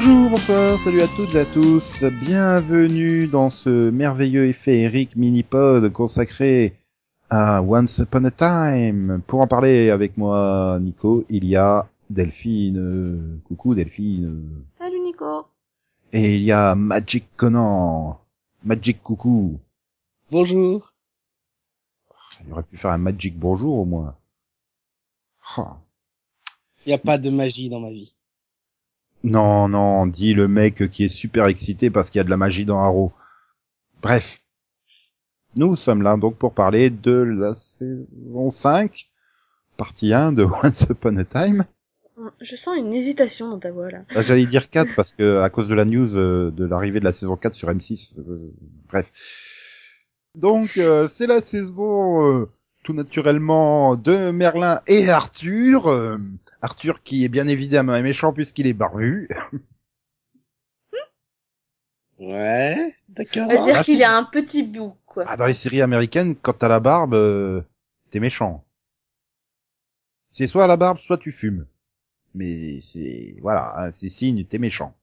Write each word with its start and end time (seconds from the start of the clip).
Bonjour, 0.00 0.30
bonsoir, 0.30 0.78
salut 0.78 1.02
à 1.02 1.08
toutes 1.08 1.34
et 1.34 1.40
à 1.40 1.44
tous. 1.44 2.04
Bienvenue 2.04 3.26
dans 3.26 3.50
ce 3.50 3.90
merveilleux 3.90 4.46
et 4.46 4.52
féerique 4.52 5.16
mini-pod 5.16 5.92
consacré 5.92 6.76
à 7.30 7.62
Once 7.62 7.98
Upon 7.98 8.24
a 8.26 8.30
Time. 8.30 9.20
Pour 9.26 9.40
en 9.40 9.48
parler 9.48 9.90
avec 9.90 10.16
moi, 10.16 10.78
Nico, 10.80 11.24
il 11.28 11.44
y 11.44 11.56
a 11.56 11.82
Delphine. 12.10 13.40
Coucou 13.48 13.74
Delphine. 13.74 14.64
Salut 14.78 15.00
Nico. 15.00 15.46
Et 16.12 16.36
il 16.36 16.42
y 16.42 16.52
a 16.52 16.76
Magic 16.76 17.24
Conan. 17.36 18.20
Magic 18.62 19.02
coucou. 19.02 19.58
Bonjour. 20.30 20.92
Il 22.46 22.52
aurait 22.52 22.62
pu 22.62 22.76
faire 22.76 22.92
un 22.92 22.98
Magic 22.98 23.36
bonjour 23.36 23.80
au 23.80 23.84
moins. 23.84 24.14
Oh. 25.56 25.70
Il 26.86 26.90
n'y 26.90 26.94
a 26.94 26.98
pas 26.98 27.18
de 27.18 27.30
magie 27.30 27.68
dans 27.68 27.80
ma 27.80 27.90
vie. 27.90 28.14
Non, 29.24 29.68
non, 29.68 30.06
dit 30.06 30.34
le 30.34 30.48
mec 30.48 30.90
qui 30.90 31.04
est 31.04 31.08
super 31.08 31.46
excité 31.46 31.90
parce 31.90 32.10
qu'il 32.10 32.18
y 32.18 32.20
a 32.20 32.24
de 32.24 32.30
la 32.30 32.36
magie 32.36 32.64
dans 32.64 32.78
Arrow. 32.78 33.12
Bref. 34.02 34.40
Nous 35.56 35.76
sommes 35.76 36.02
là 36.02 36.16
donc 36.16 36.36
pour 36.36 36.52
parler 36.54 36.90
de 36.90 37.10
la 37.10 37.56
saison 37.56 38.50
5, 38.50 39.08
partie 39.76 40.12
1 40.12 40.32
de 40.32 40.44
Once 40.62 40.82
Upon 40.88 41.16
a 41.16 41.24
Time. 41.24 41.64
Je 42.40 42.56
sens 42.56 42.76
une 42.76 42.92
hésitation 42.92 43.48
dans 43.48 43.58
ta 43.58 43.70
voix 43.70 43.90
là. 43.90 44.00
Ah, 44.14 44.22
J'allais 44.22 44.46
dire 44.46 44.68
4 44.68 44.94
parce 44.94 45.12
que 45.12 45.38
à 45.40 45.50
cause 45.50 45.68
de 45.68 45.74
la 45.74 45.84
news 45.84 46.16
euh, 46.16 46.50
de 46.50 46.64
l'arrivée 46.64 47.00
de 47.00 47.04
la 47.04 47.12
saison 47.12 47.36
4 47.36 47.54
sur 47.54 47.68
M6. 47.70 48.20
euh, 48.20 48.52
bref. 48.88 49.12
Donc 50.34 50.76
euh, 50.76 51.08
c'est 51.08 51.26
la 51.26 51.40
saison 51.40 52.26
euh, 52.42 52.46
tout 52.88 52.94
naturellement 52.94 53.96
de 53.96 54.30
Merlin 54.30 54.80
et 54.86 55.10
Arthur. 55.10 55.88
euh, 55.88 56.16
Arthur 56.62 57.02
qui 57.02 57.22
est 57.22 57.28
bien 57.28 57.46
évidemment 57.46 58.00
méchant 58.00 58.32
puisqu'il 58.32 58.66
est 58.66 58.72
barbu. 58.72 59.28
Ouais, 62.18 62.94
d'accord. 63.10 63.44
On 63.50 63.54
va 63.54 63.60
dire 63.62 63.74
Ah, 63.76 63.84
qu'il 63.84 63.96
si. 63.96 64.04
a 64.04 64.16
un 64.16 64.24
petit 64.24 64.62
bout 64.62 64.94
quoi. 65.04 65.24
Ah, 65.28 65.36
dans 65.36 65.44
les 65.44 65.52
séries 65.52 65.82
américaines, 65.82 66.34
quand 66.34 66.54
t'as 66.54 66.68
la 66.68 66.80
barbe, 66.80 67.12
euh, 67.12 67.60
t'es 68.08 68.20
méchant. 68.20 68.64
C'est 70.30 70.46
soit 70.46 70.66
la 70.66 70.78
barbe, 70.78 70.98
soit 70.98 71.18
tu 71.18 71.30
fumes. 71.30 71.66
Mais 72.34 72.80
c'est 72.80 73.36
voilà, 73.42 73.74
hein, 73.76 73.92
c'est 73.92 74.08
signe, 74.08 74.46
t'es 74.46 74.58
méchant. 74.58 74.94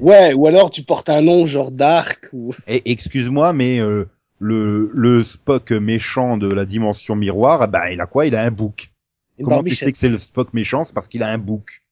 Ouais, 0.00 0.32
ou 0.32 0.46
alors 0.46 0.70
tu 0.70 0.82
portes 0.82 1.10
un 1.10 1.20
nom 1.20 1.46
genre 1.46 1.70
Dark 1.72 2.30
ou... 2.32 2.54
Et 2.66 2.90
excuse-moi, 2.90 3.52
mais 3.52 3.80
euh, 3.80 4.08
le 4.50 4.90
le 4.94 5.24
Spock 5.24 5.70
méchant 5.72 6.36
de 6.36 6.48
la 6.48 6.64
dimension 6.66 7.16
miroir, 7.16 7.66
ben 7.68 7.86
il 7.88 8.00
a 8.00 8.06
quoi? 8.06 8.26
Il 8.26 8.34
a 8.36 8.42
un 8.42 8.50
bouc. 8.50 8.90
une 9.38 9.44
Comment 9.46 9.62
tu 9.62 9.74
sais 9.74 9.90
que 9.92 9.98
c'est 9.98 10.10
le 10.10 10.18
Spock 10.18 10.52
méchant? 10.52 10.84
C'est 10.84 10.92
parce 10.94 11.08
qu'il 11.08 11.22
a 11.22 11.30
un 11.30 11.38
bouc. 11.38 11.82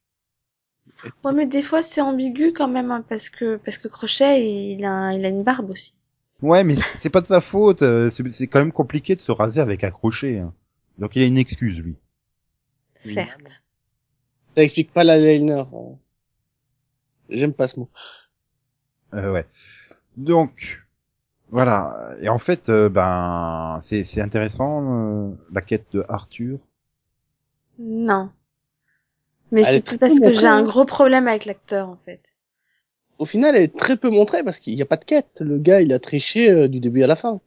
Ouais 1.25 1.33
mais 1.33 1.47
des 1.47 1.63
fois 1.63 1.83
c'est 1.83 2.01
ambigu 2.01 2.53
quand 2.53 2.69
même 2.69 2.91
hein, 2.91 3.05
parce 3.09 3.29
que 3.31 3.57
parce 3.57 3.79
que 3.79 3.89
Crochet 3.89 4.35
il 4.75 4.85
a 4.85 5.13
il 5.15 5.25
a 5.25 5.29
une 5.29 5.43
barbe 5.43 5.71
aussi. 5.71 5.95
Ouais, 6.43 6.65
mais 6.65 6.75
c'est 6.97 7.11
pas 7.11 7.21
de 7.21 7.27
sa 7.27 7.41
faute. 7.41 7.83
euh, 7.83 8.11
C'est 8.11 8.29
c'est 8.31 8.49
quand 8.49 8.59
même 8.59 8.73
compliqué 8.73 9.15
de 9.15 9.21
se 9.21 9.31
raser 9.33 9.61
avec 9.61 9.85
un 9.85 9.91
crochet. 9.93 10.39
hein. 10.41 10.53
Donc 10.99 11.15
il 11.17 11.23
a 11.23 11.27
une 11.27 11.39
excuse 11.39 11.81
lui. 11.81 11.99
Oui. 13.07 13.15
Certes. 13.15 13.63
Ça 14.57 14.63
explique 14.65 14.93
pas 14.93 15.05
la 15.05 15.19
liner. 15.19 15.65
hein. 15.73 15.97
J'aime 17.31 17.53
pas 17.55 17.69
ce 17.69 17.79
mot. 17.81 17.89
Euh, 19.15 19.33
ouais. 19.33 19.47
Donc 20.17 20.82
voilà. 21.53 22.17
Et 22.21 22.29
en 22.29 22.39
fait, 22.39 22.69
euh, 22.69 22.89
ben 22.89 23.79
c'est 23.83 24.05
c'est 24.05 24.21
intéressant 24.21 25.31
euh, 25.31 25.31
la 25.53 25.61
quête 25.63 25.87
de 25.93 26.05
Arthur. 26.09 26.59
Non. 27.79 28.31
Mais 29.51 29.65
Elle 29.67 29.77
est 29.77 29.79
c'est 29.79 29.83
très 29.83 29.99
parce 29.99 30.21
que 30.21 30.27
montrée, 30.27 30.41
j'ai 30.41 30.47
un 30.49 30.59
hein. 30.59 30.63
gros 30.65 30.85
problème 30.87 31.29
avec 31.29 31.45
l'acteur 31.45 31.89
en 31.89 31.99
fait. 32.05 32.37
Au 33.19 33.25
final, 33.27 33.57
elle 33.57 33.63
est 33.65 33.77
très 33.77 33.97
peu 33.97 34.11
montrée 34.11 34.43
parce 34.45 34.59
qu'il 34.59 34.75
n'y 34.75 34.83
a 34.83 34.87
pas 34.87 34.97
de 34.97 35.05
quête. 35.05 35.41
Le 35.41 35.59
gars, 35.59 35.81
il 35.83 35.93
a 35.93 35.99
triché 35.99 36.51
euh, 36.51 36.69
du 36.69 36.81
début 36.81 37.03
à 37.03 37.07
la 37.07 37.17
fin. 37.17 37.41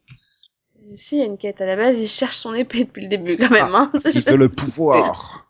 Euh, 0.80 0.94
Si 0.96 1.18
il 1.18 1.20
y 1.20 1.24
a 1.24 1.26
une 1.26 1.38
quête 1.38 1.62
à 1.62 1.66
la 1.66 1.76
base, 1.76 2.00
il 2.00 2.08
cherche 2.08 2.38
son 2.38 2.54
épée 2.54 2.86
depuis 2.86 3.04
le 3.04 3.10
début 3.10 3.38
quand 3.38 3.50
même. 3.52 3.74
hein. 3.76 3.92
Il 4.14 4.22
veut 4.22 4.38
le 4.38 4.50
pouvoir. 4.50 5.50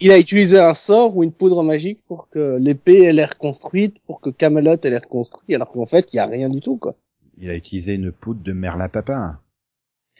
Il 0.00 0.12
a 0.12 0.18
utilisé 0.18 0.58
un 0.60 0.74
sort 0.74 1.16
ou 1.16 1.24
une 1.24 1.32
poudre 1.32 1.62
magique 1.62 2.04
pour 2.06 2.28
que 2.30 2.58
l'épée 2.58 3.04
ait 3.04 3.12
l'air 3.12 3.38
construite, 3.38 3.98
pour 4.06 4.20
que 4.20 4.30
Camelot 4.30 4.76
ait 4.82 4.90
l'air 4.90 5.08
construit, 5.08 5.54
alors 5.54 5.70
qu'en 5.72 5.86
fait, 5.86 6.12
il 6.12 6.16
y 6.16 6.20
a 6.20 6.26
rien 6.26 6.48
du 6.50 6.60
tout, 6.60 6.76
quoi. 6.76 6.94
Il 7.38 7.50
a 7.50 7.54
utilisé 7.56 7.94
une 7.94 8.12
poudre 8.12 8.42
de 8.42 8.52
Merlin 8.52 8.88
Papin. 8.88 9.38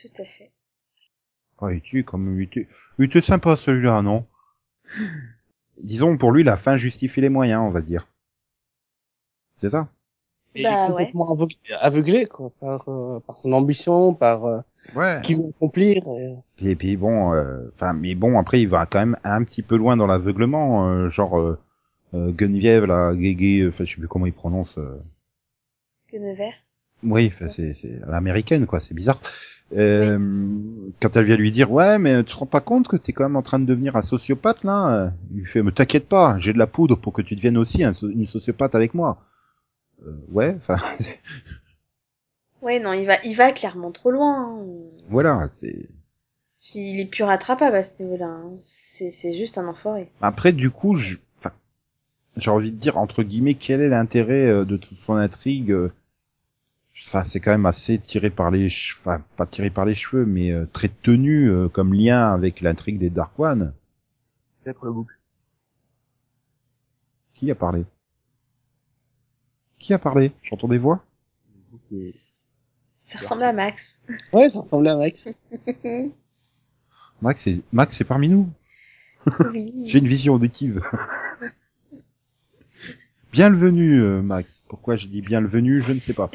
Tout 0.00 0.22
à 0.22 0.24
fait. 0.24 0.50
Oh, 1.60 1.70
il 1.70 1.80
tue 1.80 2.04
comme 2.04 2.38
il 2.38 2.44
était, 2.44 2.68
il 2.98 3.06
était 3.06 3.22
sympa 3.22 3.56
celui-là, 3.56 4.02
non? 4.02 4.26
Disons 5.82 6.16
pour 6.18 6.32
lui 6.32 6.42
la 6.44 6.56
fin 6.56 6.76
justifie 6.76 7.20
les 7.20 7.28
moyens, 7.28 7.62
on 7.62 7.70
va 7.70 7.80
dire. 7.82 8.06
C'est 9.58 9.70
ça? 9.70 9.88
Et 10.54 10.62
Bah, 10.62 10.70
il 10.70 10.74
est 10.84 10.86
complètement 10.88 11.32
aveuglé, 11.32 11.56
aveuglé, 11.80 12.26
quoi, 12.26 12.50
par, 12.60 12.88
euh, 12.88 13.20
par 13.20 13.36
son 13.36 13.52
ambition, 13.52 14.14
par 14.14 14.44
euh, 14.46 14.60
Ouais. 14.94 15.16
ce 15.16 15.20
qu'il 15.22 15.36
veut 15.38 15.48
accomplir. 15.48 16.02
et- 16.18 16.36
Et 16.70 16.76
puis 16.76 16.96
bon, 16.96 17.32
euh, 17.34 17.68
enfin, 17.74 17.92
mais 17.94 18.14
bon, 18.14 18.38
après 18.38 18.60
il 18.60 18.68
va 18.68 18.86
quand 18.86 18.98
même 19.00 19.16
un 19.24 19.42
petit 19.44 19.62
peu 19.62 19.76
loin 19.76 19.96
dans 19.96 20.06
l'aveuglement, 20.06 20.88
euh, 20.88 21.08
genre 21.10 21.38
euh, 21.38 21.58
euh, 22.14 22.32
Geneviève, 22.38 22.84
la 22.84 23.14
Guégué, 23.14 23.66
enfin 23.68 23.84
je 23.84 23.90
sais 23.94 23.98
plus 23.98 24.08
comment 24.08 24.26
il 24.26 24.32
prononce. 24.32 24.78
euh. 24.78 24.98
Oui, 27.02 27.32
c'est 27.50 27.74
l'américaine 28.06 28.66
quoi, 28.66 28.80
c'est 28.80 28.94
bizarre. 28.94 29.20
Euh, 29.76 30.18
Quand 31.00 31.16
elle 31.16 31.24
vient 31.24 31.36
lui 31.36 31.50
dire 31.50 31.70
ouais, 31.72 31.98
mais 31.98 32.22
tu 32.22 32.32
te 32.32 32.38
rends 32.38 32.46
pas 32.46 32.60
compte 32.60 32.86
que 32.88 32.96
t'es 32.96 33.12
quand 33.12 33.24
même 33.24 33.36
en 33.36 33.42
train 33.42 33.58
de 33.58 33.64
devenir 33.64 33.96
un 33.96 34.02
sociopathe 34.02 34.62
là 34.64 34.94
euh, 34.94 35.10
Il 35.32 35.38
lui 35.40 35.46
fait 35.46 35.62
mais 35.62 35.72
t'inquiète 35.72 36.08
pas, 36.08 36.36
j'ai 36.38 36.52
de 36.52 36.58
la 36.58 36.66
poudre 36.68 36.96
pour 36.96 37.12
que 37.12 37.22
tu 37.22 37.34
deviennes 37.36 37.58
aussi 37.58 37.82
un 37.84 37.92
une 37.92 38.26
sociopathe 38.26 38.74
avec 38.74 38.94
moi. 38.94 39.18
Euh, 40.06 40.12
ouais, 40.30 40.54
enfin 40.58 40.76
Ouais 42.62 42.80
non, 42.80 42.92
il 42.92 43.06
va 43.06 43.22
il 43.24 43.36
va 43.36 43.52
clairement 43.52 43.90
trop 43.92 44.10
loin. 44.10 44.48
hein. 44.58 44.64
voilà, 45.08 45.48
c'est. 45.52 45.88
Il 46.74 46.98
est 46.98 47.06
plus 47.06 47.22
rattrapable 47.24 47.76
à 47.76 47.82
ce 47.84 48.02
niveau-là. 48.02 48.26
hein. 48.26 48.52
C'est 48.62 49.10
c'est 49.10 49.36
juste 49.36 49.58
un 49.58 49.66
enfoiré. 49.68 50.10
Après 50.20 50.52
du 50.52 50.70
coup, 50.70 50.94
je- 50.96 51.16
enfin, 51.38 51.52
j'ai 52.36 52.50
envie 52.50 52.72
de 52.72 52.76
dire 52.78 52.96
entre 52.98 53.22
guillemets 53.22 53.54
quel 53.54 53.80
est 53.82 53.88
l'intérêt 53.88 54.46
euh, 54.46 54.64
de 54.64 54.76
toute 54.76 54.98
son 54.98 55.14
intrigue. 55.14 55.74
Enfin, 56.98 57.24
c'est 57.24 57.40
quand 57.40 57.50
même 57.50 57.66
assez 57.66 57.98
tiré 57.98 58.30
par 58.30 58.50
les, 58.50 58.68
che- 58.68 58.96
enfin 59.00 59.22
pas 59.36 59.46
tiré 59.46 59.70
par 59.70 59.84
les 59.84 59.94
cheveux, 59.94 60.24
mais 60.24 60.50
euh, 60.50 60.66
très 60.66 60.88
tenu 60.88 61.48
euh, 61.50 61.68
comme 61.68 61.92
lien 61.92 62.32
avec 62.32 62.60
l'intrigue 62.62 62.98
des 62.98 63.10
Dark 63.10 63.38
One. 63.38 63.74
Qui 67.34 67.50
a 67.50 67.54
parlé? 67.54 67.84
Qui 69.78 69.92
a 69.92 69.98
parlé? 69.98 70.32
J'entends 70.42 70.68
des 70.68 70.78
voix? 70.78 71.04
Ça 72.78 73.18
ressemble 73.18 73.42
à 73.44 73.52
Max. 73.52 74.02
Ouais, 74.32 74.50
ça 74.50 74.60
ressemble 74.60 74.88
à 74.88 74.96
Max. 74.96 75.28
Max 77.20 77.46
est 77.46 77.62
Max 77.72 78.00
est 78.00 78.04
parmi 78.04 78.28
nous. 78.28 78.48
oui. 79.52 79.72
J'ai 79.84 79.98
une 79.98 80.08
vision 80.08 80.34
auditive. 80.34 80.80
Bienvenue 83.36 84.00
euh, 84.00 84.22
Max. 84.22 84.64
Pourquoi 84.66 84.96
je 84.96 85.08
dis 85.08 85.20
bienvenue, 85.20 85.82
je 85.82 85.92
ne 85.92 86.00
sais 86.00 86.14
pas. 86.14 86.30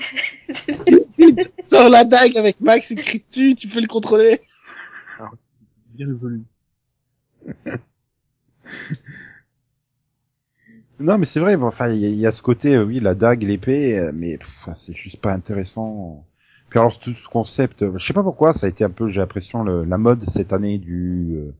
Sors 1.63 1.89
la 1.89 2.03
dague 2.05 2.37
avec 2.37 2.61
Max 2.61 2.91
écrit 2.91 3.23
dessus, 3.27 3.55
tu 3.55 3.67
peux 3.67 3.81
le 3.81 3.87
contrôler. 3.87 4.39
Bien 5.95 6.05
le 6.05 6.13
volume. 6.13 6.43
non, 10.99 11.17
mais 11.17 11.25
c'est 11.25 11.39
vrai. 11.39 11.57
bon, 11.57 11.65
Enfin, 11.65 11.89
il 11.89 11.97
y, 11.97 12.05
a- 12.05 12.09
il 12.09 12.19
y 12.19 12.27
a 12.27 12.31
ce 12.31 12.43
côté, 12.43 12.75
euh, 12.75 12.83
oui, 12.85 12.99
la 12.99 13.15
dague, 13.15 13.41
l'épée, 13.41 13.97
euh, 13.97 14.11
mais 14.13 14.37
c'est 14.75 14.95
juste 14.95 15.21
pas 15.21 15.33
intéressant. 15.33 16.23
Puis 16.69 16.79
alors 16.79 16.99
tout 16.99 17.15
ce 17.15 17.27
concept, 17.27 17.83
je 17.97 18.05
sais 18.05 18.13
pas 18.13 18.21
pourquoi, 18.21 18.53
ça 18.53 18.67
a 18.67 18.69
été 18.69 18.83
un 18.83 18.91
peu, 18.91 19.09
j'ai 19.09 19.21
l'impression, 19.21 19.63
la 19.63 19.97
mode 19.97 20.21
cette 20.29 20.53
année 20.53 20.77
du 20.77 21.33
euh, 21.35 21.51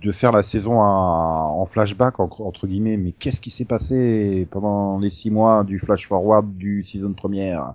de 0.00 0.12
faire 0.12 0.32
la 0.32 0.42
saison 0.42 0.80
en, 0.80 1.60
en 1.60 1.66
flashback 1.66 2.20
entre, 2.20 2.66
guillemets. 2.66 2.96
Mais 2.96 3.12
qu'est-ce 3.12 3.40
qui 3.40 3.50
s'est 3.50 3.64
passé 3.64 4.46
pendant 4.50 4.98
les 4.98 5.10
six 5.10 5.30
mois 5.30 5.64
du 5.64 5.78
flash 5.78 6.06
forward 6.08 6.56
du 6.56 6.82
season 6.82 7.12
première? 7.12 7.74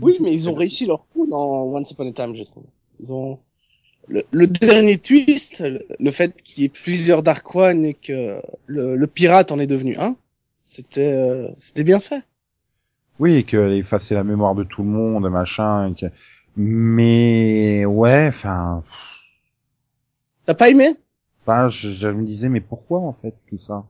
Oui, 0.00 0.18
mais 0.20 0.32
ils 0.32 0.48
ont 0.48 0.54
réussi 0.54 0.86
leur 0.86 1.06
coup 1.08 1.26
dans 1.26 1.64
Once 1.64 1.90
Upon 1.90 2.08
a 2.08 2.12
Time, 2.12 2.34
je 2.36 2.44
trouve. 2.44 2.64
Ils 3.00 3.12
ont 3.12 3.38
le, 4.08 4.22
le 4.30 4.46
dernier 4.46 4.98
twist, 4.98 5.60
le, 5.98 6.10
fait 6.12 6.40
qu'il 6.42 6.62
y 6.62 6.66
ait 6.66 6.68
plusieurs 6.68 7.22
Dark 7.22 7.54
One 7.54 7.84
et 7.84 7.94
que 7.94 8.40
le, 8.66 8.96
le 8.96 9.06
pirate 9.06 9.52
en 9.52 9.58
est 9.58 9.66
devenu 9.66 9.96
un, 9.96 10.16
c'était 10.62 11.12
euh, 11.12 11.48
c'était 11.56 11.84
bien 11.84 12.00
fait. 12.00 12.24
Oui, 13.18 13.44
qu'elle 13.44 13.72
effaçait 13.72 14.14
la 14.14 14.24
mémoire 14.24 14.54
de 14.54 14.64
tout 14.64 14.82
le 14.82 14.88
monde, 14.88 15.28
machin. 15.30 15.90
et 15.90 15.94
que- 15.94 16.06
Mais 16.56 17.84
ouais, 17.84 18.26
enfin, 18.28 18.82
T'as 20.46 20.54
pas 20.54 20.70
aimé? 20.70 20.96
Enfin, 21.50 21.68
je, 21.68 21.90
je 21.90 22.08
me 22.08 22.24
disais, 22.24 22.48
mais 22.48 22.60
pourquoi 22.60 23.00
en 23.00 23.12
fait 23.12 23.34
tout 23.48 23.58
ça? 23.58 23.84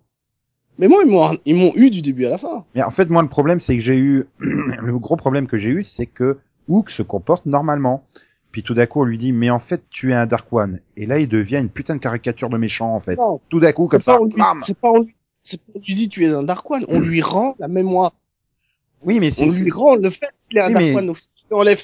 Mais 0.78 0.88
moi, 0.88 1.02
ils 1.04 1.10
m'ont 1.10 1.38
ils 1.44 1.54
m'ont 1.54 1.72
eu 1.76 1.90
du 1.90 2.00
début 2.00 2.24
à 2.26 2.30
la 2.30 2.38
fin. 2.38 2.64
Mais 2.74 2.82
en 2.82 2.90
fait, 2.90 3.10
moi, 3.10 3.22
le 3.22 3.28
problème, 3.28 3.60
c'est 3.60 3.76
que 3.76 3.82
j'ai 3.82 3.98
eu 3.98 4.24
le 4.38 4.98
gros 4.98 5.16
problème 5.16 5.46
que 5.46 5.58
j'ai 5.58 5.68
eu, 5.68 5.84
c'est 5.84 6.06
que 6.06 6.38
Hook 6.68 6.90
se 6.90 7.02
comporte 7.02 7.44
normalement. 7.46 8.04
Puis 8.50 8.62
tout 8.64 8.74
d'un 8.74 8.86
coup, 8.86 9.00
on 9.02 9.04
lui 9.04 9.18
dit, 9.18 9.32
mais 9.32 9.50
en 9.50 9.58
fait, 9.60 9.84
tu 9.90 10.10
es 10.10 10.14
un 10.14 10.26
Dark 10.26 10.52
One. 10.52 10.80
Et 10.96 11.06
là, 11.06 11.18
il 11.20 11.28
devient 11.28 11.58
une 11.58 11.68
putain 11.68 11.94
de 11.94 12.00
caricature 12.00 12.48
de 12.48 12.56
méchant, 12.58 12.94
en 12.94 12.98
fait. 13.00 13.16
Non. 13.16 13.40
Tout 13.48 13.60
d'un 13.60 13.72
coup, 13.72 13.86
comme 13.86 14.02
ça, 14.02 14.18
lui- 14.18 14.32
C'est 14.66 14.74
pas 14.74 14.90
en 14.90 14.98
lui. 15.00 15.14
c'est 15.44 15.60
pas 15.60 15.78
tu 15.80 16.24
es 16.24 16.28
un 16.28 16.42
Dark 16.42 16.68
One, 16.68 16.84
on 16.88 16.98
lui 16.98 17.22
rend 17.22 17.54
la 17.60 17.68
mémoire. 17.68 18.12
Oui, 19.02 19.20
mais 19.20 19.30
c'est, 19.30 19.48
On 19.48 19.52
lui 19.52 19.70
rend 19.70 19.94
le 19.96 20.10
fait 20.10 20.26
qu'il 20.48 20.58
est 20.58 20.62
un 20.62 20.66
Oui, 20.68 20.72
Dark 20.72 20.84
mais- 20.84 20.96
One, 20.96 21.06
donc 21.06 21.18
si 21.18 21.26
tu 21.48 21.54
enlèves, 21.54 21.80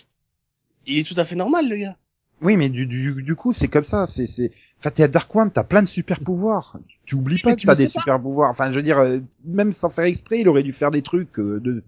il 0.87 0.99
est 0.99 1.05
tout 1.07 1.19
à 1.21 1.25
fait 1.25 1.37
normal, 1.37 1.69
le 1.69 1.77
gars. 1.77 1.97
Oui, 2.43 2.57
mais 2.57 2.69
du, 2.69 2.87
du, 2.87 3.23
du 3.23 3.35
coup, 3.35 3.53
c'est 3.53 3.69
comme 3.69 3.85
ça, 3.85 4.07
c'est, 4.07 4.27
c'est, 4.27 4.51
enfin, 4.79 4.91
t'es 4.91 5.03
à 5.03 5.09
Dark 5.09 5.35
One, 5.35 5.51
t'as 5.51 5.65
plein 5.65 5.83
de 5.83 5.89
super 5.89 6.21
pouvoirs. 6.21 6.79
Tu 7.07 7.15
oublies 7.15 7.39
pas 7.39 7.51
Mais 7.51 7.57
que 7.57 7.63
t'as 7.67 7.75
des 7.75 7.89
super 7.89 8.21
pouvoirs. 8.21 8.51
Enfin, 8.51 8.71
je 8.71 8.77
veux 8.77 8.83
dire, 8.83 8.99
euh, 8.99 9.19
même 9.45 9.73
sans 9.73 9.89
faire 9.89 10.05
exprès, 10.05 10.41
il 10.41 10.49
aurait 10.49 10.63
dû 10.63 10.73
faire 10.73 10.91
des 10.91 11.03
trucs 11.03 11.39
euh, 11.39 11.61
de, 11.61 11.83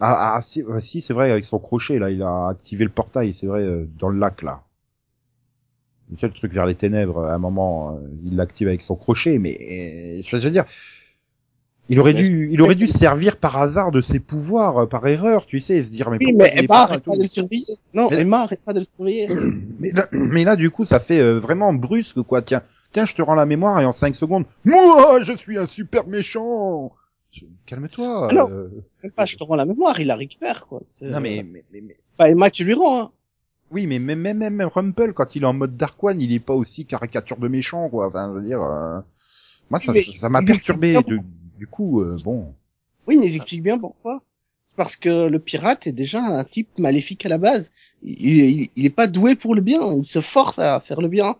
ah, 0.00 0.34
ah, 0.36 0.42
si, 0.42 0.62
euh, 0.62 0.80
si, 0.80 1.00
c'est 1.00 1.14
vrai, 1.14 1.30
avec 1.30 1.46
son 1.46 1.58
crochet, 1.58 1.98
là, 1.98 2.10
il 2.10 2.22
a 2.22 2.48
activé 2.48 2.84
le 2.84 2.90
portail, 2.90 3.32
c'est 3.34 3.46
vrai, 3.46 3.62
euh, 3.62 3.88
dans 3.98 4.10
le 4.10 4.18
lac, 4.18 4.42
là. 4.42 4.62
Le 6.10 6.18
seul 6.18 6.32
truc 6.32 6.52
vers 6.52 6.66
les 6.66 6.74
ténèbres, 6.74 7.24
à 7.24 7.34
un 7.34 7.38
moment, 7.38 7.98
il 8.24 8.36
l'active 8.36 8.68
avec 8.68 8.82
son 8.82 8.94
crochet, 8.94 9.38
mais, 9.38 10.22
je 10.22 10.36
veux 10.36 10.50
dire, 10.50 10.64
il 11.88 12.00
aurait 12.00 12.14
Mais 12.14 12.22
dû, 12.22 12.48
il 12.52 12.60
aurait 12.62 12.74
dû 12.74 12.88
se 12.88 12.98
servir 12.98 13.36
par 13.36 13.56
hasard 13.56 13.92
de 13.92 14.00
ses 14.02 14.18
pouvoirs, 14.18 14.78
euh, 14.78 14.86
par 14.86 15.06
erreur, 15.06 15.46
tu 15.46 15.60
sais, 15.60 15.76
et 15.76 15.82
se 15.84 15.90
dire, 15.90 16.10
mais 16.10 16.18
Oui, 16.20 16.26
pourquoi 16.32 16.46
mais 16.46 16.52
il 16.54 16.60
est 16.60 16.64
Emma 16.64 16.74
pas 16.74 16.82
arrête 16.82 17.04
pas 17.04 17.16
de 17.16 17.22
le 17.22 17.26
surveiller. 17.28 17.64
Non, 17.94 18.08
Mais- 18.10 18.20
Emma 18.20 18.40
arrête 18.42 18.60
pas 18.64 18.72
de 18.72 18.80
le 18.80 18.84
surveiller. 18.84 19.28
Mais 19.78 19.90
là, 19.92 20.08
mais 20.10 20.44
là, 20.44 20.56
du 20.56 20.70
coup, 20.70 20.84
ça 20.84 20.98
fait 21.00 21.20
euh, 21.20 21.38
vraiment 21.38 21.72
brusque, 21.74 22.22
quoi. 22.22 22.42
Tiens, 22.42 22.62
tiens, 22.92 23.04
je 23.04 23.14
te 23.14 23.22
rends 23.22 23.34
la 23.34 23.44
mémoire 23.46 23.78
et 23.80 23.84
en 23.84 23.92
5 23.92 24.16
secondes, 24.16 24.44
moi, 24.64 25.20
je 25.22 25.36
suis 25.36 25.58
un 25.58 25.66
super 25.66 26.06
méchant. 26.06 26.92
Calme-toi. 27.66 28.28
Ah 28.30 28.34
non. 28.34 28.48
euh. 28.50 28.68
Même 29.02 29.12
pas, 29.12 29.26
je 29.26 29.36
te 29.36 29.44
rends 29.44 29.56
la 29.56 29.66
mémoire, 29.66 30.00
il 30.00 30.06
la 30.06 30.16
récupère, 30.16 30.66
quoi. 30.66 30.80
Non, 31.02 31.20
mais, 31.20 31.40
euh, 31.40 31.42
mais, 31.52 31.64
mais, 31.72 31.80
mais- 31.82 31.96
c'est 31.98 32.14
pas 32.14 32.30
Emma 32.30 32.48
qui 32.50 32.64
lui 32.64 32.72
rend, 32.74 33.02
hein. 33.02 33.10
oui, 33.70 33.86
mais 33.86 33.98
même, 33.98 34.20
même, 34.20 34.38
même, 34.38 34.62
Rumple, 34.62 35.12
quand 35.12 35.36
il 35.36 35.42
est 35.42 35.46
en 35.46 35.52
mode 35.52 35.76
Dark 35.76 36.02
One, 36.02 36.20
il 36.22 36.32
est 36.32 36.40
pas 36.40 36.54
aussi 36.54 36.86
caricature 36.86 37.36
de 37.36 37.48
méchant, 37.48 37.88
quoi. 37.90 38.06
Enfin, 38.08 38.32
je 38.34 38.40
veux 38.40 38.46
dire, 38.46 38.62
euh, 38.62 38.98
moi, 39.70 39.78
ça, 39.78 39.92
ça 39.94 40.28
m'a 40.30 40.40
perturbé. 40.42 40.96
Du 41.58 41.66
coup, 41.66 42.00
euh, 42.00 42.16
bon. 42.24 42.54
Oui, 43.06 43.16
mais 43.16 43.28
ils 43.28 43.36
expliquent 43.36 43.62
bien 43.62 43.78
pourquoi. 43.78 44.22
C'est 44.64 44.76
parce 44.76 44.96
que 44.96 45.28
le 45.28 45.38
pirate 45.38 45.86
est 45.86 45.92
déjà 45.92 46.20
un 46.20 46.44
type 46.44 46.78
maléfique 46.78 47.24
à 47.24 47.28
la 47.28 47.38
base. 47.38 47.70
Il, 48.02 48.44
il, 48.44 48.68
il 48.74 48.84
est 48.86 48.90
pas 48.90 49.06
doué 49.06 49.36
pour 49.36 49.54
le 49.54 49.60
bien. 49.60 49.92
Il 49.94 50.04
se 50.04 50.20
force 50.20 50.58
à 50.58 50.80
faire 50.80 51.00
le 51.00 51.08
bien. 51.08 51.36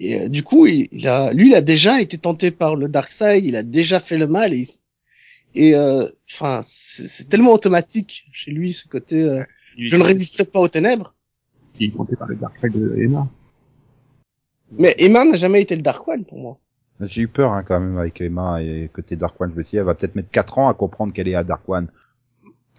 Et 0.00 0.20
euh, 0.20 0.28
du 0.28 0.42
coup, 0.42 0.66
il, 0.66 0.88
il 0.92 1.08
a, 1.08 1.32
lui, 1.32 1.48
il 1.48 1.54
a 1.54 1.60
déjà 1.60 2.00
été 2.00 2.16
tenté 2.16 2.50
par 2.50 2.76
le 2.76 2.88
dark 2.88 3.10
side. 3.10 3.44
Il 3.44 3.56
a 3.56 3.62
déjà 3.62 3.98
fait 4.00 4.18
le 4.18 4.28
mal. 4.28 4.54
Et, 4.54 4.68
et 5.54 5.74
euh, 5.74 6.06
enfin, 6.32 6.62
c'est 6.64 7.08
c'est 7.08 7.28
tellement 7.28 7.52
automatique 7.52 8.24
chez 8.32 8.52
lui 8.52 8.72
ce 8.72 8.86
côté. 8.86 9.22
euh, 9.22 9.42
je 9.76 9.96
ne 9.96 10.02
résisterai 10.02 10.44
pas 10.44 10.60
aux 10.60 10.68
ténèbres. 10.68 11.14
Il 11.80 11.88
est 11.88 11.96
tenté 11.96 12.14
par 12.14 12.28
le 12.28 12.36
Dark 12.36 12.56
Side 12.60 12.72
de 12.72 12.96
Emma. 13.02 13.28
Mais 14.78 14.94
Emma 14.98 15.24
n'a 15.24 15.36
jamais 15.36 15.62
été 15.62 15.74
le 15.74 15.82
dark 15.82 16.06
one 16.06 16.24
pour 16.24 16.38
moi. 16.38 16.58
J'ai 17.06 17.22
eu 17.22 17.28
peur, 17.28 17.52
hein, 17.52 17.62
quand 17.62 17.78
même, 17.80 17.96
avec 17.98 18.20
Emma 18.20 18.62
et 18.62 18.90
côté 18.92 19.16
Dark 19.16 19.40
One. 19.40 19.50
Je 19.52 19.58
me 19.58 19.62
suis 19.62 19.72
dit, 19.72 19.76
elle 19.78 19.84
va 19.84 19.94
peut-être 19.94 20.14
mettre 20.14 20.30
4 20.30 20.58
ans 20.58 20.68
à 20.68 20.74
comprendre 20.74 21.12
qu'elle 21.12 21.28
est 21.28 21.34
à 21.34 21.44
Dark 21.44 21.68
One. 21.68 21.88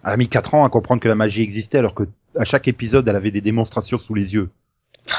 Elle 0.04 0.10
a 0.12 0.16
mis 0.16 0.28
4 0.28 0.54
ans 0.54 0.64
à 0.64 0.68
comprendre 0.70 1.00
que 1.02 1.08
la 1.08 1.14
magie 1.14 1.42
existait, 1.42 1.78
alors 1.78 1.94
que 1.94 2.04
à 2.36 2.44
chaque 2.44 2.68
épisode, 2.68 3.08
elle 3.08 3.16
avait 3.16 3.30
des 3.30 3.40
démonstrations 3.40 3.98
sous 3.98 4.14
les 4.14 4.34
yeux. 4.34 4.50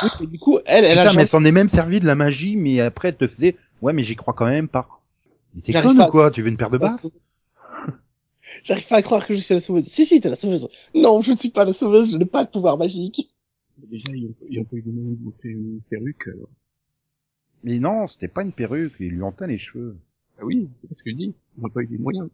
Oui, 0.04 0.10
mais 0.22 0.28
du 0.28 0.40
coup, 0.40 0.60
elle, 0.66 0.84
elle 0.86 0.92
Putain, 0.92 1.02
a 1.02 1.04
mais 1.04 1.06
jamais- 1.12 1.22
elle 1.22 1.28
s'en 1.28 1.44
est 1.46 1.52
même 1.52 1.70
servi 1.70 2.00
de 2.00 2.06
la 2.06 2.16
magie, 2.16 2.58
mais 2.58 2.80
après, 2.82 3.10
elle 3.10 3.18
te 3.18 3.28
faisait, 3.28 3.56
ouais, 3.82 3.94
mais 3.94 4.04
j'y 4.04 4.16
crois 4.16 4.34
quand 4.34 4.46
même 4.46 4.68
pas. 4.68 4.88
Mais 5.56 5.62
t'es 5.62 5.72
J'arrive 5.72 5.92
con 5.92 5.98
pas 5.98 6.04
ou 6.04 6.08
à- 6.08 6.12
quoi? 6.12 6.32
Tu 6.32 6.42
veux 6.42 6.50
une 6.50 6.58
paire 6.58 6.70
de 6.70 6.78
baffes? 6.78 7.06
J'arrive 8.64 8.88
pas 8.88 8.98
à 8.98 9.02
croire 9.02 9.26
que 9.26 9.34
je 9.34 9.40
suis 9.40 9.54
la 9.54 9.62
sauveuse. 9.62 9.86
Si, 9.86 10.06
si, 10.06 10.20
t'es 10.20 10.30
la 10.30 10.36
sauveuse. 10.36 10.70
Non, 10.96 11.22
je 11.22 11.32
ne 11.32 11.38
suis 11.38 11.50
pas 11.50 11.66
la 11.66 11.74
sauveuse, 11.74 12.12
je 12.12 12.18
n'ai 12.18 12.26
pas 12.26 12.44
de 12.44 12.50
pouvoir 12.50 12.78
magique. 12.78 13.30
Déjà, 13.90 14.12
ils 14.14 14.26
ont, 14.28 14.34
ils 14.50 14.60
ont 14.60 14.64
pas 14.64 14.76
eu 14.78 14.82
de 14.82 14.92
monter 14.92 15.50
une 15.50 15.80
perruque. 15.90 16.30
Mais 17.68 17.80
non, 17.80 18.08
c'était 18.08 18.30
pas 18.30 18.44
une 18.44 18.54
perruque, 18.54 18.94
il 19.00 19.10
lui 19.10 19.22
entait 19.24 19.46
les 19.46 19.58
cheveux. 19.58 19.98
Ah 20.40 20.46
oui, 20.46 20.70
c'est 20.88 20.96
ce 20.96 21.04
que 21.04 21.10
je 21.12 21.16
dis. 21.16 21.36
Ils 21.58 21.66
ont 21.66 21.70
pas 21.70 21.82
eu 21.82 21.88
des 21.88 21.98
moyens. 21.98 22.30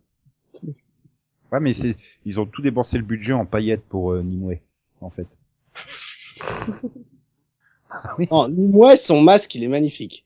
Ouais, 1.52 1.60
mais 1.60 1.74
c'est, 1.74 1.96
ils 2.26 2.40
ont 2.40 2.46
tout 2.46 2.62
déboursé 2.62 2.98
le 2.98 3.04
budget 3.04 3.34
en 3.34 3.46
paillettes 3.46 3.84
pour 3.84 4.12
euh, 4.12 4.22
Nimue, 4.22 4.62
en 5.02 5.10
fait. 5.10 5.28
ah 7.90 8.16
oui. 8.18 8.28
Non, 8.32 8.48
moi, 8.50 8.96
son 8.98 9.22
masque, 9.22 9.56
il 9.56 9.64
est 9.64 9.68
magnifique. 9.68 10.26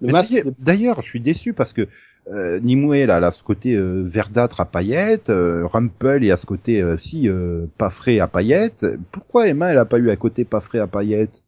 Le 0.00 0.12
masque, 0.12 0.44
d'ailleurs- 0.58 1.02
je 1.02 1.08
suis 1.08 1.20
déçu 1.20 1.52
parce 1.52 1.72
que 1.72 1.88
euh, 2.28 2.60
Nimue, 2.60 3.06
là, 3.06 3.18
elle 3.18 3.24
a 3.24 3.30
ce 3.30 3.42
côté 3.42 3.74
euh, 3.76 4.02
verdâtre 4.04 4.60
à 4.60 4.66
paillettes, 4.66 5.30
euh, 5.30 5.66
Rumple, 5.66 6.20
il 6.22 6.32
a 6.32 6.36
ce 6.36 6.46
côté, 6.46 6.82
euh, 6.82 6.98
si, 6.98 7.28
euh, 7.28 7.66
pas 7.78 7.90
frais 7.90 8.18
à 8.20 8.28
paillettes. 8.28 8.84
Pourquoi 9.12 9.48
Emma, 9.48 9.70
elle 9.70 9.78
a 9.78 9.84
pas 9.84 9.98
eu 9.98 10.10
à 10.10 10.16
côté 10.16 10.44
pas 10.44 10.60
frais 10.60 10.78
à 10.80 10.86
paillettes? 10.86 11.42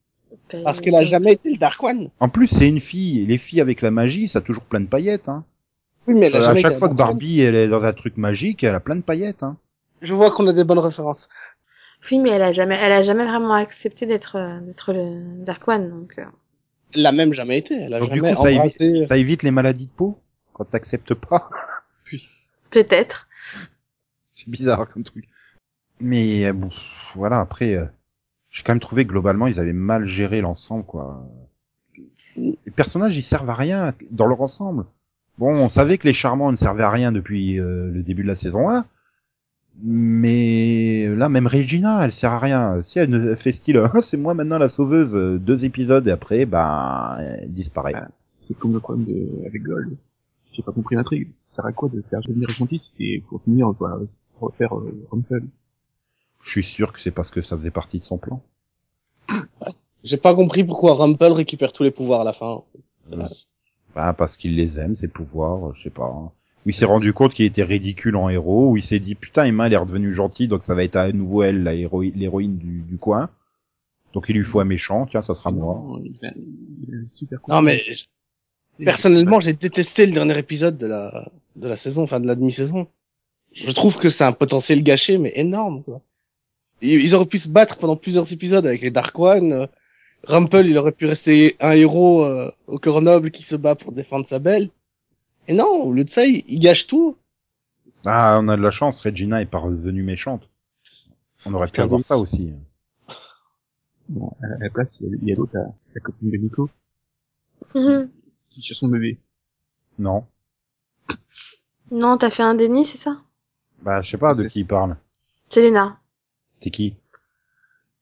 Parce 0.64 0.80
qu'elle 0.80 0.94
a 0.96 1.04
jamais 1.04 1.32
été 1.32 1.52
le 1.52 1.58
Dark 1.58 1.82
One. 1.82 2.10
En 2.20 2.28
plus, 2.28 2.46
c'est 2.46 2.68
une 2.68 2.80
fille, 2.80 3.22
et 3.22 3.26
les 3.26 3.38
filles 3.38 3.60
avec 3.60 3.82
la 3.82 3.90
magie, 3.90 4.28
ça 4.28 4.38
a 4.40 4.42
toujours 4.42 4.64
plein 4.64 4.80
de 4.80 4.86
paillettes, 4.86 5.28
hein. 5.28 5.44
Oui, 6.06 6.14
mais 6.14 6.26
elle 6.26 6.36
a 6.36 6.38
Euh, 6.38 6.40
à 6.42 6.44
jamais 6.46 6.60
chaque 6.60 6.72
été 6.72 6.78
fois 6.78 6.88
que. 6.88 6.94
Barbie, 6.94 7.40
elle 7.40 7.54
est 7.54 7.68
dans 7.68 7.84
un 7.84 7.92
truc 7.92 8.16
magique, 8.16 8.64
elle 8.64 8.74
a 8.74 8.80
plein 8.80 8.96
de 8.96 9.02
paillettes, 9.02 9.42
hein. 9.42 9.56
Je 10.00 10.14
vois 10.14 10.30
qu'on 10.30 10.46
a 10.46 10.52
des 10.52 10.64
bonnes 10.64 10.78
références. 10.78 11.28
Oui, 12.10 12.18
mais 12.18 12.30
elle 12.30 12.42
a 12.42 12.52
jamais, 12.52 12.76
elle 12.80 12.92
a 12.92 13.02
jamais 13.02 13.24
vraiment 13.26 13.54
accepté 13.54 14.06
d'être, 14.06 14.36
euh, 14.38 14.60
d'être 14.60 14.92
le 14.92 15.44
Dark 15.44 15.66
One, 15.68 15.90
donc. 15.90 16.14
euh, 16.18 16.24
Elle 16.94 17.02
l'a 17.02 17.12
même 17.12 17.32
jamais 17.32 17.58
été. 17.58 17.74
Elle 17.74 17.94
a 17.94 17.98
Donc, 18.00 18.10
du 18.12 18.18
jamais 18.20 18.34
coup, 18.34 18.42
ça 18.42 18.50
évite- 18.50 18.80
embrassé... 18.80 19.04
Ça 19.06 19.16
évite 19.16 19.42
les 19.42 19.50
maladies 19.50 19.86
de 19.88 19.92
peau 19.92 20.18
quand 20.54 20.64
t'acceptes 20.64 21.14
pas. 21.14 21.50
Peut-être. 22.70 23.26
C'est 24.30 24.48
bizarre 24.48 24.88
comme 24.88 25.02
truc. 25.04 25.24
Mais 26.00 26.46
euh, 26.46 26.52
bon, 26.52 26.68
voilà, 27.16 27.40
après, 27.40 27.74
euh, 27.74 27.86
j'ai 28.50 28.62
quand 28.62 28.72
même 28.72 28.80
trouvé 28.80 29.04
globalement, 29.04 29.46
ils 29.46 29.60
avaient 29.60 29.72
mal 29.72 30.06
géré 30.06 30.40
l'ensemble, 30.40 30.84
quoi. 30.84 31.26
Les 32.36 32.56
personnages, 32.74 33.16
ils 33.16 33.22
servent 33.22 33.50
à 33.50 33.54
rien 33.54 33.92
dans 34.10 34.26
leur 34.26 34.40
ensemble. 34.40 34.84
Bon, 35.38 35.54
on 35.54 35.68
savait 35.68 35.98
que 35.98 36.06
les 36.06 36.12
charmants 36.12 36.50
ne 36.50 36.56
servaient 36.56 36.84
à 36.84 36.90
rien 36.90 37.12
depuis 37.12 37.60
euh, 37.60 37.90
le 37.90 38.02
début 38.02 38.22
de 38.22 38.28
la 38.28 38.34
saison 38.34 38.68
1. 38.68 38.84
Mais 39.80 41.06
là, 41.14 41.28
même 41.28 41.46
Regina, 41.46 42.04
elle 42.04 42.10
sert 42.10 42.32
à 42.32 42.38
rien. 42.38 42.82
Si 42.82 42.98
elle 42.98 43.10
ne 43.10 43.34
fait 43.34 43.52
style, 43.52 43.76
Ah, 43.78 43.92
c'est 44.02 44.16
moi 44.16 44.34
maintenant 44.34 44.58
la 44.58 44.68
sauveuse, 44.68 45.14
euh, 45.14 45.38
deux 45.38 45.64
épisodes 45.64 46.06
et 46.08 46.10
après, 46.10 46.46
bah, 46.46 47.16
elle 47.20 47.52
disparaît. 47.52 47.92
Ah, 47.94 48.08
c'est 48.24 48.58
comme 48.58 48.72
le 48.72 48.80
problème 48.80 49.06
de, 49.06 49.46
avec 49.46 49.62
Gold. 49.62 49.96
J'ai 50.52 50.62
pas 50.62 50.72
compris 50.72 50.96
l'intrigue. 50.96 51.28
Ça 51.44 51.56
sert 51.56 51.66
à 51.66 51.72
quoi 51.72 51.88
de 51.88 52.02
faire 52.10 52.20
devenir 52.26 52.48
gentil 52.48 52.78
si 52.78 52.92
c'est 52.92 53.22
pour 53.28 53.40
finir, 53.42 53.72
quoi, 53.78 54.00
refaire 54.40 54.76
euh, 54.76 55.06
Je 56.48 56.52
suis 56.52 56.64
sûr 56.64 56.94
que 56.94 56.98
c'est 56.98 57.10
parce 57.10 57.30
que 57.30 57.42
ça 57.42 57.58
faisait 57.58 57.70
partie 57.70 57.98
de 57.98 58.04
son 58.04 58.16
plan. 58.16 58.40
J'ai 60.02 60.16
pas 60.16 60.34
compris 60.34 60.64
pourquoi 60.64 60.94
Rumple 60.94 61.32
récupère 61.32 61.74
tous 61.74 61.82
les 61.82 61.90
pouvoirs 61.90 62.22
à 62.22 62.24
la 62.24 62.32
fin. 62.32 62.62
Bah, 63.94 64.14
parce 64.14 64.38
qu'il 64.38 64.56
les 64.56 64.80
aime, 64.80 64.96
ses 64.96 65.08
pouvoirs, 65.08 65.74
je 65.76 65.82
sais 65.82 65.90
pas. 65.90 66.08
Ou 66.08 66.70
il 66.70 66.72
s'est 66.72 66.86
rendu 66.86 67.12
compte 67.12 67.34
qu'il 67.34 67.44
était 67.44 67.64
ridicule 67.64 68.16
en 68.16 68.30
héros, 68.30 68.70
ou 68.70 68.78
il 68.78 68.82
s'est 68.82 68.98
dit, 68.98 69.14
putain, 69.14 69.44
Emma, 69.44 69.66
elle 69.66 69.74
est 69.74 69.76
redevenue 69.76 70.14
gentille, 70.14 70.48
donc 70.48 70.64
ça 70.64 70.74
va 70.74 70.84
être 70.84 70.96
à 70.96 71.12
nouveau 71.12 71.42
elle, 71.42 71.64
la 71.64 71.74
héroïne, 71.74 72.14
l'héroïne 72.16 72.56
du, 72.56 72.80
du 72.80 72.96
coin. 72.96 73.28
Donc 74.14 74.30
il 74.30 74.36
lui 74.36 74.44
faut 74.44 74.60
un 74.60 74.64
méchant, 74.64 75.04
tiens, 75.04 75.20
ça 75.20 75.34
sera 75.34 75.50
moi. 75.50 76.00
Non, 77.48 77.60
mais 77.60 77.78
personnellement, 78.82 79.40
j'ai 79.40 79.52
détesté 79.52 80.06
le 80.06 80.12
dernier 80.12 80.38
épisode 80.38 80.78
de 80.78 80.86
la, 80.86 81.30
de 81.56 81.68
la 81.68 81.76
saison, 81.76 82.04
enfin 82.04 82.20
de 82.20 82.26
la 82.26 82.36
demi-saison. 82.36 82.86
Je 83.52 83.70
trouve 83.72 83.98
que 83.98 84.08
c'est 84.08 84.24
un 84.24 84.32
potentiel 84.32 84.82
gâché, 84.82 85.18
mais 85.18 85.32
énorme, 85.36 85.82
quoi. 85.82 86.00
Ils, 86.80 87.14
auraient 87.14 87.26
pu 87.26 87.38
se 87.38 87.48
battre 87.48 87.76
pendant 87.78 87.96
plusieurs 87.96 88.32
épisodes 88.32 88.64
avec 88.66 88.82
les 88.82 88.90
Dark 88.90 89.18
One. 89.18 89.52
euh, 89.52 89.66
Rumple, 90.26 90.66
il 90.66 90.76
aurait 90.78 90.92
pu 90.92 91.06
rester 91.06 91.56
un 91.60 91.72
héros 91.72 92.24
euh, 92.24 92.50
au 92.66 92.78
cœur 92.78 93.00
noble 93.02 93.30
qui 93.30 93.42
se 93.42 93.56
bat 93.56 93.74
pour 93.76 93.92
défendre 93.92 94.26
sa 94.28 94.38
belle. 94.38 94.70
Et 95.46 95.54
non, 95.54 95.64
au 95.84 95.92
lieu 95.92 96.04
de 96.04 96.10
ça, 96.10 96.24
il, 96.26 96.42
il 96.46 96.58
gâche 96.60 96.86
tout. 96.86 97.16
Ah, 98.04 98.38
on 98.42 98.48
a 98.48 98.56
de 98.56 98.62
la 98.62 98.70
chance, 98.70 99.00
Regina 99.00 99.40
est 99.42 99.46
pas 99.46 99.58
redevenue 99.58 100.02
méchante. 100.02 100.48
On 101.46 101.54
aurait 101.54 101.66
pu 101.66 101.72
Putain, 101.72 101.84
avoir 101.84 102.00
ça 102.02 102.16
aussi. 102.16 102.52
Bon, 104.08 104.32
à 104.42 104.46
la 104.64 104.70
place, 104.70 104.98
il 105.00 105.28
y 105.28 105.32
a, 105.32 105.36
l'autre, 105.36 105.52
la, 105.54 105.66
la 105.94 106.00
copine 106.00 106.30
de 106.30 106.36
Nico, 106.36 106.70
Mhm. 107.74 108.08
qui 108.50 108.62
cherche 108.62 108.80
son 108.80 108.88
bébé. 108.88 109.18
Non. 109.98 110.24
Non, 111.90 112.18
t'as 112.18 112.30
fait 112.30 112.42
un 112.42 112.54
déni, 112.54 112.84
c'est 112.86 112.98
ça? 112.98 113.18
Bah, 113.82 114.02
je 114.02 114.10
sais 114.10 114.18
pas 114.18 114.34
de 114.34 114.42
C'est- 114.44 114.48
qui 114.48 114.60
il 114.60 114.66
parle. 114.66 114.96
Selena. 115.48 115.98
C'est 116.60 116.70
qui? 116.70 116.96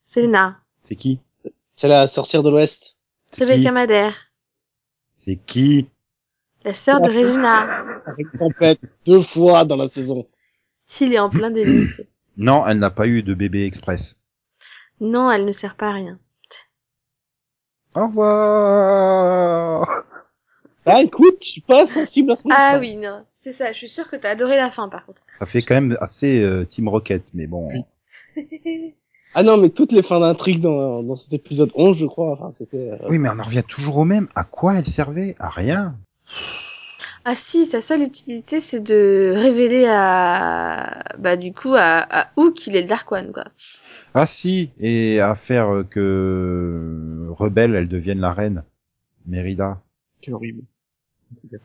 Selena. 0.05 0.59
C'est 0.85 0.97
qui? 0.97 1.21
C'est 1.75 1.89
la 1.89 2.07
sorcière 2.09 2.43
de 2.43 2.51
l'Ouest. 2.51 2.97
Rebecca 3.39 3.71
Madère. 3.73 4.15
C'est 5.19 5.37
qui? 5.37 5.89
La 6.65 6.75
sœur 6.75 7.01
de 7.01 7.09
Regina. 7.11 7.67
Avec 8.07 8.27
tempête 8.39 8.81
deux 9.05 9.23
fois 9.23 9.65
dans 9.65 9.77
la 9.77 9.89
saison. 9.89 10.27
S'il 10.89 11.13
est 11.13 11.19
en 11.19 11.29
plein 11.31 11.51
déni. 11.51 11.87
c'est- 11.97 12.09
Non, 12.37 12.67
elle 12.67 12.79
n'a 12.79 12.91
pas 12.91 13.07
eu 13.07 13.23
de 13.23 13.35
bébé 13.35 13.65
express. 13.65 14.17
Non, 15.01 15.31
elle 15.31 15.45
ne 15.47 15.53
sert 15.53 15.75
pas 15.77 15.89
à 15.89 15.93
rien. 15.93 16.19
Au 17.95 18.07
revoir 18.09 20.05
Ah, 20.85 21.03
écoute, 21.03 21.39
je 21.43 21.47
suis 21.49 21.61
pas 21.63 21.87
sensible 21.87 22.33
à 22.33 22.37
ce 22.37 22.43
Ah 22.51 22.77
oui, 22.79 22.97
non. 22.97 23.25
C'est 23.35 23.53
ça. 23.53 23.73
Je 23.73 23.79
suis 23.79 23.89
sûre 23.89 24.09
que 24.09 24.17
t'as 24.17 24.31
adoré 24.31 24.57
la 24.57 24.71
fin, 24.71 24.89
par 24.89 25.05
contre. 25.07 25.23
Ça 25.39 25.47
fait 25.47 25.63
quand 25.63 25.75
même 25.75 25.97
assez 26.01 26.43
euh, 26.45 26.65
Team 26.65 26.89
Rocket, 26.89 27.31
mais 27.35 27.47
bon. 27.47 27.85
Ah 29.35 29.43
non, 29.43 29.57
mais 29.59 29.69
toutes 29.71 29.93
les 29.93 30.03
fins 30.03 30.21
d'intrigue 30.21 30.61
dans, 30.61 31.03
dans 31.03 31.17
cet 31.17 31.33
épisode 31.33 31.71
11, 31.75 31.97
je 31.99 32.07
crois, 32.07 32.33
enfin, 32.33 32.53
c'était... 32.57 32.91
euh, 32.93 32.97
Oui, 33.09 33.19
mais 33.19 33.29
on 33.29 33.39
en 33.39 33.43
revient 33.43 33.65
toujours 33.67 33.99
au 33.99 34.05
même. 34.05 34.29
À 34.35 34.45
quoi 34.45 34.77
elle 34.79 34.87
servait? 34.87 35.35
À 35.39 35.51
rien. 35.51 35.97
Ah 37.29 37.35
si, 37.35 37.67
sa 37.67 37.81
seule 37.81 38.03
utilité 38.03 38.61
c'est 38.61 38.79
de 38.81 39.33
révéler 39.37 39.85
à 39.89 41.03
bah 41.19 41.37
du 41.37 41.53
coup 41.53 41.75
à, 41.75 42.07
à 42.21 42.29
Hook 42.37 42.55
qu'il 42.55 42.77
est 42.77 42.83
le 42.83 42.89
Dark 42.89 43.11
One 43.11 43.33
quoi. 43.33 43.47
Ah 44.15 44.27
si, 44.27 44.71
et 44.79 45.19
à 45.21 45.35
faire 45.35 45.69
euh, 45.75 45.83
que 45.83 47.27
Rebelle, 47.31 47.75
elle 47.75 47.89
devienne 47.89 48.21
la 48.21 48.33
reine. 48.33 48.63
Mérida. 49.27 49.81
Quel 50.23 50.35
horrible. 50.35 50.63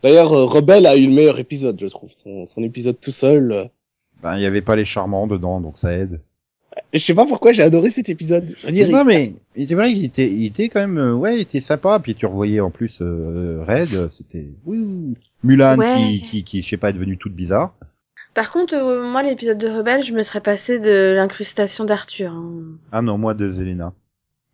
D'ailleurs, 0.02 0.34
euh, 0.34 0.46
Rebelle 0.46 0.88
a 0.88 0.96
eu 0.98 1.06
le 1.06 1.14
meilleur 1.14 1.38
épisode, 1.38 1.80
je 1.80 1.86
trouve. 1.86 2.10
Son, 2.12 2.48
son 2.48 2.64
épisode 2.64 3.00
tout 3.00 3.12
seul. 3.12 3.52
euh. 3.52 3.66
Ben, 4.24 4.38
il 4.38 4.42
y 4.42 4.48
avait 4.48 4.64
pas 4.64 4.76
les 4.76 4.86
charmants 4.86 5.28
dedans, 5.28 5.62
donc 5.62 5.78
ça 5.78 5.94
aide. 5.94 6.22
Je 6.94 7.00
sais 7.00 7.14
pas 7.14 7.26
pourquoi 7.26 7.52
j'ai 7.54 7.64
adoré 7.64 7.90
cet 7.90 8.08
épisode. 8.10 8.46
Dire, 8.70 8.90
non 8.90 9.04
mais, 9.04 9.34
il 9.56 9.64
était 9.64 9.76
vrai 9.76 9.94
qu'il 9.94 10.06
était, 10.06 10.30
il 10.32 10.46
était 10.46 10.70
quand 10.70 10.80
même, 10.80 10.98
euh, 10.98 11.14
ouais, 11.14 11.36
il 11.38 11.42
était 11.42 11.60
sympa. 11.60 12.00
Puis 12.00 12.16
tu 12.16 12.26
revoyais 12.26 12.60
en 12.62 12.70
plus 12.72 13.00
euh, 13.02 13.64
Red, 13.68 14.08
c'était. 14.10 14.48
Mulan 15.44 15.78
Ouais. 15.78 15.88
qui, 15.96 16.22
qui, 16.22 16.44
qui, 16.44 16.62
je 16.62 16.70
sais 16.70 16.78
pas, 16.78 16.90
est 16.90 16.94
devenue 16.94 17.18
toute 17.18 17.34
bizarre. 17.34 17.74
Par 18.34 18.52
contre, 18.52 18.76
euh, 18.76 19.04
moi 19.12 19.24
l'épisode 19.24 19.58
de 19.58 19.68
Rebelle, 19.68 20.04
je 20.04 20.14
me 20.14 20.24
serais 20.24 20.40
passé 20.40 20.80
de 20.80 21.14
l'incrustation 21.16 21.84
d'Arthur. 21.84 22.32
hein. 22.32 22.78
Ah 22.92 23.02
non, 23.02 23.18
moi 23.18 23.34
de 23.34 23.50
Zelena. 23.50 23.94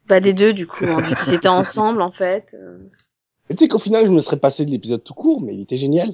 Bah 0.07 0.19
des 0.19 0.33
deux 0.33 0.53
du 0.53 0.65
coup, 0.65 0.86
hein, 0.86 1.01
vu 1.01 1.13
qu'ils 1.15 1.33
étaient 1.36 1.47
ensemble 1.50 2.01
en 2.01 2.12
fait. 2.12 2.55
euh. 2.59 2.77
tu 3.51 3.57
sais 3.57 3.67
qu'au 3.67 3.77
final, 3.77 4.05
je 4.05 4.12
me 4.12 4.21
serais 4.21 4.39
passé 4.39 4.65
de 4.65 4.71
l'épisode 4.71 5.03
tout 5.03 5.13
court, 5.13 5.41
mais 5.41 5.53
il 5.53 5.62
était 5.62 5.77
génial. 5.77 6.09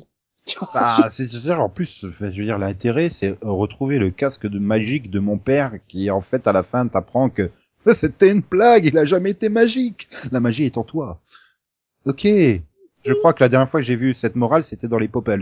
Bah, 0.74 1.08
c'est-à-dire, 1.10 1.62
en 1.62 1.70
plus, 1.70 2.02
je 2.02 2.26
veux 2.26 2.32
dire, 2.32 2.58
l'intérêt, 2.58 3.10
c'est 3.10 3.38
retrouver 3.42 3.98
le 3.98 4.12
casque 4.12 4.48
de 4.48 4.60
magique 4.60 5.10
de 5.10 5.20
mon 5.20 5.38
père, 5.38 5.74
qui, 5.88 6.12
en 6.12 6.22
fait, 6.22 6.48
à 6.48 6.52
la 6.52 6.64
fin, 6.64 6.88
t'apprend 6.88 7.30
que 7.30 7.50
c'était 7.94 8.32
une 8.32 8.42
blague, 8.42 8.86
il 8.86 8.98
a 8.98 9.06
jamais 9.06 9.32
été 9.32 9.50
magique. 9.50 10.08
La 10.32 10.40
magie 10.40 10.66
est 10.66 10.78
en 10.78 10.84
toi. 10.84 11.20
Ok. 12.06 12.26
Je 12.26 13.14
crois 13.14 13.34
que 13.34 13.44
la 13.44 13.50
dernière 13.50 13.70
fois 13.70 13.82
que 13.82 13.86
j'ai 13.86 13.96
vu 13.96 14.14
cette 14.14 14.36
morale, 14.36 14.64
c'était 14.64 14.88
dans 14.88 14.98
les 14.98 15.08
Popples. 15.08 15.42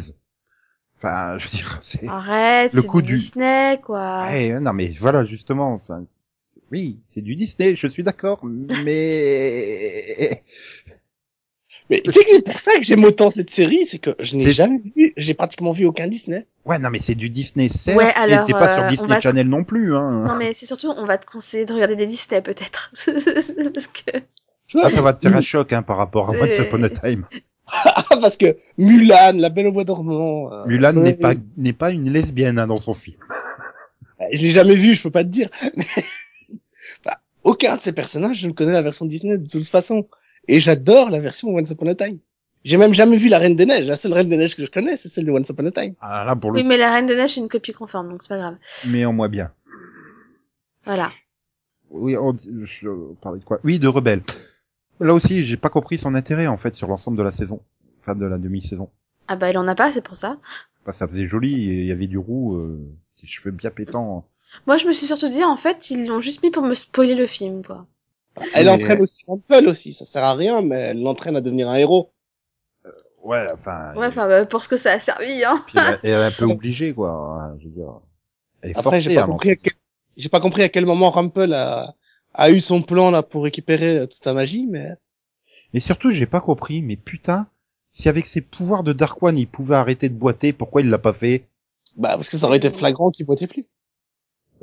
Enfin, 0.97 1.37
je 1.37 1.45
veux 1.45 1.51
dire, 1.51 1.79
c'est... 1.81 2.07
Arrête, 2.07 2.73
Le 2.73 2.83
coup 2.83 3.01
du 3.01 3.15
Disney 3.15 3.79
quoi. 3.83 4.27
Ouais, 4.27 4.59
non, 4.59 4.73
mais 4.73 4.93
voilà, 4.99 5.25
justement, 5.25 5.73
enfin, 5.73 6.05
oui, 6.71 6.99
c'est 7.07 7.21
du 7.21 7.35
Disney, 7.35 7.75
je 7.75 7.87
suis 7.87 8.03
d'accord, 8.03 8.39
mais... 8.43 10.43
Mais 11.89 12.01
tu 12.01 12.11
sais 12.13 12.23
que 12.23 12.29
c'est 12.29 12.41
pour 12.41 12.59
ça 12.59 12.71
que 12.77 12.83
j'aime 12.83 13.03
autant 13.03 13.29
cette 13.31 13.49
série, 13.49 13.85
c'est 13.89 13.97
que 13.99 14.15
je 14.19 14.35
n'ai 14.37 14.53
jamais 14.53 14.79
vu, 14.95 15.13
j'ai 15.17 15.33
pratiquement 15.33 15.71
vu 15.73 15.85
aucun 15.85 16.07
Disney. 16.07 16.45
Ouais, 16.65 16.79
non, 16.79 16.89
mais 16.89 16.99
c'est 16.99 17.15
du 17.15 17.29
Disney, 17.29 17.69
certes, 17.69 17.97
Ouais, 17.97 18.09
et 18.09 18.13
alors, 18.15 18.45
t'es 18.45 18.53
pas 18.53 18.71
euh, 18.71 18.75
sur 18.75 18.83
on 18.83 18.87
Disney 19.05 19.21
Channel 19.21 19.47
non 19.49 19.63
plus, 19.63 19.95
hein. 19.95 20.27
Non 20.27 20.37
mais 20.37 20.53
c'est 20.53 20.65
surtout, 20.65 20.93
on 20.95 21.05
va 21.05 21.17
te 21.17 21.25
conseiller 21.25 21.65
de 21.65 21.73
regarder 21.73 21.95
des 21.95 22.05
Disney 22.07 22.41
peut-être, 22.41 22.91
parce 23.73 23.87
que. 23.87 24.19
Ah, 24.81 24.89
ça 24.89 25.01
va 25.01 25.13
te 25.13 25.27
faire 25.27 25.35
un 25.37 25.41
choc, 25.41 25.73
hein, 25.73 25.81
par 25.81 25.97
rapport 25.97 26.29
à 26.29 26.33
Once 26.33 26.51
C'est- 26.51 26.63
Upon 26.67 26.83
a 26.83 26.89
Time. 26.89 27.25
Ah, 27.73 28.03
parce 28.19 28.35
que 28.35 28.53
Mulan, 28.77 29.31
La 29.35 29.49
Belle 29.49 29.67
au 29.67 29.71
Bois 29.71 29.85
dormant. 29.85 30.51
euh, 30.51 30.65
Mulan 30.65 30.91
n'est 30.91 31.13
pas 31.13 31.33
n'est 31.55 31.71
pas 31.71 31.91
une 31.91 32.09
lesbienne 32.11 32.59
hein, 32.59 32.67
dans 32.67 32.81
son 32.81 32.93
film. 32.93 33.15
Je 34.33 34.41
l'ai 34.41 34.51
jamais 34.51 34.75
vu, 34.75 34.93
je 34.93 35.01
peux 35.01 35.11
pas 35.11 35.23
te 35.23 35.29
dire. 35.29 35.49
Bah, 37.05 37.13
aucun 37.43 37.77
de 37.77 37.81
ces 37.81 37.93
personnages, 37.93 38.37
je 38.37 38.47
ne 38.47 38.51
connais 38.51 38.73
la 38.73 38.81
version 38.81 39.05
Disney 39.05 39.37
de 39.37 39.47
toute 39.47 39.67
façon. 39.67 40.07
Et 40.51 40.59
j'adore 40.59 41.09
la 41.09 41.21
version 41.21 41.47
Once 41.47 41.69
Upon 41.69 41.87
a 41.87 41.95
Time. 41.95 42.19
J'ai 42.65 42.75
même 42.75 42.93
jamais 42.93 43.15
vu 43.17 43.29
la 43.29 43.39
Reine 43.39 43.55
des 43.55 43.65
Neiges. 43.65 43.85
La 43.85 43.95
seule 43.95 44.11
Reine 44.11 44.27
des 44.27 44.35
Neiges 44.35 44.57
que 44.57 44.65
je 44.65 44.69
connais, 44.69 44.97
c'est 44.97 45.07
celle 45.07 45.23
de 45.23 45.31
Once 45.31 45.47
Upon 45.47 45.65
a 45.65 45.71
Time. 45.71 45.93
Ah 46.01 46.25
là 46.25 46.35
pour 46.35 46.51
le 46.51 46.59
Oui 46.59 46.67
mais 46.67 46.75
la 46.75 46.91
Reine 46.91 47.05
de 47.05 47.15
Neige 47.15 47.35
c'est 47.35 47.39
une 47.39 47.47
copie 47.47 47.71
conforme 47.71 48.09
donc 48.09 48.21
c'est 48.21 48.27
pas 48.27 48.37
grave. 48.37 48.57
mais 48.85 49.05
en 49.05 49.13
moins 49.13 49.29
bien. 49.29 49.53
Voilà. 50.83 51.09
Oui, 51.89 52.17
on, 52.17 52.35
je 52.63 53.13
parlais 53.21 53.39
de 53.39 53.45
quoi? 53.45 53.61
Oui, 53.63 53.79
de 53.79 53.87
Rebelle. 53.87 54.23
Là 54.99 55.13
aussi, 55.13 55.45
j'ai 55.45 55.55
pas 55.55 55.69
compris 55.69 55.97
son 55.97 56.15
intérêt 56.15 56.47
en 56.47 56.57
fait 56.57 56.75
sur 56.75 56.89
l'ensemble 56.89 57.17
de 57.17 57.23
la 57.23 57.31
saison, 57.31 57.61
enfin 58.01 58.15
de 58.15 58.25
la 58.25 58.37
demi-saison. 58.37 58.89
Ah 59.29 59.37
bah 59.37 59.51
il 59.51 59.57
en 59.57 59.69
a 59.69 59.75
pas, 59.75 59.89
c'est 59.89 60.01
pour 60.01 60.17
ça. 60.17 60.37
Enfin, 60.83 60.91
ça 60.91 61.07
faisait 61.07 61.27
joli, 61.27 61.53
il 61.53 61.85
y 61.85 61.91
avait 61.93 62.07
du 62.07 62.17
roux, 62.17 62.57
euh, 62.57 62.77
des 63.21 63.27
cheveux 63.27 63.51
bien 63.51 63.69
pétants. 63.69 64.25
Moi 64.67 64.75
je 64.77 64.85
me 64.85 64.91
suis 64.91 65.07
surtout 65.07 65.29
dit 65.29 65.45
en 65.45 65.55
fait 65.55 65.91
ils 65.91 66.07
l'ont 66.07 66.19
juste 66.19 66.43
mis 66.43 66.51
pour 66.51 66.63
me 66.63 66.75
spoiler 66.75 67.15
le 67.15 67.25
film 67.25 67.63
quoi. 67.63 67.87
Elle 68.53 68.65
Mais- 68.65 68.71
entraîne 68.71 69.01
aussi 69.01 69.23
Rumple 69.27 69.67
aussi. 69.67 69.93
Ça 69.93 70.05
sert 70.05 70.23
à 70.23 70.35
rien, 70.35 70.61
mais 70.61 70.75
elle 70.75 71.01
l'entraîne 71.01 71.35
à 71.35 71.41
devenir 71.41 71.69
un 71.69 71.75
héros. 71.75 72.11
Ouais, 73.23 73.47
enfin. 73.53 73.93
Ouais 73.95 74.07
enfin 74.07 74.27
bah, 74.27 74.45
pour 74.47 74.63
ce 74.63 74.69
que 74.69 74.77
ça 74.77 74.93
a 74.93 74.99
servi 74.99 75.43
hein. 75.43 75.63
puis 75.67 75.77
elle, 75.77 75.99
elle 76.03 76.09
est 76.11 76.15
un 76.25 76.31
peu 76.31 76.45
obligée 76.51 76.93
quoi. 76.93 77.53
Je 77.59 77.65
veux 77.67 77.73
dire, 77.75 77.99
elle 78.61 78.71
est 78.71 78.77
Après, 78.77 78.99
j'ai 78.99 79.09
forcée 79.13 79.19
pas 79.21 79.27
compris 79.27 79.51
à 79.51 79.55
quel... 79.57 79.73
j'ai 80.17 80.29
pas 80.29 80.39
compris 80.39 80.63
à 80.63 80.69
quel 80.69 80.85
moment 80.87 81.11
Rumple 81.11 81.53
a, 81.53 81.93
a 82.33 82.49
eu 82.49 82.59
son 82.59 82.81
plan 82.81 83.11
là 83.11 83.21
pour 83.21 83.43
récupérer 83.43 83.99
euh, 83.99 84.05
toute 84.07 84.23
sa 84.23 84.33
magie, 84.33 84.65
mais 84.71 84.89
Et 85.73 85.79
surtout, 85.79 86.11
j'ai 86.11 86.25
pas 86.25 86.41
compris, 86.41 86.81
mais 86.81 86.95
putain, 86.95 87.47
si 87.91 88.09
avec 88.09 88.25
ses 88.25 88.41
pouvoirs 88.41 88.83
de 88.83 88.93
Dark 88.93 89.21
One, 89.21 89.37
il 89.37 89.47
pouvait 89.47 89.75
arrêter 89.75 90.09
de 90.09 90.15
boiter, 90.15 90.51
pourquoi 90.51 90.81
il 90.81 90.89
l'a 90.89 90.97
pas 90.97 91.13
fait? 91.13 91.47
Bah 91.97 92.15
parce 92.15 92.29
que 92.29 92.37
ça 92.37 92.47
aurait 92.47 92.57
été 92.57 92.71
flagrant 92.71 93.11
qu'il 93.11 93.25
boitait 93.27 93.47
plus. 93.47 93.65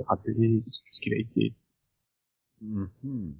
Rappeler 0.06 0.62
ce 0.90 1.00
qu'il 1.00 1.14
a 1.14 1.18
été. 1.18 1.52
Mhm. 2.60 3.34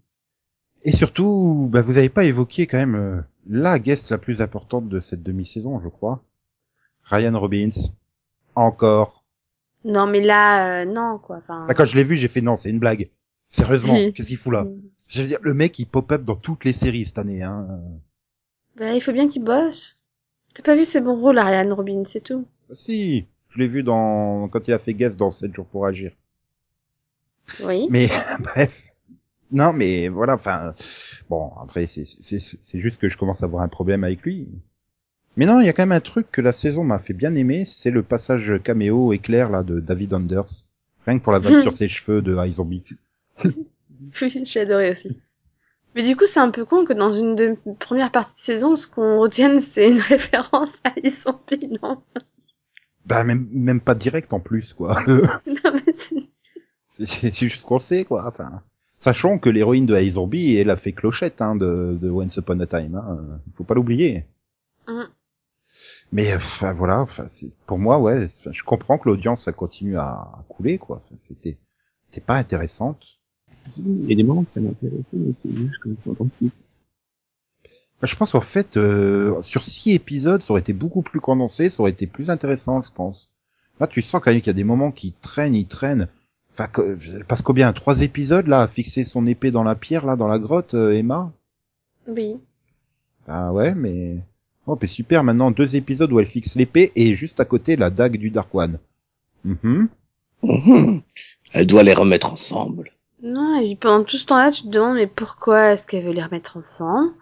Et 0.85 0.93
surtout, 0.93 1.69
bah, 1.71 1.83
vous 1.83 1.99
avez 1.99 2.09
pas 2.09 2.25
évoqué 2.25 2.67
quand 2.67 2.79
même 2.79 2.95
euh, 2.95 3.21
la 3.49 3.79
guest 3.79 4.11
la 4.11 4.19
plus 4.19 4.41
importante 4.43 4.89
de 4.89 5.01
cette 5.01 5.23
demi-saison, 5.23 5.81
je 5.81 5.89
crois. 5.89 6.23
Ryan 7.05 7.39
Robbins. 7.39 7.71
Encore. 8.55 9.25
Non 9.85 10.07
mais 10.07 10.21
là 10.21 10.83
euh, 10.83 10.85
non 10.85 11.19
quoi. 11.19 11.37
Enfin. 11.37 11.67
D'accord, 11.67 11.87
je 11.87 11.97
l'ai 11.97 12.05
vu, 12.05 12.17
j'ai 12.17 12.29
fait 12.29 12.41
non, 12.41 12.57
c'est 12.57 12.71
une 12.71 12.81
blague. 12.81 13.09
Sérieusement, 13.49 13.95
qu'est-ce 14.15 14.29
qu'il 14.29 14.37
fout 14.37 14.53
là? 14.53 14.67
Je 15.09 15.23
veux 15.23 15.29
dire, 15.29 15.39
le 15.41 15.55
mec, 15.55 15.79
il 15.79 15.87
pop-up 15.87 16.23
dans 16.23 16.37
toutes 16.37 16.67
les 16.67 16.75
séries 16.75 17.07
cette 17.07 17.17
année. 17.17 17.43
Hein. 17.43 17.81
Bah 18.77 18.93
il 18.93 19.01
faut 19.01 19.13
bien 19.13 19.27
qu'il 19.27 19.43
bosse. 19.43 19.99
T'as 20.53 20.63
pas 20.63 20.77
vu 20.77 20.85
ses 20.85 21.01
bons 21.01 21.19
rôles 21.19 21.39
Ariane 21.39 21.73
Robin 21.73 22.03
c'est 22.07 22.21
tout. 22.21 22.47
Ah, 22.71 22.75
si, 22.75 23.27
je 23.49 23.59
l'ai 23.59 23.69
vu 23.69 23.83
dans 23.83 24.49
quand 24.49 24.69
il 24.69 24.75
a 24.75 24.79
fait 24.79 24.93
guest 24.93 25.19
dans 25.19 25.31
7 25.31 25.55
jours 25.55 25.65
pour 25.65 25.87
agir. 25.87 26.13
Oui. 27.65 27.87
Mais 27.89 28.09
bref. 28.41 28.89
Non, 29.51 29.73
mais 29.73 30.09
voilà, 30.09 30.35
enfin, 30.35 30.75
bon, 31.31 31.53
après, 31.63 31.87
c'est 31.87 32.79
juste 32.79 33.01
que 33.01 33.09
je 33.09 33.17
commence 33.17 33.43
à 33.43 33.47
avoir 33.47 33.63
un 33.63 33.69
problème 33.69 34.05
avec 34.05 34.23
lui. 34.23 34.49
Mais 35.37 35.47
non, 35.47 35.61
il 35.61 35.67
y 35.67 35.69
a 35.69 35.73
quand 35.73 35.85
même 35.85 35.93
un 35.93 36.01
truc 36.01 36.31
que 36.31 36.41
la 36.41 36.53
saison 36.53 36.85
m'a 36.85 36.99
fait 36.99 37.15
bien 37.15 37.35
aimer, 37.35 37.65
c'est 37.65 37.91
le 37.91 38.03
passage 38.03 38.53
caméo 38.63 39.13
éclair 39.13 39.51
là 39.51 39.63
de 39.63 39.81
David 39.81 40.13
Anders. 40.13 40.67
Rien 41.07 41.19
que 41.19 41.25
pour 41.25 41.33
la 41.33 41.39
vague 41.39 41.59
sur 41.63 41.73
ses 41.73 41.89
cheveux 41.89 42.23
de 42.23 42.37
iZombie. 42.37 42.85
Oui, 44.23 44.45
j'ai 44.45 44.61
adoré 44.61 44.93
aussi. 44.93 45.19
Mais 45.97 46.05
du 46.05 46.17
coup, 46.17 46.27
c'est 46.27 46.39
un 46.39 46.53
peu 46.53 46.65
con 46.65 46.85
que 46.85 46.93
dans 46.93 47.13
une 47.13 47.35
de 47.35 47.57
première 47.81 48.13
partie 48.13 48.35
de 48.35 48.39
saison, 48.39 48.77
ce 48.77 48.87
qu'on 48.87 49.19
retienne, 49.19 49.61
c'est 49.61 49.89
une 49.89 49.99
référence 50.15 50.75
à 50.85 50.93
Zombie, 51.09 51.69
non? 51.83 52.01
Bah 53.05 53.25
même 53.25 53.49
même 53.51 53.81
pas 53.81 53.97
direct 53.97 54.33
en 54.33 54.39
plus 54.39 54.75
quoi. 54.75 55.03
Non, 55.07 55.73
mais 55.75 57.07
c'est 57.07 57.35
juste 57.35 57.65
qu'on 57.65 57.77
le 57.77 57.81
sait 57.81 58.05
quoi. 58.05 58.29
Enfin, 58.29 58.63
sachant 58.99 59.39
que 59.39 59.49
l'héroïne 59.51 59.87
de 59.87 59.97
iZombie 60.01 60.57
elle 60.57 60.71
a 60.71 60.77
fait 60.77 60.93
clochette 60.93 61.41
hein, 61.43 61.57
de, 61.57 61.99
de 62.01 62.11
Once 62.11 62.37
Upon 62.37 62.61
a 62.61 62.67
Time. 62.67 62.97
Hein. 62.97 63.41
Faut 63.57 63.65
pas 63.65 63.75
l'oublier. 63.75 64.25
Mm. 64.89 65.03
Mais 66.13 66.35
enfin 66.35 66.73
voilà, 66.73 67.01
enfin, 67.01 67.27
c'est- 67.29 67.57
pour 67.67 67.79
moi 67.79 67.99
ouais, 67.99 68.29
je 68.51 68.63
comprends 68.65 68.99
que 68.99 69.09
l'audience 69.09 69.45
ça 69.45 69.53
continue 69.53 69.97
à, 69.99 70.05
à 70.11 70.45
couler 70.49 70.79
quoi. 70.79 70.97
Enfin, 70.99 71.15
C'était 71.19 71.59
c'est 72.11 72.25
pas 72.25 72.37
intéressante. 72.37 73.03
Il 73.77 74.09
y 74.09 74.13
a 74.15 74.17
des 74.17 74.23
moments 74.23 74.45
que 74.45 74.53
ça 74.53 74.61
m'intéressait, 74.61 75.17
mais 75.19 75.35
c'est 75.35 75.55
juste 75.55 75.79
que 75.83 75.91
je 75.91 76.09
m'entends 76.09 76.29
plus. 76.39 76.51
Bah, 78.01 78.07
Je 78.07 78.17
pense 78.17 78.35
en 78.35 78.41
fait 78.41 78.77
euh, 78.77 79.43
sur 79.43 79.65
six 79.65 79.93
épisodes 79.93 80.41
ça 80.43 80.53
aurait 80.53 80.61
été 80.61 80.73
beaucoup 80.73 81.03
plus 81.03 81.21
condensé, 81.21 81.71
ça 81.71 81.81
aurait 81.83 81.91
été 81.91 82.07
plus 82.07 82.31
intéressant 82.31 82.81
je 82.83 82.91
pense. 82.95 83.33
Là 83.81 83.87
tu 83.87 84.03
sens 84.03 84.21
quand 84.25 84.31
même 84.31 84.41
qu'il 84.41 84.49
y 84.49 84.51
a 84.51 84.55
des 84.55 84.65
moments 84.65 84.93
qui 84.93 85.13
traînent, 85.13 85.55
ils 85.57 85.67
traînent. 85.67 86.09
Enfin 86.59 86.69
que- 86.69 86.99
elle 87.15 87.25
passe 87.25 87.43
combien 87.43 87.73
Trois 87.73 88.03
épisodes 88.03 88.49
là 88.49 88.63
à 88.63 88.67
fixer 88.67 89.05
son 89.05 89.27
épée 89.27 89.53
dans 89.53 89.63
la 89.63 89.77
pierre 89.77 90.05
là 90.05 90.17
dans 90.17 90.27
la 90.27 90.41
grotte 90.41 90.75
euh, 90.75 90.91
Emma. 90.93 91.31
Oui. 92.09 92.37
Ah 93.29 93.53
ouais, 93.53 93.77
mais... 93.77 94.19
Oh, 94.67 94.75
puis 94.75 94.89
super, 94.89 95.23
maintenant 95.23 95.53
deux 95.53 95.77
épisodes 95.77 96.11
où 96.11 96.19
elle 96.19 96.27
fixe 96.27 96.57
l'épée 96.57 96.91
et 96.97 97.15
juste 97.15 97.39
à 97.39 97.45
côté 97.45 97.77
la 97.77 97.91
dague 97.91 98.17
du 98.17 98.31
Dark 98.31 98.53
One. 98.53 98.79
Mhm. 99.45 99.89
Mhm. 100.43 101.03
Elle 101.53 101.67
doit 101.69 101.85
les 101.85 101.95
remettre 101.95 102.33
ensemble. 102.33 102.91
Non, 103.23 103.61
et 103.61 103.65
puis 103.65 103.77
pendant 103.77 104.03
tout 104.05 104.17
ce 104.17 104.27
temps-là, 104.27 104.51
tu 104.51 104.63
te 104.63 104.69
demandes, 104.69 104.97
mais 104.97 105.07
pourquoi 105.07 105.73
est-ce 105.73 105.87
qu'elle 105.87 106.05
veut 106.05 106.13
les 106.13 106.25
remettre 106.25 106.57
ensemble? 106.57 107.13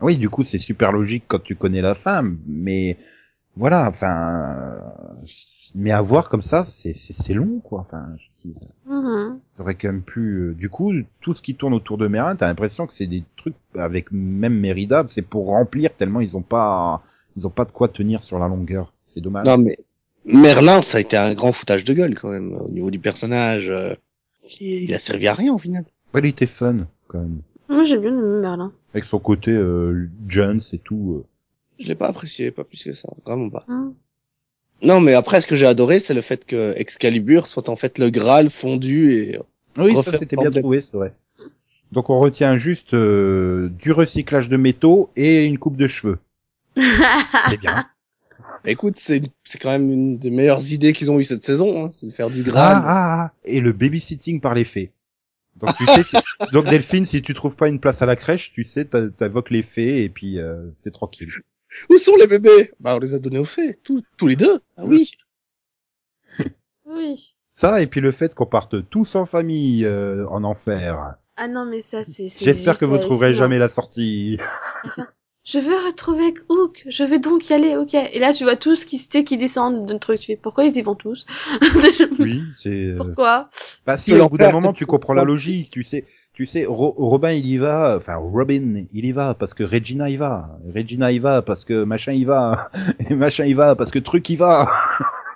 Oui, 0.00 0.18
du 0.18 0.28
coup, 0.28 0.42
c'est 0.42 0.58
super 0.58 0.90
logique 0.90 1.24
quand 1.28 1.42
tu 1.42 1.54
connais 1.54 1.82
la 1.82 1.94
femme, 1.94 2.38
mais 2.46 2.96
voilà, 3.56 3.88
enfin... 3.88 4.80
Mais 5.74 5.90
à 5.92 6.00
voir 6.02 6.28
comme 6.28 6.42
ça, 6.42 6.64
c'est 6.64 6.92
c'est 6.94 7.12
c'est 7.12 7.34
long, 7.34 7.60
quoi. 7.60 7.80
Enfin, 7.80 8.14
je 8.18 8.42
dis, 8.42 8.54
t'aurais 9.56 9.74
quand 9.74 9.88
même 9.88 10.02
pu... 10.02 10.20
euh, 10.20 10.54
Du 10.54 10.68
coup, 10.68 10.92
tout 11.20 11.34
ce 11.34 11.42
qui 11.42 11.54
tourne 11.54 11.74
autour 11.74 11.98
de 11.98 12.06
Merlin, 12.06 12.36
t'as 12.36 12.46
l'impression 12.48 12.86
que 12.86 12.92
c'est 12.92 13.06
des 13.06 13.24
trucs 13.36 13.54
avec 13.76 14.10
même 14.12 14.58
Mérida, 14.58 15.04
c'est 15.06 15.22
pour 15.22 15.46
remplir 15.46 15.94
tellement 15.94 16.20
ils 16.20 16.36
ont 16.36 16.42
pas... 16.42 17.02
Ils 17.36 17.46
ont 17.46 17.50
pas 17.50 17.64
de 17.64 17.72
quoi 17.72 17.88
tenir 17.88 18.22
sur 18.22 18.38
la 18.38 18.46
longueur. 18.46 18.92
C'est 19.04 19.20
dommage. 19.20 19.44
Non 19.46 19.58
mais 19.58 19.76
Merlin, 20.24 20.82
ça 20.82 20.98
a 20.98 21.00
été 21.00 21.16
un 21.16 21.34
grand 21.34 21.50
foutage 21.52 21.84
de 21.84 21.92
gueule 21.92 22.14
quand 22.14 22.30
même 22.30 22.52
au 22.52 22.70
niveau 22.70 22.90
du 22.92 23.00
personnage. 23.00 23.68
euh, 23.70 23.94
Il 24.60 24.84
il 24.84 24.94
a 24.94 24.98
servi 25.00 25.26
à 25.26 25.34
rien 25.34 25.52
au 25.52 25.58
final. 25.58 25.84
Ouais, 26.14 26.20
il 26.20 26.26
était 26.26 26.46
fun, 26.46 26.86
quand 27.08 27.18
même. 27.18 27.40
Moi, 27.68 27.84
j'ai 27.84 27.98
bien 27.98 28.10
aimé 28.16 28.40
Merlin. 28.40 28.72
avec 28.92 29.04
son 29.04 29.18
côté 29.18 29.50
euh, 29.50 30.08
Jones 30.28 30.60
et 30.72 30.78
tout. 30.78 31.24
euh. 31.24 31.24
Je 31.80 31.88
l'ai 31.88 31.96
pas 31.96 32.06
apprécié, 32.06 32.52
pas 32.52 32.62
plus 32.62 32.84
que 32.84 32.92
ça, 32.92 33.08
vraiment 33.26 33.50
pas. 33.50 33.64
Hein 33.66 33.94
Non, 34.82 35.00
mais 35.00 35.14
après, 35.14 35.40
ce 35.40 35.46
que 35.46 35.56
j'ai 35.56 35.66
adoré, 35.66 35.98
c'est 36.00 36.14
le 36.14 36.20
fait 36.22 36.44
que 36.44 36.74
Excalibur 36.78 37.46
soit 37.46 37.68
en 37.68 37.76
fait 37.76 37.98
le 37.98 38.10
Graal 38.10 38.50
fondu 38.50 39.12
et 39.14 39.38
Oui, 39.78 39.94
ça 40.02 40.18
c'était 40.18 40.36
bien 40.36 40.50
trouvé, 40.50 40.80
c'est 40.80 40.96
vrai. 40.96 41.14
Donc 41.92 42.10
on 42.10 42.18
retient 42.18 42.56
juste 42.58 42.92
euh, 42.94 43.68
du 43.70 43.92
recyclage 43.92 44.48
de 44.48 44.56
métaux 44.56 45.10
et 45.16 45.44
une 45.44 45.58
coupe 45.58 45.76
de 45.76 45.86
cheveux. 45.86 46.18
C'est 46.76 47.56
bien. 47.60 47.86
Bah, 48.64 48.70
écoute, 48.70 48.94
c'est 48.96 49.22
c'est 49.44 49.58
quand 49.58 49.70
même 49.70 49.90
une 49.92 50.18
des 50.18 50.30
meilleures 50.30 50.72
idées 50.72 50.92
qu'ils 50.92 51.10
ont 51.10 51.18
eu 51.20 51.24
cette 51.24 51.44
saison, 51.44 51.84
hein, 51.84 51.90
c'est 51.90 52.06
de 52.06 52.10
faire 52.12 52.30
du 52.30 52.40
Ah, 52.40 52.50
Graal. 52.50 52.82
ah, 52.84 53.24
ah, 53.26 53.32
et 53.44 53.60
le 53.60 53.72
babysitting 53.72 54.40
par 54.40 54.54
les 54.54 54.64
fées. 54.64 54.90
Donc 55.56 55.76
tu 55.76 55.86
sais, 55.86 56.02
si- 56.02 56.16
donc 56.52 56.64
Delphine, 56.66 57.04
si 57.04 57.22
tu 57.22 57.34
trouves 57.34 57.56
pas 57.56 57.68
une 57.68 57.78
place 57.78 58.02
à 58.02 58.06
la 58.06 58.16
crèche, 58.16 58.52
tu 58.52 58.64
sais, 58.64 58.86
t'invoques 58.86 59.50
les 59.50 59.62
fées 59.62 60.02
et 60.02 60.08
puis 60.08 60.40
euh, 60.40 60.66
t'es 60.82 60.90
tranquille. 60.90 61.30
Où 61.90 61.98
sont 61.98 62.16
les 62.16 62.26
bébés? 62.26 62.72
Bah, 62.80 62.96
on 62.96 62.98
les 62.98 63.14
a 63.14 63.18
donnés 63.18 63.38
aux 63.38 63.44
fées, 63.44 63.74
tous, 63.82 64.02
tous 64.16 64.26
les 64.26 64.36
deux. 64.36 64.60
Ah 64.76 64.84
oui. 64.84 65.10
oui. 66.86 67.34
Ça 67.52 67.80
et 67.80 67.86
puis 67.86 68.00
le 68.00 68.10
fait 68.10 68.34
qu'on 68.34 68.46
parte 68.46 68.88
tous 68.90 69.14
en 69.14 69.26
famille 69.26 69.84
euh, 69.84 70.26
en 70.28 70.42
enfer. 70.44 71.14
Ah 71.36 71.48
non, 71.48 71.64
mais 71.64 71.80
ça, 71.80 72.04
c'est... 72.04 72.28
c'est 72.28 72.44
J'espère 72.44 72.78
que 72.78 72.84
vous 72.84 72.98
trouverez 72.98 73.26
hallucinant. 73.28 73.44
jamais 73.44 73.58
la 73.58 73.68
sortie. 73.68 74.38
Je 75.44 75.58
veux 75.58 75.76
retrouver 75.86 76.32
Hook, 76.48 76.84
je 76.88 77.04
vais 77.04 77.18
donc 77.18 77.50
y 77.50 77.52
aller, 77.52 77.76
ok. 77.76 77.92
Et 77.94 78.18
là, 78.18 78.32
tu 78.32 78.44
vois 78.44 78.56
tous 78.56 78.84
qui, 78.86 78.98
qui 79.06 79.24
qui 79.24 79.36
descendent 79.36 79.84
d'un 79.84 79.98
truc. 79.98 80.18
Tu 80.18 80.26
fais, 80.28 80.36
pourquoi 80.36 80.64
ils 80.64 80.76
y 80.76 80.82
vont 80.82 80.94
tous? 80.94 81.26
Oui, 82.18 82.42
c'est. 82.56 82.70
euh, 82.70 82.96
Pourquoi? 82.96 83.50
Bah 83.86 83.98
si, 83.98 84.14
au 84.18 84.28
bout 84.28 84.38
d'un 84.38 84.52
moment, 84.52 84.72
tu 84.72 84.86
comprends 84.86 85.12
la 85.12 85.24
logique, 85.24 85.70
tu 85.70 85.82
sais. 85.82 86.06
Tu 86.34 86.46
sais, 86.46 86.66
Ro- 86.66 86.94
Robin 86.98 87.30
il 87.30 87.46
y 87.46 87.58
va, 87.58 87.94
enfin 87.96 88.16
Robin 88.16 88.84
il 88.92 89.04
y 89.06 89.12
va 89.12 89.34
parce 89.34 89.54
que 89.54 89.62
Regina 89.62 90.10
y 90.10 90.16
va, 90.16 90.58
Regina 90.74 91.12
y 91.12 91.20
va 91.20 91.42
parce 91.42 91.64
que 91.64 91.84
machin 91.84 92.12
y 92.12 92.24
va, 92.24 92.70
et 93.08 93.14
machin 93.14 93.44
y 93.44 93.52
va 93.54 93.76
parce 93.76 93.90
que 93.92 94.00
truc 94.00 94.28
y 94.30 94.36
va. 94.36 94.68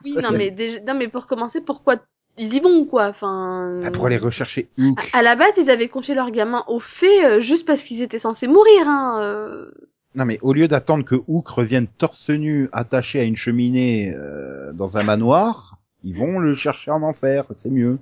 Oui, 0.05 0.15
non, 0.23 0.31
mais 0.31 0.53
déjà... 0.53 0.79
non, 0.87 0.95
mais 0.95 1.09
pour 1.09 1.27
commencer, 1.27 1.61
pourquoi 1.61 1.97
ils 2.39 2.55
y 2.55 2.61
vont, 2.61 2.85
quoi? 2.85 3.09
Enfin... 3.09 3.81
Ah, 3.83 3.91
pour 3.91 4.07
aller 4.07 4.17
rechercher 4.17 4.69
Hook. 4.79 4.97
À, 5.13 5.19
à 5.19 5.23
la 5.23 5.35
base, 5.35 5.57
ils 5.59 5.71
avaient 5.71 5.89
confié 5.89 6.15
leur 6.15 6.31
gamin 6.31 6.63
aux 6.69 6.79
fées 6.79 7.25
euh, 7.25 7.41
juste 7.41 7.67
parce 7.67 7.83
qu'ils 7.83 8.01
étaient 8.01 8.21
censés 8.21 8.47
mourir, 8.47 8.87
hein. 8.87 9.19
euh. 9.21 9.71
Non 10.15 10.25
mais 10.25 10.39
au 10.41 10.53
lieu 10.53 10.69
d'attendre 10.69 11.05
que 11.05 11.17
Hook 11.27 11.49
revienne 11.49 11.87
torse 11.87 12.31
nu 12.31 12.69
attaché 12.73 13.19
à 13.21 13.25
une 13.25 13.37
cheminée 13.37 14.15
euh, 14.15 14.73
dans 14.73 14.97
un 14.99 15.03
manoir, 15.03 15.79
ils 16.05 16.17
vont 16.17 16.39
le 16.39 16.55
chercher 16.55 16.93
en 16.93 17.03
enfer, 17.03 17.45
c'est 17.57 17.71
mieux. 17.71 17.99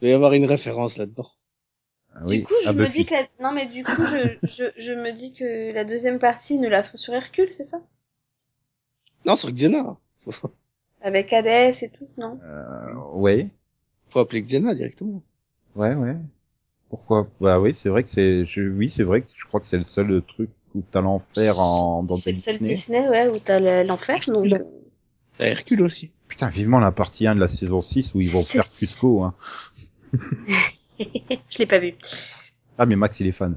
Il 0.00 0.06
doit 0.06 0.10
y 0.10 0.14
avoir 0.14 0.32
une 0.32 0.46
référence 0.46 0.96
là-dedans. 0.96 1.26
Ah 2.14 2.22
oui, 2.24 2.38
du 2.38 2.42
coup, 2.42 2.54
je 2.62 2.70
à 2.70 2.72
me 2.72 2.88
Buffy. 2.88 2.88
dis 2.88 3.04
que 3.04 3.14
la... 3.14 3.26
non, 3.40 3.52
mais 3.52 3.66
du 3.66 3.86
coup, 3.86 4.06
je, 4.06 4.38
je, 4.46 4.64
je 4.78 4.92
me 4.94 5.12
dis 5.12 5.34
que 5.34 5.72
la 5.72 5.84
deuxième 5.84 6.18
partie 6.18 6.58
ne 6.58 6.68
la 6.68 6.82
font 6.82 6.96
sur 6.96 7.14
Hercule, 7.14 7.52
c'est 7.52 7.64
ça? 7.64 7.82
Non, 9.24 9.36
sur 9.36 9.50
Xena. 9.50 9.96
Avec 11.02 11.30
Hades 11.34 11.74
et 11.82 11.90
tout, 11.90 12.08
non? 12.16 12.40
Euh, 12.42 12.94
ouais, 13.14 13.48
faut 14.10 14.20
appeler 14.20 14.42
Xena 14.42 14.74
directement. 14.74 15.22
ouais, 15.76 15.94
ouais. 15.94 16.16
Pourquoi? 16.90 17.28
Bah 17.40 17.60
oui, 17.60 17.74
c'est 17.74 17.88
vrai 17.90 18.04
que 18.04 18.10
c'est, 18.10 18.46
je... 18.46 18.62
oui, 18.62 18.90
c'est 18.90 19.04
vrai 19.04 19.22
que 19.22 19.28
je 19.36 19.44
crois 19.46 19.60
que 19.60 19.66
c'est 19.66 19.78
le 19.78 19.84
seul 19.84 20.22
truc 20.28 20.50
où 20.74 20.82
t'as 20.90 21.02
l'enfer 21.02 21.58
en 21.60 22.02
dans 22.04 22.16
C'est 22.16 22.30
le 22.30 22.38
seul 22.38 22.60
Disney. 22.60 23.08
Ouais, 23.08 23.26
où 23.26 23.40
t'as 23.40 23.58
le- 23.58 23.82
l'enfer, 23.82 24.22
donc... 24.28 24.44
Hercule. 24.44 24.54
euh, 24.54 24.64
T'as 25.38 25.46
Hercule 25.48 25.82
aussi. 25.82 26.12
Putain, 26.28 26.48
vivement 26.48 26.80
la 26.80 26.92
partie 26.92 27.26
1 27.26 27.34
de 27.34 27.40
la 27.40 27.46
saison 27.48 27.82
6 27.82 28.14
où 28.14 28.22
ils 28.22 28.30
vont 28.30 28.46
faire 28.46 28.72
Cusco, 28.72 29.22
hein. 29.22 29.34
je 31.00 31.58
l'ai 31.58 31.66
pas 31.66 31.78
vu. 31.78 31.94
Ah, 32.78 32.86
mais 32.86 32.96
Max, 32.96 33.20
il 33.20 33.26
est 33.26 33.32
fan. 33.32 33.56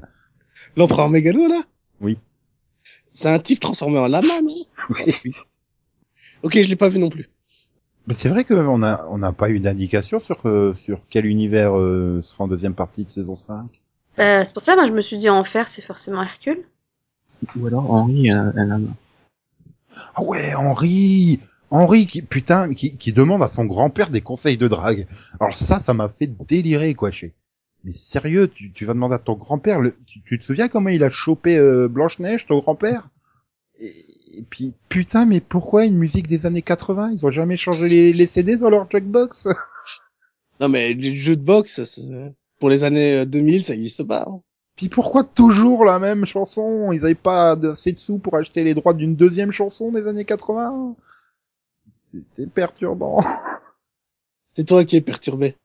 L'empereur 0.76 1.08
mégalo, 1.08 1.46
là? 1.48 1.62
Oui. 2.00 2.18
C'est 3.12 3.28
un 3.28 3.38
type 3.38 3.60
transformé 3.60 3.98
en 3.98 4.08
lama, 4.08 4.40
non? 4.42 4.66
Ok, 6.42 6.60
je 6.60 6.68
l'ai 6.68 6.76
pas 6.76 6.88
vu 6.88 6.98
non 6.98 7.10
plus. 7.10 7.28
Mais 8.06 8.14
c'est 8.14 8.28
vrai 8.28 8.44
qu'on 8.44 8.82
a, 8.82 9.06
on 9.08 9.18
n'a 9.18 9.32
pas 9.32 9.48
eu 9.50 9.60
d'indication 9.60 10.20
sur, 10.20 10.46
euh, 10.46 10.74
sur 10.74 11.00
quel 11.08 11.24
univers 11.24 11.78
euh, 11.78 12.20
sera 12.22 12.44
en 12.44 12.48
deuxième 12.48 12.74
partie 12.74 13.04
de 13.04 13.10
saison 13.10 13.36
5. 13.36 13.82
Bah, 14.16 14.44
c'est 14.44 14.52
pour 14.52 14.62
ça, 14.62 14.74
moi, 14.74 14.86
je 14.86 14.92
me 14.92 15.00
suis 15.00 15.16
dit 15.16 15.30
enfer, 15.30 15.68
c'est 15.68 15.82
forcément 15.82 16.22
Hercule. 16.22 16.64
Ou 17.56 17.66
alors 17.66 17.90
Henri, 17.90 18.30
un, 18.30 18.52
un 18.56 18.66
lama. 18.66 18.90
Ah 20.14 20.22
ouais, 20.22 20.54
Henri 20.54 21.40
Henri 21.74 22.06
qui, 22.06 22.22
putain, 22.22 22.72
qui, 22.74 22.96
qui 22.96 23.12
demande 23.12 23.42
à 23.42 23.48
son 23.48 23.64
grand-père 23.64 24.10
des 24.10 24.20
conseils 24.20 24.56
de 24.58 24.68
drague. 24.68 25.06
Alors 25.40 25.56
ça, 25.56 25.80
ça 25.80 25.94
m'a 25.94 26.08
fait 26.08 26.30
délirer, 26.46 26.94
quoi, 26.94 27.10
chez. 27.10 27.34
Mais 27.84 27.92
sérieux, 27.92 28.48
tu, 28.48 28.72
tu 28.72 28.84
vas 28.86 28.94
demander 28.94 29.16
à 29.16 29.18
ton 29.18 29.34
grand-père, 29.34 29.80
le, 29.80 29.94
tu, 30.06 30.22
tu 30.22 30.38
te 30.38 30.44
souviens 30.44 30.68
comment 30.68 30.88
il 30.90 31.02
a 31.04 31.10
chopé 31.10 31.56
euh, 31.58 31.88
Blanche-Neige, 31.88 32.46
ton 32.46 32.58
grand-père? 32.60 33.08
Et, 33.80 33.92
et 34.38 34.42
puis, 34.48 34.74
putain, 34.88 35.26
mais 35.26 35.40
pourquoi 35.40 35.84
une 35.86 35.96
musique 35.98 36.26
des 36.28 36.46
années 36.46 36.62
80 36.62 37.12
Ils 37.12 37.26
ont 37.26 37.30
jamais 37.30 37.56
changé 37.56 37.88
les, 37.88 38.12
les 38.12 38.26
CD 38.26 38.56
dans 38.56 38.70
leur 38.70 38.88
jukebox? 38.90 39.48
Non, 40.60 40.68
mais 40.68 40.94
les 40.94 41.16
jeux 41.16 41.36
de 41.36 41.42
boxe, 41.44 41.84
c'est- 41.84 42.02
pour 42.60 42.70
les 42.70 42.82
années 42.84 43.18
euh, 43.18 43.24
2000, 43.24 43.64
ça 43.64 43.74
existe 43.74 44.04
pas. 44.04 44.24
hein. 44.28 44.40
Puis 44.76 44.88
pourquoi 44.88 45.22
toujours 45.24 45.84
la 45.84 45.98
même 45.98 46.24
chanson? 46.26 46.90
Ils 46.92 47.04
avaient 47.04 47.14
pas 47.14 47.52
assez 47.52 47.92
de 47.92 47.98
sous 47.98 48.18
pour 48.18 48.36
acheter 48.36 48.64
les 48.64 48.74
droits 48.74 48.94
d'une 48.94 49.14
deuxième 49.16 49.52
chanson 49.52 49.92
des 49.92 50.06
années 50.08 50.24
80 50.24 50.96
C'était 52.14 52.46
perturbant. 52.46 53.22
C'est 54.54 54.64
toi 54.64 54.84
qui 54.84 54.96
es 54.96 55.00
perturbé. 55.00 55.56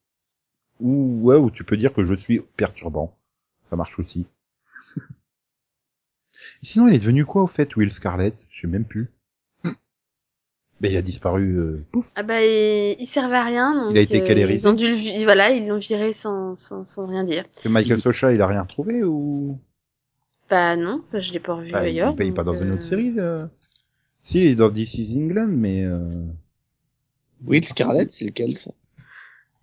Ou 0.79 1.19
ouais, 1.21 1.35
ou 1.35 1.51
tu 1.51 1.63
peux 1.63 1.77
dire 1.77 1.93
que 1.93 2.03
je 2.05 2.13
suis 2.15 2.39
perturbant. 2.57 3.15
Ça 3.69 3.75
marche 3.75 3.99
aussi. 3.99 4.25
Sinon, 6.61 6.87
il 6.87 6.95
est 6.95 6.99
devenu 6.99 7.25
quoi 7.25 7.43
au 7.43 7.47
fait, 7.47 7.75
Will 7.75 7.91
Scarlett? 7.91 8.47
Je 8.51 8.61
sais 8.61 8.67
même 8.67 8.85
plus. 8.85 9.09
Ben, 10.81 10.89
il 10.93 10.95
a 10.97 11.01
disparu. 11.01 11.57
euh, 11.57 11.85
pouf. 11.91 12.09
Ah 12.15 12.23
bah, 12.23 12.41
il, 12.41 12.95
il 12.99 13.05
servait 13.05 13.35
à 13.35 13.43
rien, 13.43 13.75
donc... 13.83 13.91
Il 13.91 13.97
a 13.97 14.01
été 14.01 14.21
euh, 14.21 14.25
calorisé. 14.25 14.53
Ils 14.65 14.67
ont 14.69 14.73
dû 14.73 14.87
le... 14.89 15.23
Voilà, 15.25 15.51
ils 15.51 15.67
l'ont 15.67 15.77
viré 15.77 16.13
sans, 16.13 16.55
sans, 16.55 16.85
sans 16.85 17.05
rien 17.05 17.25
dire. 17.25 17.43
Que 17.61 17.67
Michael 17.67 17.99
Socha, 17.99 18.31
il 18.31 18.41
a 18.41 18.47
rien 18.47 18.65
trouvé 18.65 19.03
ou? 19.03 19.59
Bah 20.49 20.77
non, 20.77 21.03
je 21.13 21.33
l'ai 21.33 21.41
pas 21.41 21.55
revu 21.55 21.71
Bah, 21.71 21.79
ailleurs. 21.79 22.11
Il 22.11 22.15
paye 22.15 22.31
pas 22.31 22.45
dans 22.45 22.55
une 22.55 22.69
euh, 22.71 22.73
autre 22.75 22.83
série. 22.83 23.13
euh. 23.17 23.45
Si, 24.21 24.41
il 24.41 24.47
est 24.51 24.55
dans 24.55 24.71
This 24.71 24.95
Is 24.95 25.17
England, 25.17 25.49
mais 25.49 25.83
euh... 25.85 26.23
Will 27.45 27.65
Scarlett, 27.65 28.11
c'est 28.11 28.25
lequel, 28.25 28.55
ça? 28.57 28.71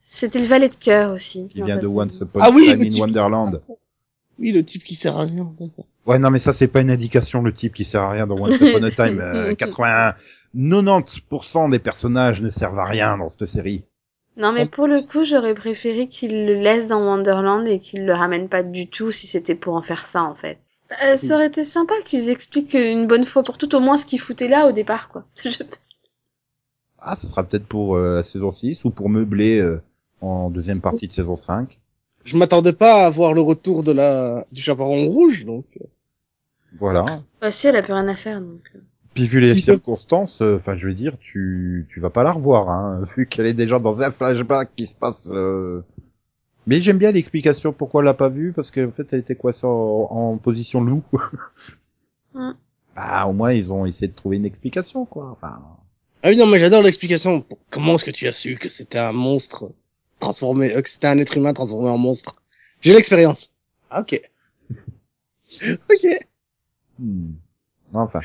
C'était 0.02 0.38
le 0.38 0.46
valet 0.46 0.68
de 0.68 0.76
cœur 0.76 1.12
aussi. 1.12 1.48
il 1.54 1.64
vient 1.64 1.78
de. 1.78 1.86
Once 1.86 2.20
Upon 2.20 2.40
Ah 2.40 2.50
oui, 2.50 2.68
a 2.68 2.72
Time 2.72 2.80
le 2.80 2.86
in 2.86 2.88
type- 2.88 3.00
Wonderland. 3.02 3.62
Oui, 4.38 4.52
le 4.52 4.62
type 4.64 4.84
qui 4.84 4.94
sert 4.94 5.16
à 5.16 5.24
rien. 5.24 5.52
d'accord. 5.58 5.84
Ouais, 6.06 6.18
non, 6.18 6.30
mais 6.30 6.38
ça, 6.38 6.52
c'est 6.52 6.68
pas 6.68 6.80
une 6.82 6.90
indication, 6.90 7.42
le 7.42 7.52
type 7.52 7.74
qui 7.74 7.84
sert 7.84 8.02
à 8.02 8.10
rien 8.10 8.26
dans 8.26 8.36
Once 8.38 8.60
Upon 8.60 8.82
a 8.82 8.90
Time. 8.90 9.18
Euh, 9.20 9.54
80, 9.56 10.14
90% 10.56 11.70
des 11.70 11.78
personnages 11.78 12.40
ne 12.40 12.50
servent 12.50 12.78
à 12.78 12.84
rien 12.84 13.18
dans 13.18 13.28
cette 13.28 13.46
série. 13.46 13.84
Non, 14.36 14.52
mais 14.52 14.68
pour 14.68 14.86
le 14.86 15.00
coup, 15.10 15.24
j'aurais 15.24 15.54
préféré 15.54 16.08
qu'il 16.08 16.46
le 16.46 16.54
laisse 16.54 16.88
dans 16.88 17.00
Wonderland 17.02 17.66
et 17.66 17.78
qu'il 17.80 18.04
le 18.04 18.12
ramène 18.12 18.48
pas 18.48 18.62
du 18.62 18.86
tout 18.86 19.10
si 19.10 19.26
c'était 19.26 19.54
pour 19.54 19.74
en 19.74 19.82
faire 19.82 20.06
ça, 20.06 20.22
en 20.22 20.34
fait. 20.34 20.58
Euh, 21.02 21.16
ça 21.16 21.34
aurait 21.34 21.48
été 21.48 21.64
sympa 21.64 21.94
qu'ils 22.04 22.28
expliquent 22.30 22.74
une 22.74 23.06
bonne 23.06 23.24
fois 23.26 23.42
pour 23.42 23.58
toutes 23.58 23.74
au 23.74 23.80
moins 23.80 23.98
ce 23.98 24.06
qu'ils 24.06 24.20
foutaient 24.20 24.48
là 24.48 24.68
au 24.68 24.72
départ, 24.72 25.08
quoi. 25.08 25.24
Je 25.44 25.62
pense. 25.62 26.08
Ah, 26.98 27.16
ce 27.16 27.26
sera 27.26 27.44
peut-être 27.44 27.66
pour 27.66 27.96
euh, 27.96 28.14
la 28.16 28.22
saison 28.22 28.52
6 28.52 28.84
ou 28.84 28.90
pour 28.90 29.08
meubler 29.08 29.58
euh, 29.60 29.80
en 30.20 30.50
deuxième 30.50 30.80
partie 30.80 31.06
de 31.08 31.12
saison 31.12 31.36
5. 31.36 31.78
Je 32.24 32.36
m'attendais 32.36 32.72
pas 32.72 33.06
à 33.06 33.10
voir 33.10 33.32
le 33.34 33.40
retour 33.40 33.82
de 33.84 33.92
la 33.92 34.44
du 34.52 34.60
chaperon 34.60 35.06
rouge, 35.08 35.44
donc. 35.44 35.66
euh, 35.80 35.86
Voilà. 36.78 37.22
Bah 37.40 37.50
si, 37.52 37.66
elle 37.68 37.76
a 37.76 37.82
plus 37.82 37.92
rien 37.92 38.08
à 38.08 38.16
faire, 38.16 38.40
donc. 38.40 38.62
euh. 38.74 38.78
Puis 39.14 39.26
vu 39.26 39.40
les 39.40 39.54
Si, 39.54 39.62
circonstances, 39.62 40.42
euh, 40.42 40.56
enfin, 40.56 40.76
je 40.76 40.86
veux 40.86 40.94
dire, 40.94 41.16
tu 41.18 41.86
tu 41.88 42.00
vas 42.00 42.10
pas 42.10 42.22
la 42.22 42.32
revoir, 42.32 42.68
hein, 42.70 43.02
vu 43.16 43.26
qu'elle 43.26 43.46
est 43.46 43.54
déjà 43.54 43.78
dans 43.78 44.02
un 44.02 44.10
flashback 44.10 44.70
qui 44.76 44.86
se 44.86 44.94
passe. 44.94 45.28
Mais 46.66 46.80
j'aime 46.80 46.98
bien 46.98 47.12
l'explication 47.12 47.72
pourquoi 47.72 48.00
elle 48.00 48.06
l'a 48.06 48.14
pas 48.14 48.28
vue, 48.28 48.52
parce 48.52 48.70
qu'en 48.70 48.90
fait, 48.90 49.12
elle 49.12 49.20
était 49.20 49.36
quoi 49.36 49.52
ça 49.52 49.68
en, 49.68 50.08
en 50.10 50.36
position 50.38 50.80
loup. 50.82 51.02
Hmm. 52.34 52.52
Bah, 52.96 53.26
au 53.26 53.34
moins, 53.34 53.52
ils 53.52 53.74
ont 53.74 53.84
essayé 53.84 54.08
de 54.08 54.14
trouver 54.16 54.38
une 54.38 54.46
explication, 54.46 55.04
quoi. 55.04 55.30
Enfin, 55.30 55.60
Ah 56.22 56.30
oui, 56.30 56.36
non, 56.38 56.46
mais 56.46 56.58
j'adore 56.58 56.82
l'explication. 56.82 57.44
Comment 57.70 57.96
est-ce 57.96 58.06
que 58.06 58.10
tu 58.10 58.26
as 58.26 58.32
su 58.32 58.56
que 58.56 58.70
c'était 58.70 58.98
un 58.98 59.12
monstre 59.12 59.74
transformé, 60.18 60.74
euh, 60.74 60.80
que 60.80 60.88
c'était 60.88 61.06
un 61.06 61.18
être 61.18 61.36
humain 61.36 61.52
transformé 61.52 61.90
en 61.90 61.98
monstre? 61.98 62.36
J'ai 62.80 62.94
l'expérience. 62.94 63.52
Ah, 63.90 64.00
ok. 64.00 64.18
ok. 65.62 66.26
hmm. 66.98 67.32
enfin. 67.92 68.20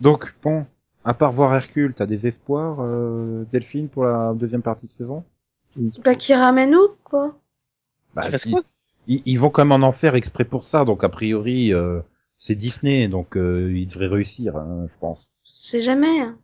Donc, 0.00 0.34
bon, 0.42 0.64
à 1.04 1.12
part 1.12 1.32
voir 1.32 1.54
Hercule, 1.54 1.92
t'as 1.94 2.06
des 2.06 2.26
espoirs, 2.26 2.78
euh, 2.80 3.44
Delphine, 3.52 3.90
pour 3.90 4.04
la 4.04 4.32
deuxième 4.32 4.62
partie 4.62 4.86
de 4.86 4.90
saison? 4.90 5.22
Bah 6.04 6.14
qui 6.14 6.34
ramène 6.34 6.74
où, 6.74 6.88
quoi? 7.04 7.38
Bah, 8.14 8.28
ils, 8.44 8.50
quoi? 8.52 8.62
ils- 9.08 9.22
ils 9.26 9.38
vont 9.38 9.50
quand 9.50 9.64
même 9.64 9.72
en 9.82 9.86
enfer 9.86 10.14
exprès 10.14 10.44
pour 10.44 10.64
ça, 10.64 10.84
donc 10.84 11.02
a 11.04 11.08
priori, 11.08 11.72
euh, 11.74 12.00
c'est 12.38 12.54
Disney, 12.54 13.08
donc 13.08 13.36
euh, 13.36 13.72
ils 13.74 13.86
devraient 13.86 14.06
réussir, 14.06 14.56
hein, 14.56 14.86
je 14.88 14.98
pense. 15.00 15.32
C'est 15.44 15.80
jamais. 15.80 16.20
hein. 16.20 16.38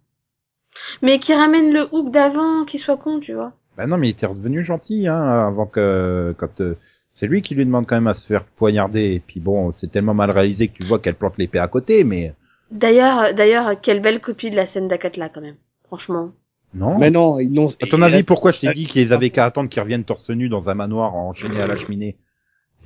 Mais 1.01 1.19
qui 1.19 1.33
ramène 1.33 1.73
le 1.73 1.89
hook 1.93 2.11
d'avant, 2.11 2.67
qui 2.67 2.79
soit 2.79 2.99
con, 2.99 3.19
tu 3.19 3.33
vois. 3.33 3.53
Bah 3.77 3.87
non, 3.87 3.97
mais 3.99 4.09
il 4.09 4.11
était 4.11 4.27
redevenu 4.27 4.63
gentil, 4.65 5.07
hein, 5.09 5.47
avant 5.47 5.67
que 5.67 6.35
quand 6.39 6.61
euh, 6.61 6.77
c'est 7.15 7.27
lui 7.27 7.43
qui 7.43 7.55
lui 7.55 7.65
demande 7.65 7.87
quand 7.87 7.97
même 7.97 8.07
à 8.07 8.15
se 8.15 8.27
faire 8.27 8.45
poignarder. 8.45 9.13
Et 9.15 9.21
puis 9.21 9.41
bon, 9.41 9.73
c'est 9.73 9.89
tellement 9.91 10.15
mal 10.15 10.31
réalisé 10.31 10.69
que 10.69 10.75
tu 10.77 10.85
vois 10.85 10.99
qu'elle 10.99 11.15
plante 11.15 11.39
l'épée 11.39 11.59
à 11.59 11.69
côté, 11.69 12.05
mais 12.05 12.35
D'ailleurs, 12.71 13.35
d'ailleurs, 13.35 13.81
quelle 13.81 14.01
belle 14.01 14.21
copie 14.21 14.51
de 14.51 14.57
la 14.57 14.67
scène 14.67 14.87
d'Akatla 14.87 15.29
quand 15.31 15.41
même. 15.41 15.57
Franchement. 15.89 16.31
Non. 16.77 16.99
Mais 16.99 17.11
non, 17.11 17.39
ils 17.39 17.51
n'ont. 17.53 17.69
À 17.83 17.87
ton 17.87 18.03
avis, 18.03 18.23
pourquoi 18.23 18.53
je 18.53 18.61
t'ai 18.61 18.71
dit 18.71 18.87
qu'ils 18.87 19.13
avaient 19.13 19.31
qu'à 19.31 19.45
attendre 19.47 19.69
qu'ils 19.69 19.83
reviennent 19.83 20.05
torse 20.05 20.31
nu 20.31 20.49
dans 20.49 20.69
un 20.69 20.75
manoir 20.75 21.15
enchaîné 21.15 21.61
à 21.61 21.67
la 21.67 21.77
cheminée 21.77 22.17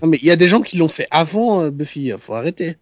Non, 0.03 0.09
mais 0.09 0.19
il 0.23 0.27
y 0.27 0.31
a 0.31 0.37
des 0.37 0.49
gens 0.49 0.61
qui 0.63 0.77
l'ont 0.79 0.89
fait 0.89 1.07
avant 1.11 1.61
euh, 1.63 1.71
Buffy. 1.71 2.13
Faut 2.21 2.35
arrêter. 2.35 2.77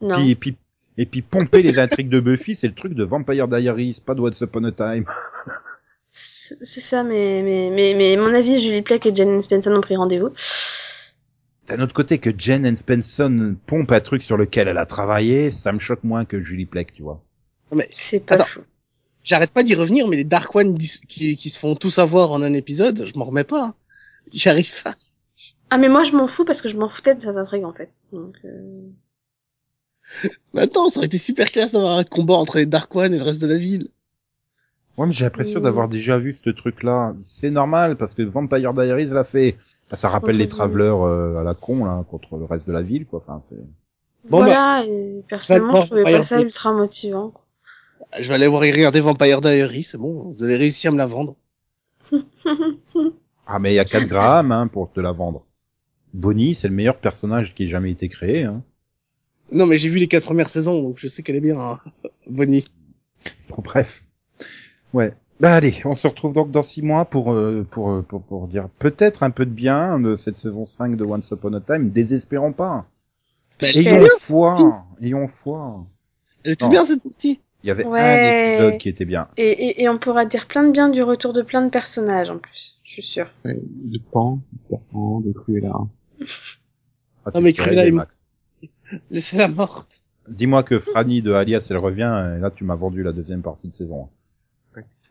Non. 0.00 0.16
Puis- 0.16 0.30
et 0.30 0.34
puis 0.34 0.56
et 0.98 1.06
puis 1.06 1.22
pomper 1.22 1.62
les 1.62 1.78
intrigues 1.78 2.10
de 2.10 2.20
Buffy, 2.20 2.54
c'est 2.54 2.68
le 2.68 2.74
truc 2.74 2.94
de 2.94 3.02
Vampire 3.04 3.48
Diaries, 3.48 4.00
pas 4.04 4.14
de 4.14 4.20
Once 4.20 4.40
Upon 4.42 4.64
a 4.64 4.72
Time. 4.72 5.04
C'est 6.10 6.80
ça, 6.82 7.02
mais, 7.02 7.42
mais, 7.42 7.70
mais, 7.72 7.94
mais, 7.96 8.16
mon 8.18 8.34
avis, 8.34 8.60
Julie 8.60 8.82
Plec 8.82 9.06
et 9.06 9.14
Jen 9.14 9.40
Spencer 9.40 9.70
ont 9.72 9.80
pris 9.80 9.96
rendez-vous. 9.96 10.28
D'un 11.68 11.80
autre 11.80 11.94
côté, 11.94 12.18
que 12.18 12.28
Jen 12.36 12.66
and 12.66 12.76
Spencer 12.76 13.28
pompe 13.66 13.90
un 13.92 14.00
truc 14.00 14.22
sur 14.22 14.36
lequel 14.36 14.68
elle 14.68 14.76
a 14.76 14.84
travaillé, 14.84 15.50
ça 15.50 15.72
me 15.72 15.78
choque 15.78 16.04
moins 16.04 16.26
que 16.26 16.42
Julie 16.42 16.66
Plec, 16.66 16.92
tu 16.92 17.02
vois. 17.02 17.22
Non, 17.70 17.78
mais 17.78 17.88
C'est 17.94 18.20
pas 18.20 18.34
Attends. 18.34 18.44
fou. 18.44 18.60
J'arrête 19.22 19.50
pas 19.50 19.62
d'y 19.62 19.74
revenir, 19.74 20.06
mais 20.08 20.16
les 20.16 20.24
Dark 20.24 20.54
One 20.54 20.74
dis- 20.74 21.00
qui, 21.08 21.36
qui 21.36 21.50
se 21.50 21.58
font 21.58 21.74
tous 21.74 21.98
avoir 21.98 22.32
en 22.32 22.42
un 22.42 22.52
épisode, 22.54 23.06
je 23.06 23.18
m'en 23.18 23.24
remets 23.24 23.44
pas. 23.44 23.66
hein. 23.66 23.74
J'y 24.32 24.48
arrive 24.48 24.70
pas. 24.82 24.94
Ah, 25.70 25.78
mais 25.78 25.88
moi, 25.88 26.04
je 26.04 26.12
m'en 26.12 26.26
fous 26.28 26.44
parce 26.44 26.62
que 26.62 26.68
je 26.68 26.76
m'en 26.76 26.88
foutais 26.88 27.14
de 27.14 27.20
cette 27.22 27.36
intrigue, 27.36 27.64
en 27.64 27.72
fait. 27.72 27.90
Donc, 28.12 28.34
euh... 28.44 28.82
Mais 30.52 30.62
attends, 30.62 30.88
ça 30.88 30.98
aurait 30.98 31.06
été 31.06 31.18
super 31.18 31.50
classe 31.50 31.72
d'avoir 31.72 31.96
un 31.98 32.04
combat 32.04 32.34
entre 32.34 32.58
les 32.58 32.66
Dark 32.66 32.94
One 32.94 33.14
et 33.14 33.18
le 33.18 33.22
reste 33.24 33.40
de 33.40 33.46
la 33.46 33.56
ville. 33.56 33.88
Ouais, 34.98 35.06
mais 35.06 35.12
j'ai 35.12 35.24
l'impression 35.24 35.60
d'avoir 35.60 35.88
déjà 35.88 36.18
vu 36.18 36.34
ce 36.34 36.50
truc-là. 36.50 37.14
C'est 37.22 37.50
normal, 37.50 37.96
parce 37.96 38.14
que 38.14 38.22
Vampire 38.22 38.74
Diaries 38.74 39.06
l'a 39.06 39.24
fait. 39.24 39.56
Bah, 39.90 39.96
Ça 39.96 40.08
rappelle 40.10 40.28
Contre 40.30 40.38
les 40.38 40.44
le- 40.44 40.50
travelers 40.50 41.06
euh, 41.06 41.38
à 41.38 41.42
la 41.44 41.54
con, 41.54 41.84
là, 41.84 42.04
contre 42.10 42.36
le 42.36 42.44
reste 42.44 42.66
de 42.66 42.72
la 42.72 42.82
ville, 42.82 43.06
quoi. 43.06 43.20
Enfin, 43.20 43.40
c'est... 43.42 43.56
Bon, 44.28 44.38
voilà, 44.38 44.84
et 44.86 45.22
personnellement, 45.28 45.80
je 45.80 45.86
trouvais 45.86 46.04
pas 46.04 46.22
ça 46.22 46.40
ultra 46.40 46.72
motivant. 46.72 47.32
Je 48.18 48.28
vais 48.28 48.34
aller 48.34 48.46
voir 48.46 48.62
regarder 48.62 49.00
Vampire 49.00 49.40
Diaries, 49.40 49.84
c'est 49.84 49.98
bon, 49.98 50.32
vous 50.32 50.42
avez 50.42 50.56
réussi 50.56 50.86
à 50.88 50.90
me 50.90 50.98
la 50.98 51.06
vendre. 51.06 51.36
Ah, 53.46 53.58
mais 53.58 53.72
il 53.72 53.76
y 53.76 53.78
a 53.80 53.84
4 53.84 54.06
grammes, 54.08 54.52
hein, 54.52 54.66
pour 54.68 54.92
te 54.92 55.00
la 55.00 55.12
vendre. 55.12 55.44
Bonnie, 56.14 56.54
c'est 56.54 56.68
le 56.68 56.74
meilleur 56.74 56.98
personnage 56.98 57.54
qui 57.54 57.64
ait 57.64 57.68
jamais 57.68 57.90
été 57.90 58.08
créé, 58.08 58.44
hein. 58.44 58.62
Non, 59.50 59.66
mais 59.66 59.76
j'ai 59.76 59.88
vu 59.90 59.98
les 59.98 60.08
quatre 60.08 60.24
premières 60.24 60.48
saisons, 60.48 60.82
donc 60.82 60.96
je 60.98 61.08
sais 61.08 61.22
qu'elle 61.22 61.36
est 61.36 61.40
bien, 61.40 61.58
hein. 61.58 61.80
Bonnie. 62.28 62.64
Bon, 63.48 63.62
bref. 63.62 64.04
Ouais. 64.94 65.12
Bah 65.40 65.54
allez, 65.54 65.74
on 65.84 65.94
se 65.94 66.06
retrouve 66.06 66.32
donc 66.32 66.50
dans 66.50 66.62
six 66.62 66.82
mois 66.82 67.04
pour 67.04 67.32
euh, 67.32 67.66
pour, 67.68 67.90
euh, 67.90 68.02
pour 68.02 68.22
pour 68.22 68.46
dire 68.46 68.68
peut-être 68.78 69.22
un 69.24 69.30
peu 69.30 69.44
de 69.44 69.50
bien 69.50 69.98
de 69.98 70.16
cette 70.16 70.36
saison 70.36 70.66
5 70.66 70.96
de 70.96 71.04
Once 71.04 71.28
Upon 71.32 71.52
a 71.54 71.60
Time. 71.60 71.90
Désespérons 71.90 72.52
pas. 72.52 72.86
Était 73.60 73.80
Ayons 73.80 74.06
foi, 74.20 74.84
ayons 75.00 75.26
foi. 75.28 75.84
elle 76.44 76.52
était 76.52 76.64
Non. 76.64 76.70
bien 76.70 76.84
cette 76.84 77.02
partie. 77.02 77.40
Il 77.64 77.68
y 77.68 77.70
avait 77.70 77.86
Ouais. 77.86 78.00
un 78.00 78.48
épisode 78.52 78.78
qui 78.78 78.88
était 78.88 79.04
bien. 79.04 79.28
Et, 79.36 79.50
et, 79.50 79.82
et 79.82 79.88
on 79.88 79.98
pourra 79.98 80.24
dire 80.26 80.46
plein 80.48 80.64
de 80.64 80.70
bien 80.72 80.88
du 80.88 81.02
retour 81.02 81.32
de 81.32 81.42
plein 81.42 81.62
de 81.64 81.70
personnages, 81.70 82.28
en 82.30 82.38
plus. 82.38 82.78
Je 82.84 83.00
suis. 83.00 83.20
Ouais, 83.44 83.58
de 83.62 83.98
Pan, 84.10 84.40
de 84.52 84.58
Serpent, 84.70 85.20
de 85.20 85.32
Cruella. 85.32 85.72
Ah, 87.24 87.30
Non, 87.34 87.40
mais 87.40 87.52
Cruella 87.52 87.86
est- 87.86 87.90
Max. 87.92 88.26
Laissez-la 89.10 89.48
morte. 89.48 90.02
Dis-moi 90.28 90.62
que 90.62 90.78
Franny 90.78 91.22
de 91.22 91.32
Alias 91.32 91.66
elle 91.70 91.78
revient 91.78 92.34
et 92.36 92.40
là 92.40 92.50
tu 92.50 92.62
m'as 92.64 92.76
vendu 92.76 93.02
la 93.02 93.10
deuxième 93.12 93.42
partie 93.42 93.66
de 93.68 93.74
saison. 93.74 94.08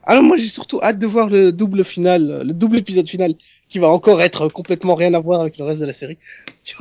Alors 0.03 0.23
moi 0.23 0.37
j'ai 0.37 0.47
surtout 0.47 0.79
hâte 0.81 0.99
de 0.99 1.05
voir 1.05 1.29
le 1.29 1.51
double 1.51 1.83
final, 1.83 2.43
le 2.45 2.53
double 2.53 2.77
épisode 2.77 3.07
final, 3.07 3.35
qui 3.69 3.77
va 3.79 3.89
encore 3.89 4.21
être 4.21 4.47
complètement 4.49 4.95
rien 4.95 5.13
à 5.13 5.19
voir 5.19 5.41
avec 5.41 5.57
le 5.57 5.65
reste 5.65 5.79
de 5.81 5.85
la 5.85 5.93
série. 5.93 6.17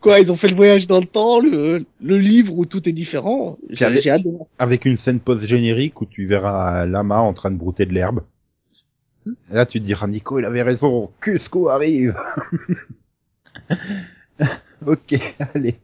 Quoi, 0.00 0.20
ils 0.20 0.32
ont 0.32 0.36
fait 0.36 0.48
le 0.48 0.56
voyage 0.56 0.86
dans 0.86 0.98
le 1.00 1.06
temps, 1.06 1.40
le, 1.40 1.84
le 2.00 2.18
livre 2.18 2.56
où 2.56 2.64
tout 2.64 2.88
est 2.88 2.92
différent. 2.92 3.58
J'ai 3.68 3.84
avec- 3.84 4.06
voir. 4.24 4.46
Avec 4.58 4.86
une 4.86 4.96
scène 4.96 5.20
post-générique 5.20 6.00
où 6.00 6.06
tu 6.06 6.26
verras 6.26 6.86
Lama 6.86 7.20
en 7.20 7.34
train 7.34 7.50
de 7.50 7.56
brouter 7.56 7.84
de 7.86 7.92
l'herbe. 7.92 8.22
Et 9.26 9.54
là 9.54 9.66
tu 9.66 9.78
te 9.80 9.84
diras 9.84 10.06
Nico 10.06 10.38
il 10.38 10.44
avait 10.46 10.62
raison, 10.62 11.10
Cusco 11.20 11.68
arrive? 11.68 12.14
ok, 14.86 15.14
allez. 15.54 15.74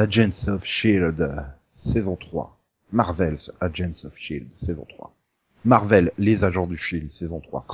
Agents 0.00 0.48
of 0.48 0.64
Shield, 0.64 1.20
saison 1.74 2.16
3. 2.16 2.56
Marvel's 2.90 3.52
Agents 3.60 4.06
of 4.06 4.16
Shield, 4.16 4.48
saison 4.56 4.86
3. 4.88 5.12
Marvel, 5.66 6.10
les 6.16 6.42
agents 6.42 6.66
du 6.66 6.78
Shield, 6.78 7.10
saison 7.10 7.40
3. 7.40 7.66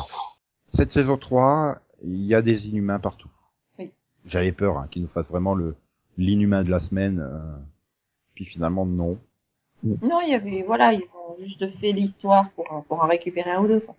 Cette 0.69 0.91
saison 0.91 1.19
3, 1.19 1.79
il 2.03 2.25
y 2.27 2.35
a 2.35 2.43
des 2.43 2.69
inhumains 2.69 2.99
partout. 2.99 3.31
Oui. 3.79 3.93
J'avais 4.25 4.51
peur 4.51 4.77
hein, 4.77 4.89
qu'ils 4.91 5.03
nous 5.03 5.09
fassent 5.09 5.31
vraiment 5.31 5.55
le 5.55 5.77
l'inhumain 6.19 6.65
de 6.65 6.71
la 6.71 6.81
semaine. 6.81 7.21
euh, 7.21 7.57
puis 8.35 8.45
finalement, 8.45 8.85
non. 8.85 9.21
Non, 9.85 10.21
il 10.23 10.31
y 10.31 10.35
avait, 10.35 10.65
voilà, 10.67 10.95
ils 10.95 11.03
ont 11.15 11.37
juste 11.39 11.79
fait 11.79 11.93
l'histoire 11.93 12.51
pour, 12.57 12.85
pour 12.89 13.05
en 13.05 13.07
récupérer 13.07 13.53
un 13.53 13.61
ou 13.61 13.69
deux, 13.69 13.81
quoi. 13.81 13.95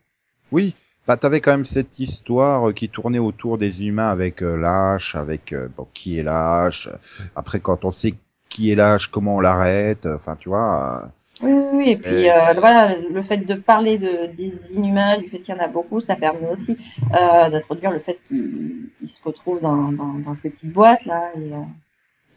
Oui, 0.52 0.76
bah 1.08 1.17
t'avais 1.17 1.41
quand 1.41 1.52
même 1.52 1.65
cette 1.65 2.00
histoire 2.00 2.70
euh, 2.70 2.74
qui 2.74 2.89
tournait 2.89 3.20
autour 3.20 3.58
des 3.58 3.86
humains 3.88 4.10
avec 4.10 4.41
euh, 4.43 4.56
Lâche, 4.58 5.15
avec 5.15 5.54
euh, 5.54 5.67
bon, 5.76 5.88
qui 5.93 6.20
est 6.20 6.24
Lâche. 6.24 6.89
Après, 7.36 7.60
quand 7.60 7.86
on 7.86 7.91
sait 7.91 8.15
qui 8.50 8.72
est 8.72 8.76
Lâche, 8.76 9.08
comment 9.08 9.38
on 9.38 9.39
l'arrête. 9.39 10.06
euh, 10.06 10.15
Enfin, 10.15 10.36
tu 10.36 10.50
vois. 10.50 11.04
euh, 11.06 11.08
Oui, 11.43 11.52
oui, 11.52 11.67
oui, 11.74 11.89
et 11.91 11.98
puis, 11.98 12.30
Euh, 12.30 12.34
euh, 12.50 12.54
voilà, 12.60 12.96
le 12.98 13.24
fait 13.24 13.38
de 13.38 13.54
parler 13.56 13.98
de, 13.98 14.28
des 14.36 14.54
inhumains, 14.76 15.17
du 15.20 15.30
fait 15.30 15.39
qu'il 15.39 15.54
y 15.56 15.58
en 15.58 15.63
a 15.63 15.67
beaucoup, 15.67 16.02
ça 16.02 16.15
permet 16.15 16.50
aussi, 16.50 16.78
euh, 17.13 17.50
d'introduire 17.50 17.91
le 17.91 18.00
fait 18.00 18.17
qu'ils 18.28 18.89
ils 19.02 19.08
se 19.08 19.22
retrouvent 19.24 19.62
dans, 19.62 19.91
dans, 19.91 20.13
dans 20.26 20.36
ces 20.36 20.50
petites 20.50 20.74
boîtes, 20.74 21.06
là, 21.06 21.32
et, 21.36 21.54
euh, 21.54 21.58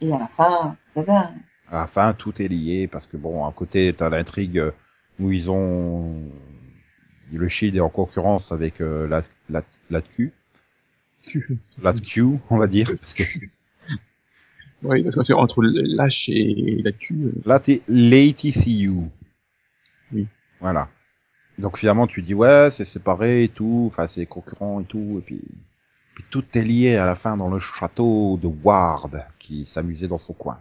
et 0.03 0.13
à 0.13 0.19
la 0.19 0.29
fin, 0.37 0.77
ça 0.95 1.03
va. 1.03 1.31
à 1.71 1.81
la 1.83 1.87
fin, 1.87 2.13
tout 2.13 2.41
est 2.43 2.49
lié 2.49 2.89
parce 2.89 3.07
que 3.07 3.17
bon, 3.17 3.47
à 3.47 3.53
côté, 3.53 3.93
t'as 3.95 4.11
l'intrigue 4.11 4.59
euh, 4.59 4.71
où 5.19 5.31
ils 5.31 5.51
ont 5.51 6.15
le 7.33 7.49
Shield 7.49 7.77
est 7.77 7.81
en 7.81 7.89
concurrence 7.89 8.53
avec 8.53 8.81
euh, 8.81 9.07
la 9.09 9.23
la 9.49 9.63
la 9.91 10.01
Q, 10.03 10.33
la 11.83 11.93
Q, 11.93 12.39
on 12.51 12.59
va 12.59 12.67
dire, 12.67 12.89
parce 13.01 13.15
que 13.15 13.23
Ouais, 14.83 15.03
parce 15.03 15.15
que 15.15 15.25
c'est 15.25 15.33
entre 15.35 15.63
lâche 15.63 16.29
et 16.31 16.81
la 16.83 16.93
queue. 16.93 17.15
euh, 17.15 17.33
là 17.45 17.61
t'es 17.61 17.83
l'ATCU. 17.89 18.91
Oui. 20.13 20.27
Voilà. 20.61 20.89
Donc 21.59 21.79
finalement, 21.79 22.07
tu 22.07 22.23
dis 22.23 22.35
ouais, 22.35 22.71
c'est 22.73 22.85
séparé 22.87 23.45
et 23.45 23.49
tout, 23.49 23.91
enfin 23.93 24.09
c'est 24.09 24.27
concurrent 24.27 24.81
et 24.81 24.85
tout, 24.85 25.17
et 25.19 25.23
puis 25.23 25.43
puis 26.15 26.25
tout 26.31 26.45
est 26.59 26.65
lié 26.65 26.97
à 26.97 27.07
la 27.07 27.15
fin 27.17 27.37
dans 27.37 27.49
le 27.51 27.61
château 27.61 28.39
de 28.43 28.49
Ward 28.49 29.27
qui 29.39 29.67
s'amusait 29.67 30.09
dans 30.09 30.19
son 30.19 30.33
coin. 30.35 30.61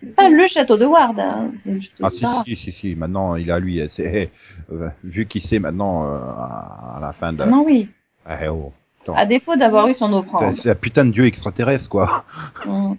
C'est 0.00 0.14
pas 0.14 0.28
le 0.28 0.46
château 0.48 0.76
de 0.76 0.84
Ward, 0.86 1.18
hein, 1.18 1.50
c'est 1.62 1.70
le 1.70 1.80
château 1.80 2.02
Ah 2.04 2.08
de 2.10 2.14
si, 2.14 2.24
Ward. 2.24 2.44
si 2.46 2.56
si 2.56 2.72
si 2.72 2.94
maintenant 2.96 3.36
il 3.36 3.50
a 3.50 3.58
lui 3.58 3.80
c'est 3.88 4.30
euh, 4.72 4.88
vu 5.02 5.26
qu'il 5.26 5.40
sait 5.42 5.58
maintenant 5.58 6.04
euh, 6.06 6.18
à 6.18 6.96
à 6.96 7.00
la 7.00 7.12
fin 7.12 7.32
de 7.32 7.42
Ah 7.42 7.46
Non, 7.46 7.64
oui. 7.64 7.88
Eh 8.28 8.48
oh. 8.48 8.72
À 9.14 9.26
défaut 9.26 9.54
d'avoir 9.56 9.86
eu 9.88 9.94
son 9.94 10.12
offrande. 10.12 10.54
c'est 10.54 10.70
un 10.70 10.74
putain 10.74 11.04
de 11.04 11.10
dieu 11.10 11.24
extraterrestre 11.26 11.88
quoi. 11.90 12.24
Mm. 12.66 12.94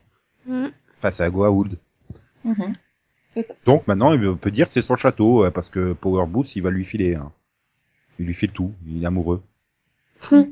enfin 0.98 1.12
c'est 1.12 1.24
à 1.24 1.30
Goa'uld 1.30 1.78
Mhm. 2.44 2.76
donc 3.66 3.88
maintenant 3.88 4.14
il 4.14 4.36
peut 4.38 4.52
dire 4.52 4.68
que 4.68 4.74
c'est 4.74 4.84
son 4.84 4.96
château 4.96 5.44
euh, 5.46 5.50
parce 5.52 5.70
que 5.70 5.94
Power 5.94 6.28
Boots 6.28 6.56
il 6.56 6.62
va 6.62 6.70
lui 6.70 6.86
filer 6.86 7.16
hein. 7.16 7.32
il 8.20 8.28
lui 8.28 8.36
file 8.36 8.52
tout 8.52 8.72
il 8.88 9.02
est 9.04 9.08
amoureux 9.08 9.42
Hmm. 10.32 10.44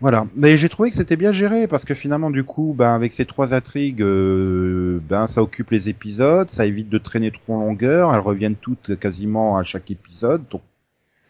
Voilà 0.00 0.26
mais 0.34 0.56
j'ai 0.56 0.68
trouvé 0.68 0.90
que 0.90 0.96
c'était 0.96 1.16
bien 1.16 1.32
géré 1.32 1.66
parce 1.66 1.84
que 1.84 1.94
finalement 1.94 2.30
du 2.30 2.44
coup 2.44 2.74
ben 2.76 2.94
avec 2.94 3.12
ces 3.12 3.26
trois 3.26 3.52
intrigues 3.54 4.02
euh, 4.02 4.98
ben 5.08 5.26
ça 5.26 5.42
occupe 5.42 5.70
les 5.70 5.88
épisodes 5.88 6.48
ça 6.48 6.66
évite 6.66 6.88
de 6.88 6.98
traîner 6.98 7.30
trop 7.30 7.54
en 7.54 7.60
longueur 7.60 8.14
elles 8.14 8.20
reviennent 8.20 8.56
toutes 8.56 8.98
quasiment 8.98 9.56
à 9.58 9.62
chaque 9.62 9.90
épisode 9.90 10.42
donc 10.50 10.62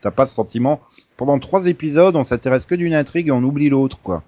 t'as 0.01 0.11
pas 0.13 0.27
ce 0.27 0.35
sentiment 0.35 0.81
pendant 1.17 1.39
trois 1.39 1.67
épisodes 1.67 2.15
on 2.17 2.25
s'intéresse 2.25 2.67
que 2.67 2.75
d'une 2.77 2.95
intrigue 2.95 3.29
et 3.29 3.33
on 3.33 3.43
oublie 3.43 3.69
l'autre 3.71 3.99
quoi 4.03 4.23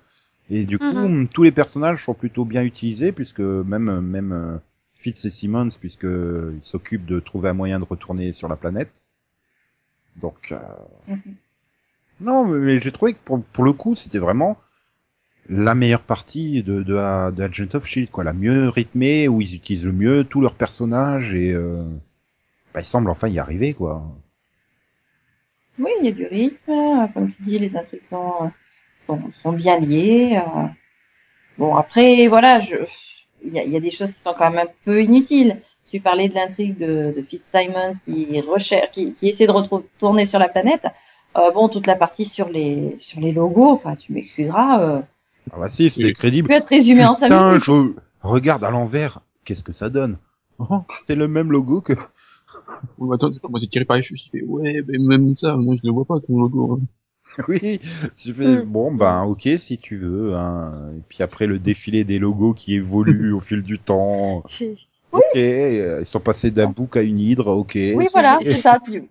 et 0.50 0.64
du 0.66 0.78
coup 0.78 0.84
Mhm. 0.84 1.28
tous 1.28 1.44
les 1.44 1.52
personnages 1.52 2.04
sont 2.04 2.14
plutôt 2.14 2.44
bien 2.44 2.62
utilisés 2.64 3.12
puisque 3.12 3.40
même 3.40 4.00
même 4.00 4.32
euh, 4.32 4.56
Fitz 4.98 5.24
et 5.24 5.30
Simmons 5.30 5.68
puisque 5.80 6.02
ils 6.04 6.58
s'occupent 6.62 7.06
de 7.06 7.20
trouver 7.20 7.48
un 7.50 7.54
moyen 7.54 7.78
de 7.80 7.84
retourner 7.84 8.32
sur 8.32 8.48
la 8.48 8.56
planète 8.56 9.08
donc 10.16 10.50
euh, 10.52 10.58
Mhm. 11.08 11.36
Non, 12.22 12.44
mais 12.46 12.80
j'ai 12.80 12.92
trouvé 12.92 13.14
que 13.14 13.18
pour, 13.24 13.42
pour 13.42 13.64
le 13.64 13.72
coup, 13.72 13.96
c'était 13.96 14.18
vraiment 14.18 14.58
la 15.48 15.74
meilleure 15.74 16.02
partie 16.02 16.62
de, 16.62 16.82
de, 16.82 16.94
de 17.32 17.42
Agent 17.42 17.74
of 17.74 17.86
Shield, 17.86 18.10
quoi, 18.10 18.24
la 18.24 18.32
mieux 18.32 18.68
rythmée, 18.68 19.28
où 19.28 19.40
ils 19.40 19.54
utilisent 19.54 19.86
le 19.86 19.92
mieux 19.92 20.24
tous 20.24 20.40
leurs 20.40 20.54
personnages 20.54 21.34
et 21.34 21.52
euh, 21.52 21.84
bah, 22.74 22.80
il 22.80 22.84
semble 22.86 23.10
enfin 23.10 23.28
y 23.28 23.38
arriver, 23.38 23.74
quoi. 23.74 24.04
Oui, 25.78 25.90
il 26.00 26.06
y 26.06 26.08
a 26.08 26.12
du 26.12 26.26
rythme, 26.26 26.70
euh, 26.70 27.06
comme 27.14 27.32
tu 27.32 27.42
dis, 27.42 27.58
les 27.58 27.74
intrigues 27.76 28.04
sont, 28.08 28.32
euh, 28.42 28.48
sont, 29.06 29.20
sont 29.42 29.52
bien 29.52 29.78
liées. 29.80 30.36
euh. 30.36 30.66
Bon, 31.58 31.76
après, 31.76 32.26
voilà, 32.28 32.60
il 33.44 33.52
y 33.52 33.58
a, 33.58 33.64
y 33.64 33.76
a 33.76 33.80
des 33.80 33.90
choses 33.90 34.12
qui 34.12 34.20
sont 34.20 34.34
quand 34.36 34.50
même 34.50 34.66
un 34.66 34.70
peu 34.84 35.02
inutiles. 35.02 35.60
Tu 35.90 36.00
parlais 36.00 36.28
de 36.28 36.34
l'intrigue 36.34 36.78
de, 36.78 37.12
de 37.16 37.22
Fitzsimons 37.22 37.92
qui 38.06 38.40
recherche, 38.40 38.90
qui, 38.92 39.12
qui 39.14 39.28
essaie 39.28 39.46
de 39.46 39.52
retourner 39.52 40.26
sur 40.26 40.38
la 40.38 40.48
planète. 40.48 40.86
Euh, 41.36 41.50
bon, 41.52 41.68
toute 41.68 41.86
la 41.86 41.96
partie 41.96 42.24
sur 42.24 42.48
les 42.48 42.96
sur 42.98 43.20
les 43.20 43.32
logos, 43.32 43.70
enfin, 43.70 43.96
tu 43.96 44.12
m'excuseras, 44.12 44.82
euh, 44.82 45.00
Ah 45.52 45.58
bah 45.60 45.70
si, 45.70 45.88
c'est 45.90 46.12
crédible. 46.12 46.48
peut 46.48 46.54
être 46.54 46.68
résumé 46.68 47.04
en 47.04 47.14
cinq 47.14 47.26
Putain, 47.28 47.48
minutes. 47.48 47.64
je 47.64 47.72
regarde 48.22 48.64
à 48.64 48.70
l'envers. 48.70 49.20
Qu'est-ce 49.44 49.62
que 49.64 49.72
ça 49.72 49.88
donne 49.90 50.18
Oh, 50.58 50.82
C'est 51.02 51.14
le 51.16 51.26
même 51.28 51.50
logo 51.50 51.80
que... 51.80 51.94
Oui, 52.98 53.08
mais 53.08 53.14
attends, 53.14 53.30
moi 53.48 53.58
j'ai 53.60 53.66
tiré 53.66 53.84
par 53.84 53.96
les 53.96 54.02
cheveux, 54.02 54.16
je 54.16 54.30
fais, 54.30 54.44
ouais, 54.44 54.82
mais 54.86 54.98
même 54.98 55.34
ça, 55.36 55.56
moi 55.56 55.74
je 55.76 55.80
le 55.86 55.92
vois 55.92 56.04
pas, 56.04 56.20
ton 56.20 56.38
logo. 56.40 56.78
hein. 56.82 56.86
Oui, 57.48 57.80
je 58.18 58.30
fais 58.30 58.58
Mm. 58.58 58.64
bon 58.66 58.92
ben 58.94 59.22
ok 59.24 59.48
si 59.56 59.78
tu 59.78 59.96
veux. 59.96 60.34
Hein. 60.36 60.90
Et 60.98 61.00
puis 61.08 61.22
après 61.22 61.46
le 61.46 61.58
défilé 61.58 62.04
des 62.04 62.18
logos 62.18 62.52
qui 62.52 62.74
évoluent 62.74 63.32
au 63.32 63.40
fil 63.40 63.62
du 63.62 63.78
temps. 63.78 64.44
Ok, 65.12 65.22
euh, 65.36 65.98
ils 66.00 66.06
sont 66.06 66.20
passés 66.20 66.50
d'un 66.50 66.68
bouc 66.68 66.96
à 66.96 67.02
une 67.02 67.18
hydre. 67.18 67.48
Ok. 67.48 67.72
Oui, 67.74 68.06
voilà, 68.12 68.38
c'est 68.42 68.60
ça. 68.60 68.78
Oui, 68.88 69.06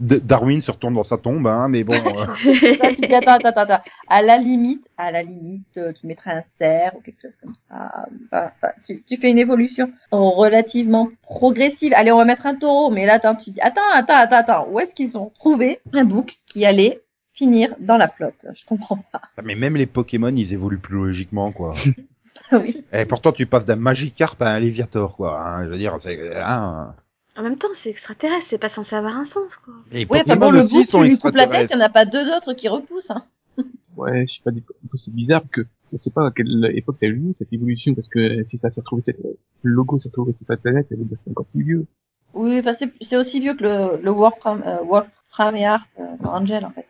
Darwin 0.00 0.60
se 0.62 0.70
retourne 0.70 0.94
dans 0.94 1.02
sa 1.02 1.18
tombe, 1.18 1.46
hein, 1.46 1.66
mais 1.68 1.82
bon. 1.82 1.94
euh, 1.94 2.54
ça, 2.80 2.94
tu 2.94 3.00
dis, 3.00 3.14
attends, 3.14 3.32
attends, 3.32 3.48
attends, 3.48 3.60
attends. 3.62 3.82
À 4.08 4.22
la 4.22 4.38
limite, 4.38 4.86
à 4.96 5.10
la 5.10 5.22
limite, 5.22 5.66
euh, 5.78 5.92
tu 6.00 6.06
mettrais 6.06 6.30
un 6.30 6.42
cerf 6.58 6.94
ou 6.96 7.00
quelque 7.00 7.20
chose 7.22 7.36
comme 7.42 7.54
ça. 7.68 8.06
Enfin, 8.32 8.72
tu, 8.86 9.02
tu 9.08 9.16
fais 9.16 9.30
une 9.30 9.38
évolution 9.38 9.90
relativement 10.12 11.08
progressive. 11.22 11.92
Allez, 11.96 12.12
on 12.12 12.18
va 12.18 12.24
mettre 12.24 12.46
un 12.46 12.54
taureau, 12.54 12.90
mais 12.90 13.04
là, 13.06 13.14
attends, 13.14 13.34
tu 13.34 13.50
dis, 13.50 13.60
attends, 13.60 13.80
attends, 13.94 14.14
attends, 14.16 14.36
attends. 14.36 14.68
Où 14.70 14.78
est-ce 14.80 14.94
qu'ils 14.94 15.18
ont 15.18 15.32
trouvé 15.38 15.80
un 15.92 16.04
bouc 16.04 16.38
qui 16.46 16.64
allait 16.64 17.00
finir 17.32 17.74
dans 17.80 17.96
la 17.96 18.08
flotte? 18.08 18.34
Je 18.54 18.64
comprends 18.64 18.98
pas. 19.12 19.22
mais 19.44 19.56
même 19.56 19.76
les 19.76 19.86
Pokémon, 19.86 20.32
ils 20.34 20.52
évoluent 20.54 20.78
plus 20.78 20.96
logiquement, 20.96 21.50
quoi. 21.52 21.74
oui. 22.52 22.84
Et 22.92 23.04
pourtant, 23.04 23.32
tu 23.32 23.46
passes 23.46 23.64
d'un 23.66 23.76
Magikarp 23.76 24.40
à 24.40 24.50
un 24.54 24.58
Léviator, 24.60 25.16
quoi. 25.16 25.40
Hein, 25.40 25.64
je 25.64 25.70
veux 25.70 25.78
dire, 25.78 25.96
c'est. 26.00 26.36
Hein. 26.36 26.94
En 27.36 27.42
même 27.42 27.58
temps, 27.58 27.68
c'est 27.72 27.90
extraterrestre, 27.90 28.46
c'est 28.48 28.58
pas 28.58 28.68
censé 28.68 28.96
avoir 28.96 29.16
un 29.16 29.24
sens, 29.24 29.56
quoi. 29.56 29.74
Et 29.92 30.06
Ouais, 30.06 30.20
Pokémon 30.20 30.46
bon, 30.46 30.50
le 30.52 30.60
aussi 30.60 30.86
sont 30.86 31.02
tu 31.02 31.08
lui 31.10 31.18
coupes 31.18 31.34
la 31.34 31.46
tête, 31.46 31.52
il 31.52 31.62
extraterrestres. 31.62 31.76
n'y 31.76 31.82
en 31.82 31.86
a 31.86 31.90
pas 31.90 32.04
deux 32.06 32.34
autres 32.34 32.52
qui 32.54 32.68
repoussent. 32.68 33.10
Hein. 33.10 33.24
Ouais, 33.96 34.26
je 34.26 34.34
sais 34.34 34.40
pas, 34.44 34.50
un 34.50 34.96
c'est 34.96 35.14
bizarre 35.14 35.40
parce 35.40 35.52
que 35.52 35.62
on 35.90 35.96
sait 35.96 36.10
pas 36.10 36.26
à 36.26 36.30
quelle 36.30 36.70
époque 36.74 36.98
ça 36.98 37.06
a 37.06 37.08
eu 37.08 37.14
lieu, 37.14 37.32
cette 37.32 37.50
évolution, 37.50 37.94
parce 37.94 38.08
que 38.08 38.44
si 38.44 38.58
ça 38.58 38.68
s'est 38.68 38.82
retrouvé, 38.82 39.00
cette, 39.02 39.18
le 39.62 39.72
logo 39.72 39.98
s'est 39.98 40.10
retrouvé 40.10 40.34
sur 40.34 40.44
cette 40.44 40.60
planète, 40.60 40.88
ça 40.88 40.96
veut 40.96 41.04
dire 41.04 41.16
que 41.16 41.22
c'est 41.24 41.30
encore 41.30 41.46
plus 41.46 41.64
vieux. 41.64 41.86
Oui, 42.34 42.58
enfin, 42.58 42.74
c'est 43.00 43.16
aussi 43.16 43.40
vieux 43.40 43.54
que 43.54 43.62
le, 43.62 44.02
le 44.02 44.10
Wolfram, 44.10 44.62
euh, 44.66 44.82
Wolfram 44.84 45.56
et 45.56 45.64
Harp, 45.64 45.86
euh, 45.98 46.02
dans 46.20 46.34
Angel, 46.34 46.66
en 46.66 46.70
fait. 46.72 46.86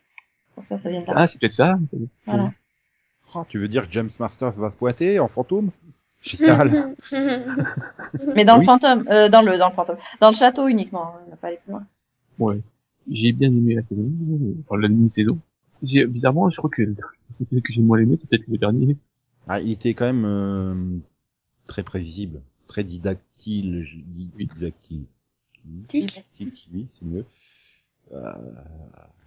Pour 0.56 0.64
ça, 0.68 0.78
ça 0.78 0.88
vient 0.90 1.02
de 1.02 1.06
là. 1.06 1.12
Ah, 1.14 1.26
c'est 1.28 1.38
peut-être 1.38 1.52
ça. 1.52 1.78
Voilà. 2.26 2.52
Oh, 3.34 3.44
tu 3.48 3.58
veux 3.58 3.68
dire 3.68 3.86
que 3.86 3.92
James 3.92 4.10
Masters 4.20 4.52
va 4.52 4.70
se 4.70 4.76
pointer 4.76 5.18
en 5.18 5.28
fantôme? 5.28 5.70
Génial. 6.22 6.94
Mais 8.34 8.44
dans 8.44 8.54
Oui. 8.54 8.60
le 8.60 8.64
fantôme, 8.66 9.04
euh, 9.08 9.28
dans 9.28 9.42
le, 9.42 9.58
dans 9.58 9.68
le 9.68 9.74
fantôme, 9.74 9.98
dans 10.20 10.30
le 10.30 10.36
château 10.36 10.66
uniquement, 10.68 11.14
on 11.26 11.30
n'a 11.30 11.36
pas 11.36 11.48
allé 11.48 11.58
plus 11.64 11.72
loin. 11.72 11.86
Ouais. 12.38 12.60
J'ai 13.10 13.32
bien 13.32 13.48
aimé 13.48 13.74
la 13.74 13.82
saison, 13.82 14.10
enfin, 14.64 14.80
la 14.80 14.88
demi-saison. 14.88 15.38
J'ai, 15.82 16.06
bizarrement, 16.06 16.50
je 16.50 16.56
crois 16.56 16.70
que 16.70 16.82
celui 17.38 17.62
que 17.62 17.72
j'ai 17.72 17.82
moins 17.82 17.98
aimé, 17.98 18.16
c'est 18.16 18.28
peut-être 18.28 18.48
le 18.48 18.58
dernier. 18.58 18.96
Ah, 19.46 19.60
il 19.60 19.70
était 19.70 19.94
quand 19.94 20.06
même 20.06 20.24
euh, 20.24 20.74
très 21.68 21.82
prévisible, 21.84 22.40
très 22.66 22.82
didactile. 22.82 23.84
je 23.84 23.96
dis 23.98 24.30
Didactile. 24.36 25.04
Tic. 25.88 26.06
Didactique, 26.08 26.68
oui, 26.72 26.86
c'est 26.90 27.04
mieux. 27.04 27.24
Euh... 28.12 28.32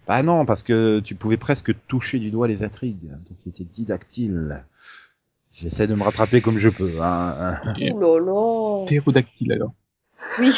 Bah 0.06 0.22
non, 0.22 0.44
parce 0.44 0.62
que 0.62 1.00
tu 1.00 1.14
pouvais 1.14 1.36
presque 1.36 1.72
toucher 1.86 2.18
du 2.18 2.30
doigt 2.30 2.48
les 2.48 2.64
intrigues, 2.64 3.10
donc 3.10 3.38
il 3.46 3.50
était 3.50 3.64
didactile. 3.64 4.64
J'essaie 5.52 5.86
de 5.86 5.94
me 5.94 6.02
rattraper 6.02 6.40
comme 6.40 6.58
je 6.58 6.68
peux. 6.68 7.00
Hein. 7.00 7.60
Là. 7.76 8.84
Ptérodactyle, 8.86 9.52
alors. 9.52 9.72
Oui. 10.38 10.52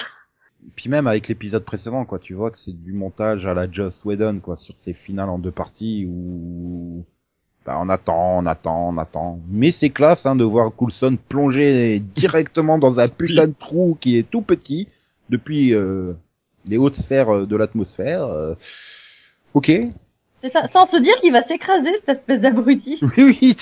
Puis 0.76 0.88
même 0.88 1.06
avec 1.06 1.28
l'épisode 1.28 1.64
précédent, 1.64 2.04
quoi, 2.04 2.18
tu 2.18 2.34
vois 2.34 2.50
que 2.50 2.58
c'est 2.58 2.72
du 2.72 2.92
montage 2.92 3.46
à 3.46 3.54
la 3.54 3.70
Joss 3.70 4.04
Whedon, 4.04 4.38
quoi, 4.40 4.56
sur 4.56 4.76
ces 4.76 4.94
finales 4.94 5.28
en 5.28 5.38
deux 5.38 5.50
parties 5.50 6.06
où 6.08 7.04
bah, 7.66 7.78
on 7.80 7.88
attend, 7.88 8.38
on 8.38 8.46
attend, 8.46 8.88
on 8.88 8.98
attend. 8.98 9.40
Mais 9.48 9.72
c'est 9.72 9.90
classe 9.90 10.24
hein, 10.24 10.36
de 10.36 10.44
voir 10.44 10.72
Coulson 10.72 11.18
plonger 11.28 11.98
directement 12.00 12.78
dans 12.78 13.00
un 13.00 13.08
putain 13.08 13.48
de 13.48 13.54
trou 13.58 13.96
qui 14.00 14.16
est 14.16 14.28
tout 14.28 14.42
petit 14.42 14.88
depuis 15.30 15.74
euh, 15.74 16.12
les 16.66 16.76
hautes 16.78 16.94
sphères 16.96 17.28
euh, 17.30 17.46
de 17.46 17.56
l'atmosphère. 17.56 18.24
euh. 18.24 18.54
Ok, 19.54 19.66
oui, 19.68 19.92
C'est 20.42 20.52
ça, 20.52 20.64
sans 20.72 20.86
se 20.86 20.96
dire 20.96 21.14
qu'il 21.16 21.32
va 21.32 21.42
s'écraser, 21.46 21.90
cette 22.06 22.18
espèce 22.20 22.40
d'abruti. 22.40 22.98
oui, 23.18 23.54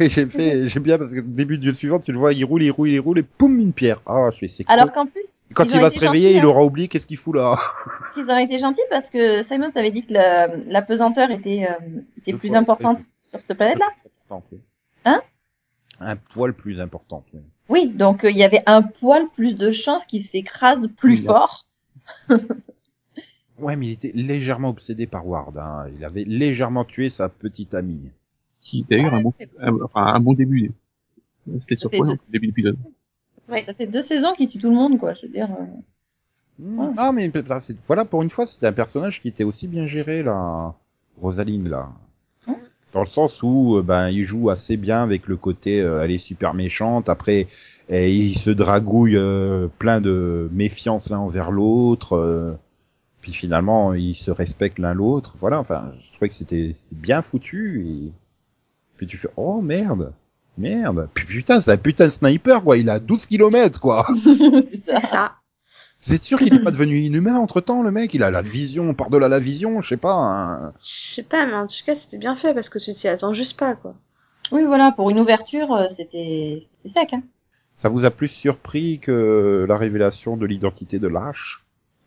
j'ai 0.00 0.26
fait, 0.26 0.68
j'aime 0.68 0.82
bien 0.82 0.98
parce 0.98 1.12
que 1.12 1.20
début 1.20 1.58
du 1.58 1.72
suivant, 1.72 2.00
tu 2.00 2.12
le 2.12 2.18
vois, 2.18 2.32
il 2.32 2.44
roule, 2.44 2.62
il 2.62 2.70
roule, 2.70 2.88
il 2.90 2.98
roule 2.98 3.18
et 3.18 3.22
poum 3.22 3.58
une 3.60 3.72
pierre. 3.72 4.00
Ah, 4.06 4.30
je 4.40 4.46
c'est 4.46 4.68
Alors 4.68 4.92
qu'en 4.92 5.06
plus, 5.06 5.22
Quand 5.54 5.64
il 5.72 5.80
va 5.80 5.90
se 5.90 6.00
réveiller, 6.00 6.28
gentils, 6.30 6.38
il 6.38 6.44
hein. 6.44 6.48
aura 6.48 6.64
oublié 6.64 6.88
qu'est-ce 6.88 7.06
qu'il 7.06 7.16
fout 7.18 7.36
là. 7.36 7.56
ils 8.16 8.24
auraient 8.24 8.44
été 8.44 8.58
gentils 8.58 8.80
parce 8.90 9.08
que 9.10 9.42
Simon 9.44 9.70
avait 9.74 9.90
dit 9.92 10.04
que 10.04 10.12
la, 10.12 10.48
la 10.66 10.82
pesanteur 10.82 11.30
était, 11.30 11.68
euh, 11.70 12.00
était 12.18 12.32
plus 12.32 12.48
fois. 12.50 12.58
importante 12.58 13.00
sur 13.22 13.40
cette 13.40 13.56
planète-là. 13.56 13.86
Oui. 14.30 14.58
Hein 15.04 15.22
Un 16.00 16.16
poil 16.16 16.52
plus 16.52 16.80
important. 16.80 17.24
oui. 17.32 17.40
Oui, 17.70 17.88
donc 17.90 18.24
euh, 18.24 18.30
il 18.30 18.36
y 18.38 18.44
avait 18.44 18.62
un 18.66 18.82
poil 18.82 19.26
plus 19.36 19.54
de 19.54 19.70
chances 19.72 20.04
qu'il 20.06 20.22
s'écrase 20.22 20.88
plus 20.96 21.20
Oui. 21.20 21.24
fort. 21.26 21.66
Ouais, 23.58 23.74
mais 23.74 23.86
il 23.86 23.92
était 23.92 24.12
légèrement 24.14 24.68
obsédé 24.68 25.08
par 25.08 25.26
Ward. 25.26 25.58
Hein. 25.58 25.86
Il 25.96 26.04
avait 26.04 26.22
légèrement 26.24 26.84
tué 26.84 27.10
sa 27.10 27.28
petite 27.28 27.74
amie. 27.74 28.12
Qui, 28.62 28.84
d'ailleurs, 28.88 29.14
un 29.14 29.20
bon, 29.22 29.34
un, 29.60 29.80
enfin, 29.82 30.04
un 30.14 30.20
bon 30.20 30.32
début. 30.34 30.70
C'était 31.62 31.74
surprenant, 31.76 32.12
le 32.12 32.18
début 32.32 32.46
de 32.46 32.50
l'épisode. 32.52 32.76
Ça 33.48 33.74
fait 33.74 33.86
deux 33.86 34.02
saisons 34.02 34.32
qu'il 34.34 34.48
tue 34.48 34.58
tout 34.58 34.68
le 34.68 34.76
monde, 34.76 34.98
quoi. 34.98 35.14
Je 35.14 35.22
veux 35.26 35.32
dire. 35.32 35.48
euh, 35.50 35.64
Hmm. 36.60 36.78
Ouais. 36.78 36.86
Ah, 36.96 37.12
mais 37.12 37.30
là, 37.48 37.60
c'est- 37.60 37.76
voilà, 37.86 38.04
pour 38.04 38.20
une 38.22 38.30
fois, 38.30 38.44
c'était 38.44 38.66
un 38.66 38.72
personnage 38.72 39.20
qui 39.20 39.28
était 39.28 39.44
aussi 39.44 39.68
bien 39.68 39.86
géré, 39.86 40.22
là. 40.24 40.74
Rosaline, 41.20 41.68
là. 41.68 41.88
Dans 42.92 43.00
le 43.00 43.06
sens 43.06 43.42
où, 43.42 43.76
euh, 43.76 43.82
ben, 43.82 44.08
il 44.08 44.24
joue 44.24 44.50
assez 44.50 44.76
bien 44.76 45.02
avec 45.02 45.26
le 45.28 45.36
côté, 45.36 45.80
euh, 45.80 46.02
elle 46.02 46.10
est 46.10 46.18
super 46.18 46.54
méchante. 46.54 47.08
Après, 47.08 47.46
eh, 47.90 48.12
il 48.14 48.34
se 48.36 48.50
dragouille 48.50 49.16
euh, 49.16 49.68
plein 49.78 50.00
de 50.00 50.48
méfiance 50.52 51.10
l'un 51.10 51.18
envers 51.18 51.50
l'autre. 51.50 52.14
euh, 52.16 52.52
puis 53.20 53.32
finalement, 53.32 53.94
ils 53.94 54.14
se 54.14 54.30
respectent 54.30 54.78
l'un 54.78 54.94
l'autre. 54.94 55.36
Voilà, 55.40 55.58
enfin, 55.58 55.92
je 56.00 56.12
trouvais 56.14 56.28
que 56.28 56.34
c'était 56.34 56.72
c'était 56.74 56.94
bien 56.96 57.20
foutu. 57.22 57.84
Et 57.86 58.12
puis 58.96 59.06
tu 59.06 59.16
fais, 59.16 59.28
oh 59.36 59.60
merde, 59.60 60.12
merde. 60.56 61.08
Puis 61.14 61.26
putain, 61.26 61.60
c'est 61.60 61.72
un 61.72 61.76
putain 61.76 62.06
de 62.06 62.10
sniper, 62.10 62.62
quoi. 62.62 62.76
Il 62.78 62.88
a 62.90 63.00
12 63.00 63.26
kilomètres, 63.26 63.80
quoi. 63.80 64.06
C'est 64.70 65.00
ça. 65.06 65.32
C'est 66.00 66.22
sûr 66.22 66.38
qu'il 66.38 66.54
est 66.54 66.60
pas 66.62 66.70
devenu 66.78 66.96
inhumain 66.98 67.36
entre 67.36 67.60
temps, 67.60 67.82
le 67.82 67.90
mec. 67.90 68.14
Il 68.14 68.22
a 68.22 68.30
la 68.30 68.42
vision 68.42 68.94
par-delà 68.94 69.28
la 69.28 69.38
vision, 69.38 69.80
je 69.80 69.88
sais 69.88 69.96
pas. 69.96 70.14
hein. 70.14 70.72
Je 70.82 71.14
sais 71.14 71.22
pas, 71.22 71.44
mais 71.46 71.54
en 71.54 71.66
tout 71.66 71.74
cas, 71.84 71.94
c'était 71.94 72.18
bien 72.18 72.36
fait 72.36 72.54
parce 72.54 72.68
que 72.68 72.78
tu 72.78 72.94
t'y 72.94 73.08
attends 73.08 73.32
juste 73.34 73.58
pas, 73.58 73.74
quoi. 73.74 73.94
Oui, 74.52 74.62
voilà, 74.64 74.92
pour 74.92 75.10
une 75.10 75.18
ouverture, 75.18 75.72
euh, 75.74 75.86
c'était 75.94 76.66
c'était 76.84 77.00
sec. 77.00 77.12
Hein. 77.14 77.22
Ça 77.76 77.88
vous 77.88 78.04
a 78.04 78.10
plus 78.10 78.28
surpris 78.28 78.98
que 78.98 79.66
la 79.68 79.76
révélation 79.76 80.36
de 80.36 80.46
l'identité 80.46 80.98
de 80.98 81.06
Lâche 81.08 81.64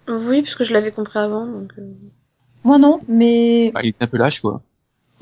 Oui, 0.07 0.41
parce 0.41 0.55
que 0.55 0.63
je 0.63 0.73
l'avais 0.73 0.91
compris 0.91 1.19
avant, 1.19 1.45
donc. 1.45 1.71
euh, 1.77 1.83
Moi 2.63 2.77
non, 2.79 2.99
mais 3.07 3.71
Bah, 3.73 3.81
il 3.83 3.89
était 3.89 4.03
un 4.03 4.07
peu 4.07 4.17
lâche, 4.17 4.41
quoi. 4.41 4.61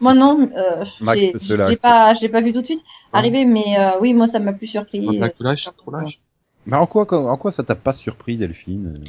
moi 0.00 0.14
non. 0.14 0.50
Euh, 0.56 0.84
Max, 1.00 1.20
je 1.42 1.54
l'ai 1.54 1.76
pas, 1.76 2.14
je 2.14 2.20
l'ai 2.20 2.28
pas 2.28 2.40
vu 2.40 2.52
tout 2.52 2.60
de 2.60 2.66
suite 2.66 2.82
arriver, 3.12 3.44
mais 3.44 3.78
euh, 3.78 3.98
oui, 4.00 4.12
moi 4.12 4.26
ça 4.26 4.38
m'a 4.38 4.52
plus 4.52 4.66
surpris. 4.66 5.06
Un 5.06 5.22
euh, 5.22 5.30
lâche, 5.40 5.68
trop 5.76 5.90
lâche. 5.90 6.18
Bah 6.66 6.80
en 6.80 6.86
quoi, 6.86 7.06
en 7.12 7.36
quoi 7.36 7.52
ça 7.52 7.62
t'a 7.62 7.74
pas 7.74 7.92
surpris, 7.92 8.36
Delphine 8.36 9.00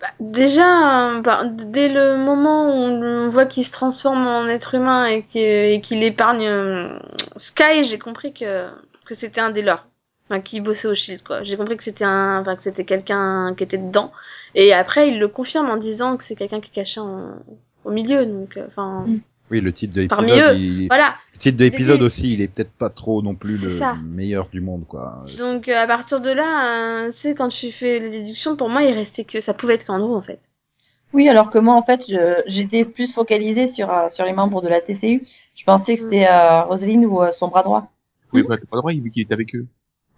Bah, 0.00 0.08
déjà, 0.20 1.10
euh, 1.16 1.20
bah, 1.20 1.44
dès 1.46 1.88
le 1.88 2.16
moment 2.16 2.68
où 2.68 2.72
on 2.74 3.28
voit 3.28 3.46
qu'il 3.46 3.64
se 3.64 3.72
transforme 3.72 4.26
en 4.26 4.46
être 4.46 4.74
humain 4.74 5.06
et 5.06 5.22
qu'il 5.22 5.40
et 5.42 5.80
qu'il 5.80 6.02
épargne 6.02 6.46
euh, 6.46 6.98
Sky, 7.36 7.84
j'ai 7.84 7.98
compris 7.98 8.32
que 8.32 8.66
que 9.04 9.14
c'était 9.14 9.40
un 9.40 9.50
des 9.50 9.62
leurs, 9.62 9.86
enfin, 10.28 10.40
qui 10.40 10.60
bossait 10.60 10.88
au 10.88 10.94
Shield, 10.94 11.22
quoi. 11.22 11.44
J'ai 11.44 11.56
compris 11.56 11.76
que 11.76 11.84
c'était 11.84 12.04
un, 12.04 12.40
enfin, 12.40 12.56
que 12.56 12.62
c'était 12.64 12.84
quelqu'un 12.84 13.54
qui 13.56 13.62
était 13.62 13.78
dedans. 13.78 14.10
Et 14.56 14.72
après, 14.72 15.08
il 15.08 15.18
le 15.20 15.28
confirme 15.28 15.70
en 15.70 15.76
disant 15.76 16.16
que 16.16 16.24
c'est 16.24 16.34
quelqu'un 16.34 16.60
qui 16.60 16.70
est 16.70 16.74
caché 16.74 16.98
en- 16.98 17.36
au 17.84 17.90
milieu, 17.92 18.26
donc, 18.26 18.56
euh, 18.56 18.64
enfin, 18.66 19.04
Mm. 19.06 19.20
Oui, 19.52 19.60
le 19.60 19.72
titre 19.72 19.94
de 19.94 20.06
Parmi 20.08 20.32
eux, 20.32 20.54
il- 20.56 20.88
voilà. 20.88 21.14
Le 21.36 21.40
titre 21.40 21.58
de 21.58 21.64
l'épisode 21.64 22.02
aussi, 22.02 22.32
il 22.32 22.40
est 22.40 22.48
peut-être 22.48 22.72
pas 22.72 22.90
trop 22.90 23.22
non 23.22 23.34
plus 23.34 23.56
C'est 23.58 23.66
le 23.66 23.72
ça. 23.72 23.94
meilleur 23.94 24.48
du 24.48 24.60
monde, 24.60 24.84
quoi. 24.88 25.24
Donc 25.38 25.68
euh, 25.68 25.76
à 25.78 25.86
partir 25.86 26.20
de 26.20 26.30
là, 26.30 27.04
euh, 27.04 27.06
tu 27.10 27.16
sais, 27.18 27.34
quand 27.34 27.48
tu 27.50 27.70
fais 27.72 27.98
les 27.98 28.10
déductions, 28.10 28.56
pour 28.56 28.68
moi, 28.68 28.82
il 28.82 28.92
restait 28.94 29.24
que 29.24 29.40
ça 29.40 29.54
pouvait 29.54 29.74
être 29.74 29.84
qu'Andrew 29.86 30.14
en 30.16 30.22
fait. 30.22 30.40
Oui, 31.12 31.28
alors 31.28 31.50
que 31.50 31.58
moi 31.58 31.74
en 31.74 31.82
fait, 31.82 32.02
je- 32.08 32.42
j'étais 32.46 32.84
plus 32.84 33.12
focalisée 33.12 33.68
sur 33.68 33.90
euh, 33.92 34.08
sur 34.10 34.24
les 34.24 34.32
membres 34.32 34.60
de 34.62 34.68
la 34.68 34.80
TCU. 34.80 35.26
Je 35.54 35.64
pensais 35.64 35.96
que 35.96 36.02
c'était 36.02 36.26
euh, 36.28 36.62
Roselyne 36.64 37.06
ou 37.06 37.22
euh, 37.22 37.32
son 37.32 37.48
bras 37.48 37.62
droit. 37.62 37.90
Oui, 38.32 38.42
bah, 38.42 38.56
le 38.60 38.78
droit, 38.78 38.92
il 38.92 39.00
vu 39.02 39.10
qu'il 39.10 39.22
était 39.22 39.34
avec 39.34 39.54
eux. 39.54 39.66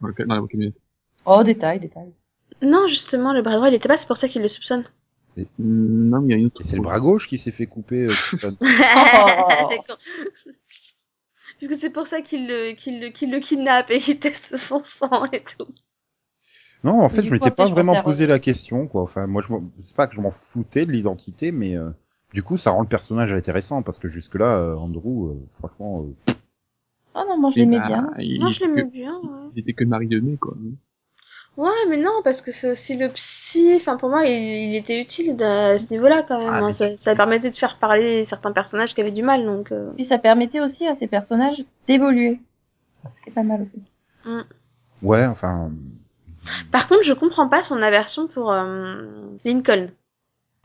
Dans, 0.00 0.08
le, 0.08 0.14
ca- 0.16 0.24
dans 0.24 0.34
la 0.40 0.46
camionnette. 0.48 0.80
Oh, 1.26 1.42
détail, 1.44 1.78
détail. 1.80 2.08
Non, 2.62 2.86
justement, 2.88 3.32
le 3.32 3.42
bras 3.42 3.54
droit, 3.56 3.68
il 3.68 3.74
était 3.74 3.88
pas, 3.88 3.96
c'est 3.96 4.06
pour 4.08 4.16
ça 4.16 4.28
qu'il 4.28 4.42
le 4.42 4.48
soupçonne. 4.48 4.84
Hum, 5.36 5.44
Non, 6.08 6.20
mais 6.20 6.28
il 6.28 6.30
y 6.30 6.34
a 6.34 6.36
une 6.38 6.46
autre. 6.46 6.62
C'est 6.64 6.76
le 6.76 6.82
bras 6.82 6.98
gauche 6.98 7.28
qui 7.28 7.38
s'est 7.38 7.52
fait 7.52 7.66
couper. 7.66 8.06
euh. 8.06 8.12
D'accord. 8.60 9.98
Puisque 11.58 11.78
c'est 11.78 11.90
pour 11.90 12.06
ça 12.06 12.22
qu'il 12.22 12.46
le, 12.48 12.72
qu'il 12.74 13.00
le, 13.00 13.08
qu'il 13.10 13.30
le 13.30 13.40
kidnappe 13.40 13.90
et 13.90 13.98
qu'il 14.00 14.18
teste 14.18 14.56
son 14.56 14.82
sang 14.82 15.24
et 15.32 15.42
tout. 15.42 15.66
non, 16.84 17.00
en 17.00 17.08
fait, 17.08 17.22
je 17.24 17.32
m'étais 17.32 17.50
pas 17.50 17.68
vraiment 17.68 17.96
posé 17.96 18.26
la 18.26 18.38
question, 18.38 18.86
quoi. 18.86 19.02
Enfin, 19.02 19.26
moi, 19.26 19.42
je 19.46 19.52
m'en- 19.52 19.64
c'est 19.80 19.96
pas 19.96 20.06
que 20.06 20.14
je 20.14 20.20
m'en 20.20 20.30
foutais 20.30 20.86
de 20.86 20.92
l'identité, 20.92 21.50
mais 21.52 21.76
euh, 21.76 21.90
du 22.32 22.42
coup, 22.42 22.56
ça 22.56 22.70
rend 22.70 22.82
le 22.82 22.88
personnage 22.88 23.32
intéressant 23.32 23.82
parce 23.82 23.98
que 23.98 24.08
jusque-là, 24.08 24.58
euh, 24.58 24.74
Andrew, 24.76 25.30
euh, 25.30 25.34
franchement, 25.58 26.02
euh, 26.28 26.32
Ah 27.14 27.24
non, 27.28 27.38
moi 27.38 27.50
je 27.50 27.56
Et 27.60 27.60
l'aimais 27.60 27.80
bah, 27.80 27.88
bien. 27.88 28.10
il, 28.18 28.38
Moi, 28.40 28.50
je 28.50 28.60
l'aimais 28.60 28.82
que- 28.84 28.90
bien, 28.90 29.12
ouais. 29.18 29.50
Il 29.54 29.60
était 29.60 29.72
que 29.74 29.84
mari 29.84 30.06
de 30.06 30.20
mai, 30.20 30.36
quoi. 30.36 30.54
Ouais, 31.56 31.70
mais 31.88 31.96
non, 31.96 32.12
parce 32.22 32.40
que 32.40 32.52
c'est 32.52 32.70
aussi 32.70 32.96
le 32.96 33.08
psy. 33.08 33.72
Enfin, 33.74 33.96
pour 33.96 34.10
moi, 34.10 34.24
il, 34.24 34.70
il 34.70 34.76
était 34.76 35.00
utile 35.00 35.34
de- 35.34 35.44
à 35.74 35.78
ce 35.78 35.92
niveau-là, 35.92 36.22
quand 36.26 36.38
même. 36.38 36.48
Ah, 36.52 36.58
hein. 36.58 36.66
mais 36.68 36.74
Ça, 36.74 36.96
ça 36.96 37.16
permettait 37.16 37.50
de 37.50 37.56
faire 37.56 37.78
parler 37.78 38.24
certains 38.24 38.52
personnages 38.52 38.94
qui 38.94 39.00
avaient 39.00 39.10
du 39.10 39.24
mal, 39.24 39.44
donc... 39.44 39.72
euh, 39.72 39.90
Puis 39.96 40.04
ça 40.04 40.18
permettait 40.18 40.60
aussi 40.60 40.86
à 40.86 40.94
ces 41.00 41.08
personnages 41.08 41.64
d'évoluer. 41.88 42.38
C'est 43.24 43.32
pas 43.34 43.42
mal 43.42 43.62
aussi. 43.62 44.38
ouais, 45.02 45.26
enfin, 45.26 45.72
Par 46.70 46.86
contre, 46.86 47.02
je 47.02 47.12
comprends 47.12 47.48
pas 47.48 47.62
son 47.64 47.82
aversion 47.82 48.28
pour 48.28 48.52
euh, 48.52 49.02
Lincoln. 49.44 49.88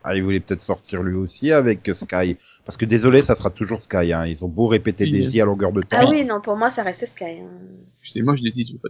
ah, 0.04 0.14
il 0.14 0.22
voulait 0.22 0.38
peut-être 0.40 0.62
sortir 0.62 1.02
lui 1.02 1.16
aussi 1.16 1.50
avec 1.50 1.90
Sky, 1.92 2.36
parce 2.64 2.76
que 2.76 2.84
désolé, 2.84 3.22
ça 3.22 3.34
sera 3.34 3.50
toujours 3.50 3.82
Sky. 3.82 4.12
Hein. 4.12 4.26
Ils 4.26 4.44
ont 4.44 4.48
beau 4.48 4.68
répéter 4.68 5.04
Oui. 5.04 5.10
Daisy 5.10 5.40
à 5.40 5.44
longueur 5.44 5.72
de 5.72 5.82
temps. 5.82 5.96
Ah 6.00 6.06
oui, 6.08 6.24
non, 6.24 6.40
pour 6.40 6.56
moi, 6.56 6.70
ça 6.70 6.84
restait 6.84 7.06
Sky. 7.06 7.24
hein. 7.24 7.48
C'est 8.04 8.20
moi, 8.22 8.36
je 8.36 8.42
décide, 8.44 8.68
je 8.68 8.72
veux 8.74 8.78
pas. 8.78 8.88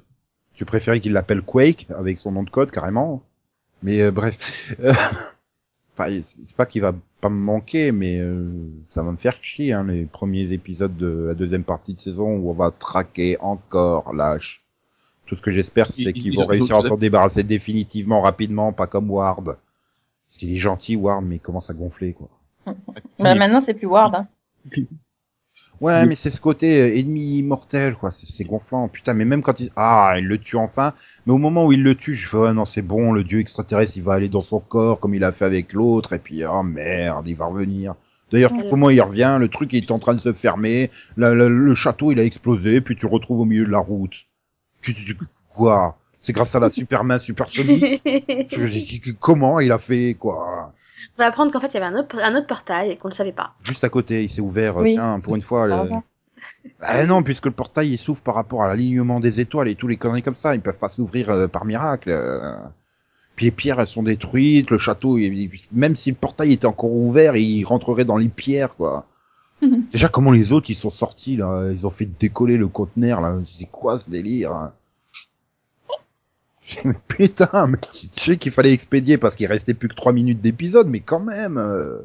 Tu 0.55 0.65
préférais 0.65 1.01
qu'il 1.01 1.13
l'appelle 1.13 1.43
Quake 1.43 1.87
avec 1.97 2.19
son 2.19 2.33
nom 2.33 2.43
de 2.43 2.51
code 2.51 2.71
carrément. 2.71 3.23
Mais 3.83 4.01
euh, 4.01 4.11
bref, 4.11 4.75
Euh, 4.81 4.93
enfin, 5.95 6.21
c'est 6.23 6.57
pas 6.57 6.67
qu'il 6.67 6.83
va 6.83 6.93
pas 7.21 7.29
me 7.29 7.39
manquer, 7.39 7.93
mais 7.93 8.19
euh, 8.21 8.51
ça 8.91 9.03
va 9.03 9.13
me 9.13 9.17
faire 9.17 9.37
chier 9.43 9.73
hein, 9.73 9.85
les 9.85 10.05
premiers 10.07 10.53
épisodes 10.53 10.97
de 10.97 11.27
la 11.29 11.35
deuxième 11.35 11.65
partie 11.65 11.95
de 11.95 12.01
saison 12.01 12.37
où 12.37 12.51
on 12.51 12.55
va 12.55 12.71
traquer 12.71 13.37
encore 13.41 14.13
lâche. 14.15 14.63
Tout 15.27 15.37
ce 15.37 15.43
que 15.43 15.51
j'espère, 15.51 15.89
c'est 15.91 16.03
Ils- 16.03 16.13
qu'ils 16.13 16.33
ils 16.33 16.37
vont 16.37 16.43
ont 16.45 16.47
réussir 16.47 16.77
à 16.77 16.83
s'en 16.83 16.97
débarrasser 16.97 17.43
définitivement, 17.45 18.21
rapidement, 18.21 18.73
pas 18.73 18.87
comme 18.87 19.11
Ward. 19.11 19.45
Parce 20.27 20.39
qu'il 20.39 20.53
est 20.53 20.57
gentil, 20.57 20.97
Ward, 20.97 21.25
mais 21.25 21.37
il 21.37 21.41
commence 21.41 21.71
à 21.71 21.75
gonfler, 21.75 22.13
quoi. 22.13 22.29
Bah, 23.19 23.35
maintenant 23.35 23.63
c'est 23.65 23.75
plus 23.75 23.87
Ward. 23.87 24.15
Hein. 24.15 24.29
Ouais, 25.81 26.01
Oui. 26.03 26.09
mais 26.09 26.15
c'est 26.15 26.31
ce 26.31 26.41
côté 26.41 26.81
euh, 26.83 26.97
ennemi 26.97 27.39
immortel, 27.39 27.95
quoi. 27.97 28.11
C'est 28.11 28.27
c'est 28.27 28.45
gonflant. 28.45 28.89
Putain, 28.89 29.13
mais 29.15 29.25
même 29.25 29.43
quand 29.43 29.61
il... 29.61 29.71
Ah, 29.77 30.15
il 30.19 30.27
le 30.27 30.39
tue 30.39 30.57
enfin. 30.57 30.95
Mais 31.27 31.33
au 31.33 31.39
moment 31.39 31.67
où 31.67 31.73
il 31.73 31.83
le 31.83 31.95
tue, 31.95 32.15
je 32.15 32.29
fais, 32.29 32.37
ouais, 32.37 32.53
non, 32.55 32.65
c'est 32.65 32.83
bon, 32.83 33.13
le 33.13 33.25
dieu 33.25 33.41
extraterrestre, 33.41 33.97
il 33.97 34.03
va 34.03 34.15
aller 34.15 34.29
dans 34.29 34.43
son 34.43 34.61
corps, 34.61 35.01
comme 35.01 35.15
il 35.15 35.25
a 35.25 35.33
fait 35.33 35.45
avec 35.45 35.73
l'autre, 35.73 36.13
et 36.13 36.19
puis, 36.19 36.45
oh 36.45 36.63
merde, 36.63 37.27
il 37.29 37.35
va 37.37 37.47
revenir. 37.47 37.95
D'ailleurs, 38.33 38.53
Ouais. 38.53 38.67
comment 38.71 38.89
il 38.91 39.01
revient 39.03 39.37
Le 39.41 39.49
truc 39.49 39.73
il 39.73 39.85
est 39.85 39.91
en 39.91 39.99
train 39.99 40.15
de 40.15 40.21
se 40.21 40.33
fermer, 40.33 40.91
la- 41.17 41.35
la- 41.35 41.49
le 41.49 41.75
château, 41.75 42.11
il 42.13 42.19
a 42.21 42.25
explosé, 42.25 42.81
puis 42.81 42.97
tu 42.97 43.07
retrouves 43.07 43.41
au 43.41 43.45
milieu 43.45 43.67
de 43.67 43.71
la 43.71 43.79
route. 43.81 44.27
Quoi? 45.55 45.97
C'est 46.21 46.33
grâce 46.33 46.55
à 46.55 46.61
la 46.61 46.71
super 46.71 47.05
main 47.05 47.19
supersonique 47.19 48.03
Comment 49.21 49.61
il 49.61 49.71
a 49.73 49.79
fait, 49.79 50.15
quoi? 50.19 50.73
On 51.19 51.23
va 51.23 51.27
apprendre 51.29 51.53
qu'en 51.53 51.61
fait, 51.61 51.69
il 51.69 51.75
y 51.75 51.77
avait 51.77 51.87
un 51.87 51.99
autre, 51.99 52.17
un 52.21 52.35
autre 52.35 52.47
portail 52.47 52.91
et 52.91 52.97
qu'on 52.97 53.09
le 53.09 53.15
savait 53.15 53.33
pas. 53.33 53.55
Juste 53.63 53.85
à 53.85 53.89
côté, 53.89 54.25
il 54.25 54.31
s'est 54.31 54.41
ouvert, 54.41 54.79
euh, 54.79 54.83
Oui. 54.83 54.93
tiens, 54.95 55.21
pour 55.21 55.37
une 55.37 55.43
fois... 55.43 55.67
le-. 55.67 55.91
Ah 56.81 57.07
non, 57.07 57.23
puisque 57.23 57.47
le 57.47 57.53
portail 57.53 57.91
il 57.93 57.99
s'ouvre 57.99 58.23
par 58.23 58.35
rapport 58.35 58.63
à 58.63 58.69
l'alignement 58.69 59.21
des 59.21 59.41
étoiles 59.41 59.69
et 59.69 59.75
tous 59.77 59.87
les 59.89 59.97
conneries 59.97 60.23
comme 60.23 60.35
ça, 60.35 60.55
ils 60.55 60.61
peuvent 60.61 60.79
pas 60.79 60.89
s'ouvrir 60.89 61.31
euh, 61.31 61.47
par 61.47 61.65
miracle. 61.65 62.11
euh. 62.11 62.55
Puis 63.37 63.47
les 63.47 63.51
pierres 63.53 63.81
elles 63.81 63.87
sont 63.87 64.03
détruites, 64.03 64.71
le 64.71 64.79
château, 64.79 65.17
il- 65.19 65.51
même 65.73 65.97
si 65.97 66.11
le 66.11 66.17
portail 66.17 66.53
était 66.53 66.67
encore 66.67 66.93
ouvert, 66.93 67.37
il 67.37 67.65
rentrerait 67.65 68.05
dans 68.05 68.17
les 68.17 68.29
pierres 68.29 68.77
quoi. 68.77 69.07
Déjà 69.93 70.09
comment 70.09 70.31
les 70.33 70.53
autres 70.53 70.69
ils 70.71 70.75
sont 70.77 70.91
sortis 70.91 71.37
là, 71.37 71.71
ils 71.73 71.87
ont 71.87 71.91
fait 71.91 72.07
décoller 72.07 72.57
le 72.57 72.69
conteneur 72.69 73.21
là, 73.21 73.37
c'est 73.47 73.67
quoi 73.71 73.99
ce 73.99 74.11
délire 74.11 74.53
hein? 74.53 74.73
J'ai- 76.67 76.81
mais 76.85 76.95
Putain, 77.09 77.67
mais 77.69 77.79
je 78.17 78.21
sais 78.23 78.37
qu'il 78.37 78.53
fallait 78.53 78.73
expédier 78.73 79.19
parce 79.19 79.37
qu'il 79.37 79.47
restait 79.47 79.75
plus 79.75 79.89
que 79.89 79.95
3 79.95 80.13
minutes 80.13 80.41
d'épisode, 80.41 80.89
mais 80.89 81.01
quand 81.01 81.21
même. 81.21 81.59
euh. 81.59 81.99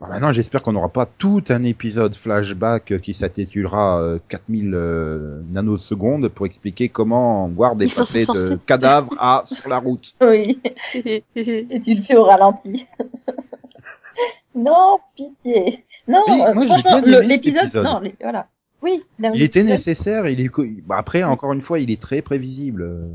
Bon, 0.00 0.08
maintenant, 0.08 0.32
j'espère 0.32 0.62
qu'on 0.62 0.72
n'aura 0.72 0.88
pas 0.88 1.06
tout 1.06 1.44
un 1.48 1.62
épisode 1.62 2.14
flashback 2.16 2.98
qui 3.00 3.14
s'intitulera 3.14 4.00
euh, 4.02 4.18
4000 4.28 4.72
euh, 4.74 5.40
nanosecondes 5.50 6.28
pour 6.28 6.46
expliquer 6.46 6.88
comment 6.88 7.46
Ward 7.48 7.80
est 7.82 7.86
Ils 7.86 7.94
passé 7.94 8.24
sont 8.24 8.34
de 8.34 8.58
cadavre 8.66 9.10
à 9.18 9.42
sur 9.44 9.68
la 9.68 9.78
route. 9.78 10.14
Oui. 10.20 10.60
Et 10.94 11.22
tu 11.34 11.94
le 11.94 12.02
fais 12.02 12.16
au 12.16 12.24
ralenti. 12.24 12.86
non, 14.54 14.98
pitié. 15.16 15.84
Non, 16.08 16.22
Oui, 16.28 16.40
euh, 16.46 16.54
moi, 16.54 16.66
franchement, 16.66 17.00
le- 17.06 17.20
l'épisode, 17.20 17.62
épisode. 17.64 17.84
non, 17.84 18.00
les- 18.00 18.14
voilà. 18.20 18.48
Oui. 18.82 19.02
Il 19.34 19.42
était 19.42 19.62
nécessaire, 19.62 20.26
il 20.28 20.40
est 20.40 20.50
bah, 20.84 20.96
après 20.98 21.22
encore 21.22 21.52
une 21.52 21.60
fois, 21.60 21.78
il 21.78 21.90
est 21.92 22.00
très 22.02 22.20
prévisible. 22.22 23.08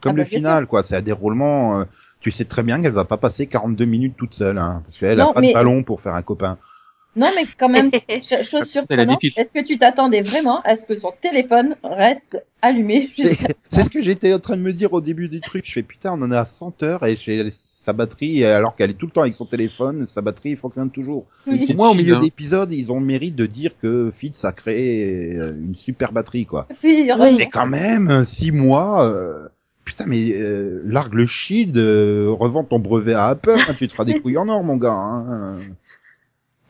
Comme 0.00 0.12
Ah 0.12 0.16
le 0.16 0.22
bah, 0.22 0.28
final 0.28 0.66
quoi, 0.66 0.82
c'est 0.82 0.96
un 0.96 1.02
déroulement 1.02 1.80
euh, 1.80 1.84
tu 2.20 2.30
sais 2.30 2.44
très 2.44 2.62
bien 2.62 2.80
qu'elle 2.80 2.92
va 2.92 3.04
pas 3.04 3.16
passer 3.16 3.46
42 3.46 3.84
minutes 3.84 4.14
toute 4.16 4.34
seule 4.34 4.58
hein, 4.58 4.82
parce 4.84 4.98
qu'elle 4.98 5.20
a 5.20 5.26
pas 5.32 5.40
mais- 5.40 5.48
de 5.48 5.52
ballon 5.54 5.82
pour 5.82 6.00
faire 6.00 6.14
un 6.14 6.22
copain. 6.22 6.58
Non, 7.16 7.28
mais 7.34 7.44
quand 7.58 7.68
même, 7.68 7.90
ch- 8.22 8.48
chose 8.48 8.62
a 8.62 8.64
surprenante, 8.66 9.18
est-ce 9.36 9.50
que 9.50 9.64
tu 9.66 9.78
t'attendais 9.78 10.22
vraiment 10.22 10.62
à 10.62 10.76
ce 10.76 10.84
que 10.84 10.96
son 11.00 11.12
téléphone 11.20 11.74
reste 11.82 12.40
allumé. 12.62 13.10
C'est 13.18 13.82
ce 13.82 13.90
que 13.90 14.00
j'étais 14.00 14.32
en 14.32 14.38
train 14.38 14.56
de 14.56 14.62
me 14.62 14.72
dire 14.72 14.92
au 14.92 15.00
début 15.00 15.28
du 15.28 15.40
truc. 15.40 15.64
Je 15.66 15.72
fais 15.72 15.82
putain, 15.82 16.12
on 16.12 16.22
en 16.22 16.30
est 16.30 16.36
à 16.36 16.44
100 16.44 16.84
heures 16.84 17.04
et 17.04 17.16
chez 17.16 17.48
sa 17.50 17.92
batterie, 17.94 18.44
alors 18.44 18.76
qu'elle 18.76 18.90
est 18.90 18.94
tout 18.94 19.06
le 19.06 19.12
temps 19.12 19.22
avec 19.22 19.34
son 19.34 19.44
téléphone, 19.44 20.06
sa 20.06 20.22
batterie 20.22 20.54
fonctionne 20.54 20.90
toujours. 20.92 21.26
Oui. 21.48 21.66
Au 21.70 21.74
moins, 21.74 21.90
au 21.90 21.94
milieu 21.94 22.14
hein. 22.14 22.20
d'épisode, 22.20 22.70
ils 22.70 22.92
ont 22.92 23.00
le 23.00 23.06
mérite 23.06 23.34
de 23.34 23.46
dire 23.46 23.72
que 23.82 24.12
Fitz 24.12 24.44
a 24.44 24.52
créé 24.52 25.36
euh, 25.36 25.52
une 25.60 25.74
super 25.74 26.12
batterie, 26.12 26.46
quoi. 26.46 26.68
Oui. 26.84 27.10
Mais 27.38 27.48
quand 27.48 27.66
même, 27.66 28.24
six 28.24 28.52
mois, 28.52 29.04
euh, 29.08 29.48
putain, 29.90 30.06
mais 30.06 30.30
euh, 30.34 30.80
largue 30.84 31.14
le 31.14 31.26
shield, 31.26 31.76
euh, 31.76 32.28
revends 32.30 32.64
ton 32.64 32.78
brevet 32.78 33.14
à 33.14 33.26
Apple, 33.26 33.56
hein, 33.68 33.74
tu 33.76 33.86
te 33.86 33.92
feras 33.92 34.04
des 34.04 34.18
couilles 34.20 34.38
en 34.38 34.48
or, 34.48 34.62
mon 34.62 34.76
gars. 34.76 34.92
Hein. 34.92 35.58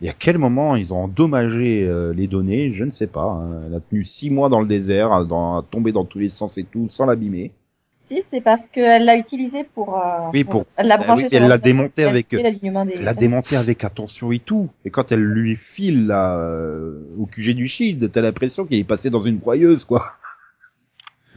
Et 0.03 0.09
à 0.09 0.13
quel 0.19 0.39
moment 0.39 0.77
ils 0.77 0.95
ont 0.95 1.05
endommagé 1.05 1.87
euh, 1.87 2.15
les 2.15 2.27
données, 2.27 2.73
je 2.73 2.85
ne 2.85 2.91
sais 2.91 3.07
pas. 3.07 3.25
hein. 3.25 3.61
Elle 3.67 3.75
a 3.75 3.81
tenu 3.81 4.05
six 4.05 4.31
mois 4.31 4.49
dans 4.49 4.61
le 4.61 4.67
désert, 4.67 5.13
à, 5.13 5.25
dans, 5.25 5.59
à 5.59 5.63
tomber 5.63 5.93
dans 5.93 6.05
tous 6.07 6.19
les 6.19 6.31
sens 6.31 6.57
et 6.57 6.65
tout, 6.65 6.89
sans 6.91 7.05
l'abîmer. 7.05 7.53
Si, 8.09 8.23
c'est 8.31 8.41
parce 8.41 8.63
qu'elle 8.73 9.05
l'a 9.05 9.17
utilisé 9.17 9.63
pour... 9.63 9.97
euh, 9.97 10.31
Oui, 10.33 10.43
pour- 10.43 10.65
Elle 10.77 10.89
l'a 10.89 10.97
branché 10.97 11.25
oui, 11.25 11.29
elle 11.33 11.47
l'a 11.49 11.59
démonté 11.59 12.03
avec- 12.05 12.33
Elle 12.95 13.05
l'a 13.05 13.15
démonté 13.15 13.57
avec 13.57 13.85
attention 13.85 14.33
et 14.33 14.39
tout. 14.41 14.69
Et 14.85 14.91
quand 14.91 15.13
elle 15.13 15.23
lui 15.23 15.55
file 15.55 16.07
là, 16.09 16.39
euh, 16.41 16.99
au 17.19 17.27
QG 17.27 17.55
du 17.55 17.69
shield, 17.69 18.11
t'as 18.11 18.21
l'impression 18.23 18.65
qu'il 18.65 18.79
est 18.81 18.85
passé 18.85 19.11
dans 19.11 19.23
une 19.23 19.37
broyeuse, 19.37 19.85
quoi. 19.85 20.03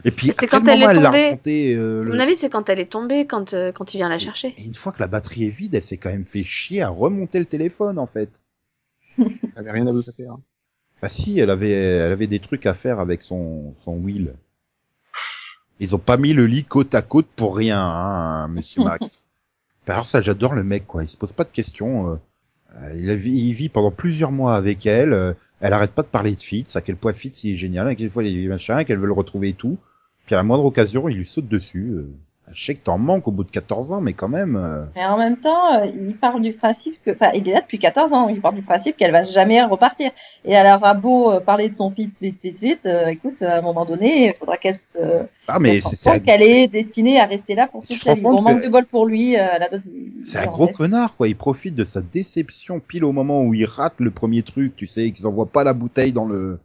Et 0.06 0.12
puis, 0.12 0.28
C'est 0.28 0.44
à 0.44 0.48
quand 0.48 0.60
quel 0.62 0.70
elle 0.70 0.80
moment 0.80 0.89
est 0.92 0.96
elle 0.96 1.02
l'a 1.02 1.10
tombée. 1.10 1.26
remonté 1.28 1.76
euh, 1.76 2.02
À 2.02 2.04
le- 2.04 2.12
mon 2.12 2.19
avis, 2.19 2.36
c'est 2.36 2.50
quand 2.50 2.69
elle 2.69 2.80
est 2.80 2.92
tombée, 2.92 3.25
quand, 3.25 3.54
euh, 3.54 3.71
quand 3.71 3.94
il 3.94 3.98
vient 3.98 4.10
la 4.10 4.19
chercher. 4.19 4.54
Et 4.58 4.65
une 4.65 4.75
fois 4.75 4.92
que 4.92 5.00
la 5.00 5.08
batterie 5.08 5.46
est 5.46 5.50
vide, 5.50 5.75
elle 5.75 5.82
s'est 5.84 5.98
quand 5.98 6.10
même 6.12 6.25
fait 6.25 6.44
chier 6.44 6.82
à 6.82 6.90
remonter 6.90 7.40
le 7.40 7.46
téléphone, 7.46 7.98
en 8.00 8.06
fait. 8.08 8.42
Elle 9.17 9.27
avait 9.56 9.71
rien 9.71 9.88
à 9.88 9.92
vous 9.92 10.02
faire. 10.04 10.36
Bah 11.02 11.10
si, 11.10 11.40
elle 11.40 11.50
avait, 11.50 11.71
elle 11.71 12.12
avait 12.12 12.27
des 12.27 12.40
trucs 12.40 12.65
à 12.65 12.73
faire 12.73 13.00
avec 13.00 13.21
son, 13.23 13.73
son 13.84 13.94
wheel. 13.98 14.36
Ils 15.80 15.96
ont 15.96 16.00
pas 16.00 16.17
mis 16.17 16.34
le 16.34 16.46
lit 16.46 16.63
côte 16.65 16.96
à 16.96 17.02
côte 17.02 17.27
pour 17.36 17.56
rien, 17.58 17.80
hein, 17.82 18.48
Monsieur 18.48 18.84
Max. 18.84 19.23
Bah 19.86 19.94
alors 19.94 20.08
ça, 20.08 20.21
j'adore 20.21 20.54
le 20.54 20.63
mec, 20.63 20.86
quoi. 20.88 21.04
Il 21.04 21.10
se 21.10 21.17
pose 21.17 21.32
pas 21.34 21.44
de 21.44 21.52
questions. 21.52 22.12
euh. 22.12 22.15
Euh, 22.75 22.94
Il, 22.96 23.10
a- 23.10 23.13
il 23.13 23.54
vit 23.54 23.69
pendant 23.69 23.92
plusieurs 23.92 24.32
mois 24.32 24.56
avec 24.56 24.86
elle. 24.86 25.13
euh, 25.13 25.34
Elle 25.60 25.73
arrête 25.73 25.92
pas 25.92 26.02
de 26.04 26.08
parler 26.08 26.36
de 26.36 26.42
Fitz, 26.42 26.75
à 26.75 26.82
quel 26.82 26.96
point 26.96 27.13
Fitz 27.13 27.44
il 27.44 27.54
est 27.54 27.58
génial, 27.58 27.88
à 27.88 27.96
quel 27.96 28.10
point 28.10 28.23
il 28.23 28.46
est 28.46 28.48
machin, 28.48 28.84
qu'elle 28.84 28.98
veut 28.98 29.08
le 29.08 29.13
retrouver 29.13 29.50
et 29.50 29.54
tout. 29.54 29.77
Puis 30.26 30.36
à 30.36 30.38
la 30.38 30.44
moindre 30.44 30.65
occasion, 30.65 31.10
il 31.10 31.17
lui 31.17 31.26
saute 31.26 31.48
dessus. 31.48 31.90
euh. 31.94 32.10
Je 32.52 32.65
sais 32.65 32.76
que 32.76 32.84
t'en 32.84 32.98
manques 32.98 33.26
au 33.30 33.32
bout 33.32 33.46
de 33.46 33.52
14 33.52 33.94
ans, 33.94 34.02
mais 34.02 34.12
quand 34.12 34.28
même. 34.28 34.58
euh, 34.58 34.86
Mais 34.98 35.06
en 35.06 35.17
même 35.17 35.38
temps, 35.38 35.80
euh, 35.82 35.86
il 35.86 36.15
part 36.17 36.42
du 36.42 36.52
principe 36.52 36.96
que, 37.04 37.12
enfin, 37.12 37.32
il 37.34 37.48
est 37.48 37.54
là 37.54 37.62
depuis 37.62 37.80
14 37.80 38.12
ans, 38.12 38.28
il 38.28 38.42
part 38.42 38.52
du 38.52 38.62
principe 38.62 38.98
qu'elle 38.98 39.13
va 39.13 39.24
jamais 39.24 39.63
repartir. 39.63 40.12
Et 40.44 40.52
elle 40.52 40.67
aura 40.67 40.94
beau 40.94 41.32
euh, 41.32 41.40
parler 41.40 41.69
de 41.69 41.76
son 41.76 41.90
fils, 41.90 42.21
vite, 42.21 42.42
vite, 42.44 42.60
vite, 42.60 42.86
euh, 42.86 43.08
écoute, 43.08 43.42
à 43.42 43.58
un 43.58 43.62
moment 43.62 43.86
donné, 43.86 44.28
il 44.28 44.34
faudra 44.38 44.58
qu'elle 44.58 44.76
se 44.76 45.24
Ah 45.48 45.58
mais 45.60 45.80
c'est 45.80 46.19
qu'elle 46.19 46.42
est 46.42 46.67
destinée 46.67 47.17
à 47.19 47.26
rester 47.26 47.56
là 47.56 47.67
pour 47.67 47.88
toute 47.88 48.04
rends 48.04 48.13
vie. 48.13 48.21
Bon, 48.21 48.42
manque 48.42 48.60
que- 48.60 48.65
de 48.67 48.71
bol 48.71 48.86
pour 48.86 49.06
lui, 49.06 49.38
euh, 49.38 49.58
la. 49.58 49.69
C'est 50.26 50.40
un 50.40 50.48
gros 50.48 50.67
connard, 50.67 51.15
quoi. 51.15 51.30
Il 51.30 51.38
profite 51.38 51.76
de 51.76 51.86
sa 51.86 52.02
déception 52.02 52.82
pile 52.82 53.06
au 53.06 53.13
moment 53.13 53.42
où 53.42 53.54
il 53.54 53.65
rate 53.65 53.96
le 54.00 54.12
premier 54.12 54.44
truc, 54.44 54.76
tu 54.76 54.86
sais, 54.86 55.12
qu'ils 55.12 55.26
envoient 55.28 55.46
pas 55.50 55.63
la 55.63 55.74
bouteille 55.74 56.12
dans 56.12 56.26
le... 56.26 56.60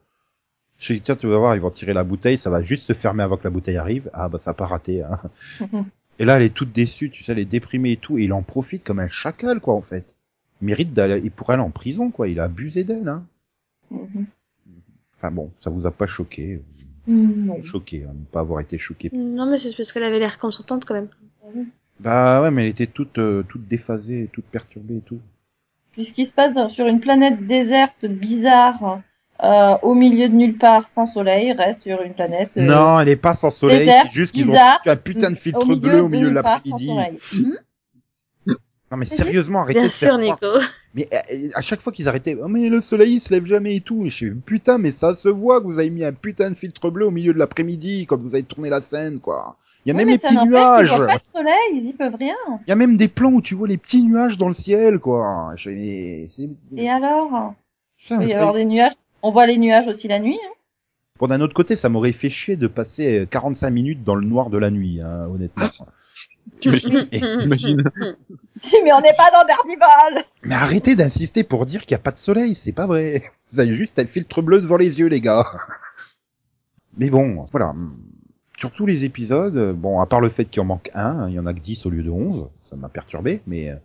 Je 0.78 0.92
dis, 0.92 1.00
tiens, 1.00 1.16
tu 1.16 1.26
vas 1.26 1.38
voir, 1.38 1.56
ils 1.56 1.60
vont 1.60 1.70
tirer 1.70 1.92
la 1.92 2.04
bouteille, 2.04 2.38
ça 2.38 2.50
va 2.50 2.62
juste 2.62 2.84
se 2.84 2.92
fermer 2.92 3.24
avant 3.24 3.36
que 3.36 3.44
la 3.44 3.50
bouteille 3.50 3.76
arrive. 3.76 4.08
Ah, 4.12 4.28
bah, 4.28 4.38
ça 4.38 4.52
a 4.52 4.54
pas 4.54 4.66
raté, 4.66 5.02
hein. 5.02 5.20
Et 6.20 6.24
là, 6.24 6.36
elle 6.36 6.42
est 6.42 6.54
toute 6.54 6.72
déçue, 6.72 7.10
tu 7.10 7.22
sais, 7.22 7.32
elle 7.32 7.38
est 7.38 7.44
déprimée 7.44 7.92
et 7.92 7.96
tout, 7.96 8.18
et 8.18 8.24
il 8.24 8.32
en 8.32 8.42
profite 8.42 8.82
comme 8.82 8.98
un 8.98 9.08
chacal, 9.08 9.60
quoi, 9.60 9.74
en 9.74 9.82
fait. 9.82 10.16
Il 10.60 10.66
mérite 10.66 10.92
d'aller, 10.92 11.20
il 11.22 11.30
pourrait 11.30 11.54
aller 11.54 11.62
en 11.62 11.70
prison, 11.70 12.10
quoi. 12.10 12.28
Il 12.28 12.40
a 12.40 12.44
abusé 12.44 12.82
d'elle, 12.82 13.08
hein. 13.08 13.24
Mhm. 13.90 14.26
Enfin 15.16 15.30
bon, 15.30 15.50
ça 15.60 15.70
vous 15.70 15.86
a 15.86 15.90
pas 15.90 16.06
choqué. 16.06 16.62
Non. 17.06 17.62
Choqué, 17.62 18.04
hein, 18.04 18.12
ne 18.14 18.24
pas 18.24 18.40
avoir 18.40 18.60
été 18.60 18.78
choqué. 18.78 19.10
Non, 19.12 19.50
mais 19.50 19.58
c'est 19.58 19.74
parce 19.76 19.92
qu'elle 19.92 20.04
avait 20.04 20.18
l'air 20.18 20.38
consentante 20.38 20.84
quand 20.84 20.94
même. 20.94 21.08
Bah 22.00 22.42
ouais, 22.42 22.50
mais 22.50 22.62
elle 22.62 22.68
était 22.68 22.86
toute, 22.86 23.18
euh, 23.18 23.42
toute 23.42 23.66
déphasée, 23.66 24.28
toute 24.32 24.44
perturbée 24.44 24.98
et 24.98 25.00
tout. 25.00 25.20
Puisqu'il 25.92 26.26
se 26.26 26.32
passe 26.32 26.70
sur 26.72 26.86
une 26.86 27.00
planète 27.00 27.46
déserte 27.46 28.04
bizarre, 28.04 29.00
euh, 29.42 29.76
au 29.82 29.94
milieu 29.94 30.28
de 30.28 30.34
nulle 30.34 30.58
part, 30.58 30.88
sans 30.88 31.06
soleil, 31.06 31.52
reste 31.52 31.82
sur 31.82 32.02
une 32.02 32.14
planète. 32.14 32.50
euh, 32.56 32.62
Non, 32.62 33.00
elle 33.00 33.08
est 33.08 33.16
pas 33.16 33.34
sans 33.34 33.50
soleil, 33.50 33.80
désert, 33.80 34.02
c'est 34.04 34.10
juste 34.12 34.34
qu'ils 34.34 34.48
ont 34.48 34.52
bizarre, 34.52 34.78
foutu 34.78 34.90
un 34.90 34.96
putain 34.96 35.30
de 35.30 35.36
filtre 35.36 35.66
milieu 35.66 35.76
bleu 35.80 36.02
au 36.02 36.08
milieu 36.08 36.28
de 36.28 36.32
nulle 36.32 36.42
part, 36.42 36.60
sans 36.64 36.76
l'après-midi. 36.76 37.52
Non 38.90 38.96
mais 38.96 39.04
sérieusement, 39.04 39.60
arrêtez 39.60 39.80
Bien 39.80 39.88
de 39.88 39.92
faire 39.92 40.18
sûr, 40.18 40.34
croire. 40.36 40.38
Nico. 40.54 40.66
Mais 40.94 41.06
euh, 41.12 41.48
à 41.54 41.60
chaque 41.60 41.82
fois 41.82 41.92
qu'ils 41.92 42.08
arrêtaient, 42.08 42.38
oh 42.42 42.48
mais 42.48 42.70
le 42.70 42.80
soleil 42.80 43.16
il 43.16 43.20
se 43.20 43.30
lève 43.34 43.44
jamais 43.44 43.76
et 43.76 43.80
tout. 43.80 44.06
Et 44.06 44.08
je 44.08 44.14
suis 44.14 44.30
putain, 44.30 44.78
mais 44.78 44.92
ça 44.92 45.14
se 45.14 45.28
voit 45.28 45.60
que 45.60 45.66
vous 45.66 45.78
avez 45.78 45.90
mis 45.90 46.04
un 46.06 46.14
putain 46.14 46.50
de 46.50 46.56
filtre 46.56 46.88
bleu 46.90 47.06
au 47.06 47.10
milieu 47.10 47.34
de 47.34 47.38
l'après-midi 47.38 48.06
quand 48.06 48.18
vous 48.18 48.34
avez 48.34 48.44
tourné 48.44 48.70
la 48.70 48.80
scène, 48.80 49.20
quoi. 49.20 49.58
Il 49.84 49.90
y 49.90 49.92
a 49.92 49.94
Oui, 49.94 50.04
même 50.06 50.14
les 50.14 50.18
petits 50.18 50.38
nuages. 50.42 50.96
voient 50.96 51.06
pas 51.06 51.14
le 51.16 51.20
soleil, 51.20 51.54
ils 51.74 51.86
y 51.86 51.92
peuvent 51.92 52.16
rien. 52.18 52.34
Il 52.66 52.70
y 52.70 52.72
a 52.72 52.76
même 52.76 52.96
des 52.96 53.08
plans 53.08 53.32
où 53.32 53.42
tu 53.42 53.54
vois 53.54 53.68
les 53.68 53.76
petits 53.76 54.02
nuages 54.02 54.38
dans 54.38 54.48
le 54.48 54.54
ciel, 54.54 55.00
quoi. 55.00 55.52
Je 55.56 55.68
Et 55.68 56.88
alors? 56.88 57.52
Il 58.10 58.16
peut 58.16 58.24
y 58.24 58.32
avoir 58.32 58.54
des 58.54 58.64
nuages. 58.64 58.92
On 59.22 59.32
voit 59.32 59.46
les 59.46 59.58
nuages 59.58 59.88
aussi 59.88 60.08
la 60.08 60.18
nuit. 60.18 60.38
Hein. 60.42 60.52
Bon, 61.18 61.26
d'un 61.26 61.40
autre 61.40 61.54
côté, 61.54 61.74
ça 61.74 61.88
m'aurait 61.88 62.12
fait 62.12 62.30
chier 62.30 62.56
de 62.56 62.68
passer 62.68 63.20
euh, 63.20 63.26
45 63.26 63.70
minutes 63.70 64.04
dans 64.04 64.14
le 64.14 64.26
noir 64.26 64.50
de 64.50 64.58
la 64.58 64.70
nuit, 64.70 65.00
hein, 65.00 65.26
honnêtement. 65.26 65.70
T'imagines 66.60 67.08
T'imagines 67.40 67.84
mais 68.84 68.92
on 68.92 69.00
n'est 69.00 69.14
pas 69.16 69.30
dans 69.30 69.46
Daredevil 69.46 70.24
Mais 70.44 70.54
arrêtez 70.54 70.96
d'insister 70.96 71.44
pour 71.44 71.66
dire 71.66 71.84
qu'il 71.84 71.94
n'y 71.94 72.00
a 72.00 72.02
pas 72.02 72.10
de 72.10 72.18
soleil, 72.18 72.54
c'est 72.54 72.72
pas 72.72 72.86
vrai. 72.86 73.22
Vous 73.52 73.60
avez 73.60 73.74
juste 73.74 73.98
un 73.98 74.06
filtre 74.06 74.42
bleu 74.42 74.60
devant 74.60 74.76
les 74.76 74.98
yeux, 74.98 75.06
les 75.06 75.20
gars. 75.20 75.44
Mais 76.96 77.10
bon, 77.10 77.46
voilà. 77.50 77.74
Sur 78.58 78.72
tous 78.72 78.86
les 78.86 79.04
épisodes, 79.04 79.72
bon, 79.76 80.00
à 80.00 80.06
part 80.06 80.20
le 80.20 80.28
fait 80.28 80.46
qu'il 80.46 80.60
en 80.62 80.64
manque 80.64 80.90
un, 80.94 81.20
hein, 81.20 81.28
il 81.28 81.34
y 81.34 81.38
en 81.38 81.46
a 81.46 81.54
que 81.54 81.60
10 81.60 81.86
au 81.86 81.90
lieu 81.90 82.02
de 82.02 82.10
11, 82.10 82.48
ça 82.64 82.76
m'a 82.76 82.88
perturbé, 82.88 83.40
mais 83.46 83.70
euh, 83.70 83.76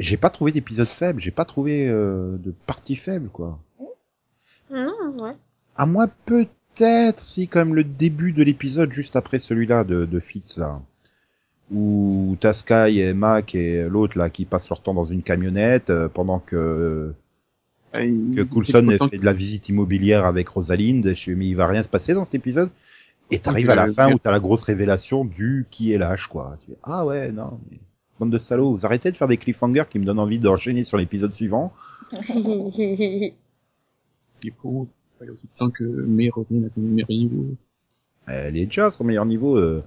j'ai 0.00 0.16
pas 0.16 0.30
trouvé 0.30 0.50
d'épisode 0.50 0.88
faible, 0.88 1.20
j'ai 1.20 1.30
pas 1.30 1.44
trouvé 1.44 1.88
euh, 1.88 2.36
de 2.38 2.52
partie 2.66 2.96
faible, 2.96 3.28
quoi. 3.28 3.60
Non, 4.70 4.92
ouais. 5.18 5.32
À 5.76 5.86
moi, 5.86 6.08
peut-être, 6.26 7.20
si 7.20 7.48
quand 7.48 7.60
même 7.60 7.74
le 7.74 7.84
début 7.84 8.32
de 8.32 8.42
l'épisode 8.42 8.92
juste 8.92 9.16
après 9.16 9.38
celui-là 9.38 9.84
de, 9.84 10.04
de 10.04 10.20
Fitz, 10.20 10.58
là, 10.58 10.80
où 11.72 12.36
t'as 12.40 12.52
Sky 12.52 13.00
et 13.00 13.12
Mac 13.12 13.54
et 13.54 13.88
l'autre, 13.88 14.18
là, 14.18 14.30
qui 14.30 14.44
passent 14.44 14.68
leur 14.68 14.82
temps 14.82 14.94
dans 14.94 15.04
une 15.04 15.22
camionnette, 15.22 15.90
euh, 15.90 16.08
pendant 16.08 16.38
que 16.38 17.14
que 17.92 18.42
Coulson 18.42 18.96
fait 19.10 19.18
de 19.18 19.24
la 19.24 19.32
visite 19.32 19.68
immobilière 19.68 20.26
avec 20.26 20.48
Rosalind. 20.48 21.14
Je 21.14 21.30
mais 21.32 21.46
il 21.46 21.54
va 21.54 21.66
rien 21.66 21.82
se 21.82 21.88
passer 21.88 22.14
dans 22.14 22.24
cet 22.24 22.34
épisode? 22.34 22.70
Et 23.30 23.38
t'arrives 23.38 23.70
à 23.70 23.74
la 23.74 23.88
fin 23.88 24.12
où 24.12 24.18
t'as 24.18 24.30
la 24.30 24.40
grosse 24.40 24.62
révélation 24.62 25.24
du 25.24 25.66
qui 25.70 25.92
est 25.92 25.98
lâche, 25.98 26.28
quoi. 26.28 26.56
Tu 26.60 26.72
fais, 26.72 26.78
ah 26.82 27.04
ouais, 27.04 27.30
non, 27.30 27.58
mais 27.70 27.78
bande 28.18 28.30
de 28.30 28.38
salauds, 28.38 28.74
vous 28.74 28.86
arrêtez 28.86 29.12
de 29.12 29.16
faire 29.16 29.28
des 29.28 29.36
cliffhangers 29.36 29.84
qui 29.88 29.98
me 29.98 30.04
donnent 30.04 30.18
envie 30.18 30.38
d'enchaîner 30.38 30.84
sur 30.84 30.96
l'épisode 30.96 31.32
suivant? 31.34 31.72
Il 34.44 34.52
faut 34.52 34.88
aussi 35.20 35.46
temps 35.58 35.70
que 35.70 35.84
May 35.84 36.28
revienne 36.30 36.64
à 36.64 36.68
son 36.68 36.80
meilleur 36.80 37.08
niveau. 37.08 37.46
Elle 38.26 38.56
est 38.56 38.66
déjà 38.66 38.86
à 38.86 38.90
son 38.90 39.04
meilleur 39.04 39.26
niveau. 39.26 39.56
euh. 39.56 39.82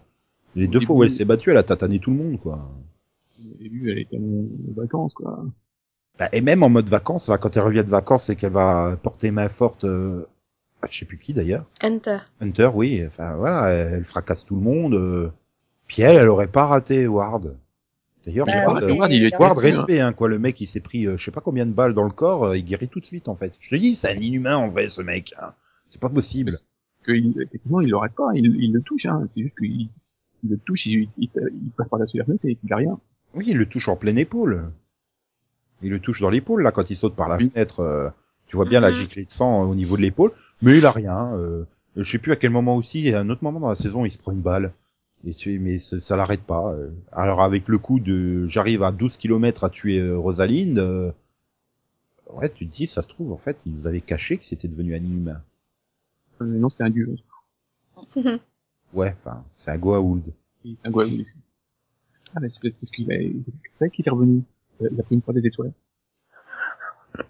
Les 0.56 0.68
Au 0.68 0.72
deux 0.72 0.80
fois 0.82 0.96
où 0.96 1.04
elle 1.04 1.12
s'est 1.12 1.26
battue, 1.26 1.52
elle 1.52 1.58
a 1.58 1.64
tatané 1.64 2.00
tout 2.00 2.12
le 2.12 2.18
monde, 2.18 2.40
quoi. 2.40 2.70
Au 3.40 3.58
début, 3.58 3.90
elle 3.92 4.00
était 4.00 4.18
en 4.18 4.46
vacances, 4.76 5.14
quoi. 5.14 5.46
Bah, 6.20 6.28
et 6.34 6.42
même 6.42 6.62
en 6.64 6.70
mode 6.70 6.90
vacances, 6.90 7.30
là, 7.30 7.38
quand 7.38 7.56
elle 7.56 7.64
revient 7.64 7.84
de 7.86 7.90
vacances 7.90 8.30
et 8.30 8.36
qu'elle 8.36 8.52
va 8.52 8.98
porter 9.02 9.32
main 9.32 9.48
forte, 9.48 9.86
euh, 9.86 10.26
à 10.82 10.88
je 10.90 11.00
sais 11.00 11.06
plus 11.06 11.18
qui 11.18 11.34
d'ailleurs. 11.34 11.66
Hunter. 11.82 12.18
Hunter, 12.42 12.70
oui. 12.74 13.02
Enfin 13.08 13.38
voilà, 13.38 13.70
elle, 13.70 13.94
elle 13.94 14.04
fracasse 14.04 14.46
tout 14.46 14.56
le 14.56 14.62
monde. 14.62 14.94
euh. 14.96 15.30
Puis 15.88 16.02
elle, 16.02 16.18
elle 16.18 16.28
aurait 16.28 16.48
pas 16.52 16.66
raté 16.66 17.08
Ward. 17.08 17.58
D'ailleurs, 18.26 18.46
Bah, 18.46 18.54
Ward, 18.68 18.84
oui, 18.84 18.92
euh, 18.92 18.96
Ward, 18.96 19.12
il 19.12 19.24
est 19.26 19.36
Ward, 19.40 19.58
très, 19.58 19.74
hein. 19.74 19.78
respect, 19.78 20.00
hein, 20.00 20.14
quoi. 20.14 20.28
Le 20.30 20.38
mec, 20.38 20.62
il 20.62 20.68
s'est 20.68 20.80
pris, 20.80 21.08
euh, 21.08 21.18
je 21.18 21.24
sais 21.26 21.32
pas 21.32 21.42
combien 21.42 21.66
de 21.66 21.72
balles 21.72 21.94
dans 21.96 22.04
le 22.04 22.12
corps, 22.12 22.46
euh, 22.46 22.58
il 22.58 22.64
guérit 22.64 22.88
tout 22.88 23.00
de 23.00 23.06
suite, 23.06 23.28
en 23.28 23.36
fait. 23.36 23.56
Je 23.60 23.70
te 23.70 23.76
dis, 23.76 23.96
c'est 23.96 24.10
un 24.16 24.20
inhumain, 24.20 24.58
en 24.58 24.68
vrai, 24.68 24.90
ce 24.90 25.02
mec. 25.02 25.34
Hein. 25.42 25.54
C'est 25.88 26.00
pas 26.02 26.10
possible. 26.10 26.52
Parce 26.52 26.64
que 27.08 27.12
il, 27.14 27.34
effectivement, 27.42 27.82
il 27.82 27.90
l'arrête 27.90 28.14
pas, 28.14 28.30
il, 28.36 28.46
il 28.46 28.72
le 28.74 28.82
touche, 28.82 29.06
hein. 29.08 29.28
C'est 29.32 29.42
juste 29.42 29.58
qu'il 29.58 29.90
il 30.44 30.50
le 30.50 30.58
touche, 30.58 30.86
il, 30.86 31.10
il, 31.18 31.30
il 31.36 31.72
passe 31.76 31.88
par 31.90 32.00
la 32.00 32.06
fenêtre 32.08 32.46
et 32.46 32.58
il 32.64 32.74
a 32.74 32.76
rien. 32.76 33.00
Oui, 33.34 33.46
il 33.48 33.58
le 33.58 33.66
touche 33.68 33.88
en 33.90 33.96
pleine 33.96 34.18
épaule. 34.18 34.72
Il 35.82 35.90
le 35.90 36.00
touche 36.00 36.22
dans 36.22 36.30
l'épaule, 36.30 36.62
là, 36.62 36.72
quand 36.72 36.90
il 36.92 36.96
saute 36.96 37.16
par 37.16 37.28
la 37.30 37.38
Oui. 37.38 37.50
fenêtre. 37.50 37.80
euh, 37.80 38.10
tu 38.48 38.56
vois 38.58 38.66
bien 38.66 38.82
la 38.82 38.90
Mhm. 38.90 38.96
giclée 38.96 39.24
de 39.26 39.30
sang 39.30 39.64
au 39.64 39.74
niveau 39.76 39.96
de 39.98 40.02
l'épaule. 40.02 40.32
Mais 40.62 40.78
il 40.78 40.86
a 40.86 40.92
rien. 40.92 41.34
Euh, 41.36 41.64
je 41.96 42.04
sais 42.04 42.18
plus 42.20 42.32
à 42.34 42.36
quel 42.36 42.52
moment 42.52 42.76
aussi, 42.76 43.08
et 43.08 43.14
à 43.16 43.20
un 43.22 43.30
autre 43.30 43.44
moment 43.44 43.60
dans 43.62 43.70
la 43.70 43.76
saison, 43.76 44.04
il 44.06 44.12
se 44.12 44.18
prend 44.18 44.32
une 44.34 44.42
balle. 44.42 44.74
Et 45.26 45.34
tu, 45.34 45.60
mais 45.60 45.78
ça, 45.80 46.00
ça 46.00 46.16
l'arrête 46.16 46.42
pas. 46.42 46.74
euh. 46.74 46.90
Alors 47.12 47.42
avec 47.42 47.68
le 47.68 47.78
coup 47.78 48.00
de, 48.00 48.48
j'arrive 48.48 48.82
à 48.84 48.92
12 48.92 49.18
km 49.18 49.64
à 49.64 49.70
tuer 49.70 50.00
euh, 50.00 50.18
Rosalind, 50.18 50.80
euh, 50.80 51.12
ouais, 52.32 52.50
tu 52.50 52.68
te 52.68 52.74
dis, 52.74 52.88
ça 52.88 53.02
se 53.02 53.08
trouve, 53.08 53.32
en 53.32 53.38
fait, 53.38 53.58
il 53.66 53.74
nous 53.74 53.86
avait 53.88 54.02
caché 54.02 54.38
que 54.38 54.46
c'était 54.46 54.68
devenu 54.68 54.96
un 54.96 54.98
inhumain. 55.00 55.42
Euh, 56.42 56.46
non, 56.46 56.70
c'est 56.70 56.84
un 56.84 56.90
dieu. 56.90 57.16
Ouais, 58.94 59.16
enfin, 59.18 59.46
c'est 59.56 59.72
un 59.72 59.78
Goa'uld. 59.78 60.34
Et 60.66 60.74
C'est 60.76 60.90
un 60.90 60.92
Goa'uld 60.92 61.22
aussi. 61.22 61.38
Ah, 62.36 62.40
mais 62.42 62.50
c'est 62.50 62.60
peut-être 62.62 62.76
parce 62.78 62.92
qu'il 62.92 63.10
a, 63.10 63.16
c'est 63.16 63.80
vrai 63.80 63.90
qu'il 63.90 64.06
est 64.06 64.12
revenu. 64.12 64.44
Il 64.82 65.00
a 65.00 65.04
pris 65.04 65.16
une 65.16 65.22
fois 65.22 65.34
des 65.34 65.46
étoiles. 65.48 65.72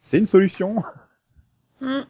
C'est 0.00 0.18
une 0.18 0.26
solution. 0.26 0.82
Mm. 1.82 2.00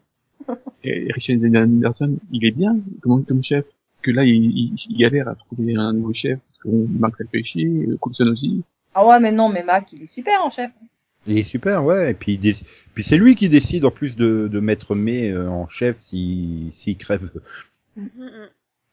Et 0.84 1.12
Richard 1.12 1.38
Anderson, 1.43 2.18
il 2.30 2.45
est 2.45 2.53
bien 2.53 2.78
comme, 3.01 3.24
comme 3.24 3.43
chef. 3.43 3.64
Parce 4.03 4.12
que 4.14 4.16
là, 4.16 4.24
il, 4.24 4.34
il, 4.34 4.74
il 4.90 4.96
galère 4.98 5.28
à 5.28 5.34
trouver 5.36 5.76
un 5.76 5.92
nouveau 5.92 6.12
chef. 6.12 6.38
Parce 6.48 6.59
que 6.64 6.68
bon, 6.68 6.88
Max, 6.98 7.20
le 7.20 7.26
fait 7.28 7.42
chier. 7.44 7.66
euh, 7.66 7.96
Coulson 7.98 8.26
aussi. 8.32 8.62
Ah 8.94 9.07
ouais, 9.07 9.20
mais 9.20 9.30
non, 9.32 9.48
mais 9.48 9.62
Mac, 9.62 9.86
il 9.92 10.03
est 10.03 10.12
super 10.12 10.44
en 10.44 10.50
chef. 10.50 10.70
Il 11.26 11.38
est 11.38 11.44
super, 11.44 11.84
ouais. 11.84 12.11
Et 12.11 12.14
puis, 12.14 12.36
déc- 12.36 12.64
puis 12.94 13.05
c'est 13.05 13.16
lui 13.16 13.36
qui 13.36 13.48
décide 13.48 13.84
en 13.84 13.90
plus 13.92 14.16
de, 14.16 14.48
de 14.53 14.61
mettre 14.61 14.94
May 14.96 15.30
euh, 15.30 15.48
en 15.48 15.68
chef 15.68 15.96
si 15.98 16.68
s'il 16.72 16.96
crève. 16.96 17.30
Mm, 17.96 18.03
mm. 18.03 18.48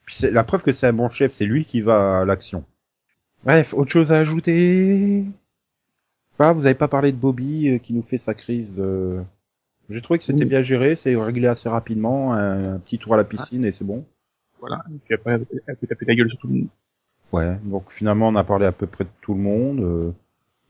Puis 0.05 0.15
c'est 0.15 0.31
la 0.31 0.43
preuve 0.43 0.63
que 0.63 0.73
c'est 0.73 0.87
un 0.87 0.93
bon 0.93 1.09
chef, 1.09 1.31
c'est 1.33 1.45
lui 1.45 1.65
qui 1.65 1.81
va 1.81 2.19
à 2.19 2.25
l'action. 2.25 2.63
Bref, 3.43 3.73
autre 3.73 3.91
chose 3.91 4.11
à 4.11 4.17
ajouter? 4.19 5.23
Ah, 6.37 6.53
vous 6.53 6.65
avez 6.65 6.75
pas 6.75 6.87
parlé 6.87 7.11
de 7.11 7.17
Bobby 7.17 7.69
euh, 7.69 7.77
qui 7.79 7.93
nous 7.93 8.03
fait 8.03 8.17
sa 8.17 8.33
crise 8.33 8.73
de. 8.75 9.19
J'ai 9.89 10.01
trouvé 10.01 10.19
que 10.19 10.23
c'était 10.23 10.43
Oui. 10.43 10.49
bien 10.49 10.61
géré, 10.61 10.95
c'est 10.95 11.15
réglé 11.15 11.47
assez 11.47 11.67
rapidement, 11.67 12.31
un, 12.33 12.75
un 12.75 12.79
petit 12.79 12.99
tour 12.99 13.15
à 13.15 13.17
la 13.17 13.23
piscine 13.23 13.65
et 13.65 13.71
c'est 13.71 13.83
bon. 13.85 14.05
Voilà. 14.59 14.83
Et 14.93 14.97
puis 15.05 15.15
après, 15.15 15.39
elle 15.67 15.75
peut 15.77 15.87
taper 15.87 16.05
la 16.05 16.15
gueule 16.15 16.29
sur 16.29 16.37
tout 16.39 16.47
le 16.47 16.53
monde. 16.53 16.67
Ouais, 17.31 17.57
donc 17.63 17.91
finalement 17.91 18.29
on 18.29 18.35
a 18.35 18.43
parlé 18.43 18.65
à 18.65 18.71
peu 18.71 18.87
près 18.87 19.03
de 19.03 19.09
tout 19.21 19.33
le 19.35 19.39
monde. 19.41 19.79
euh. 19.81 20.11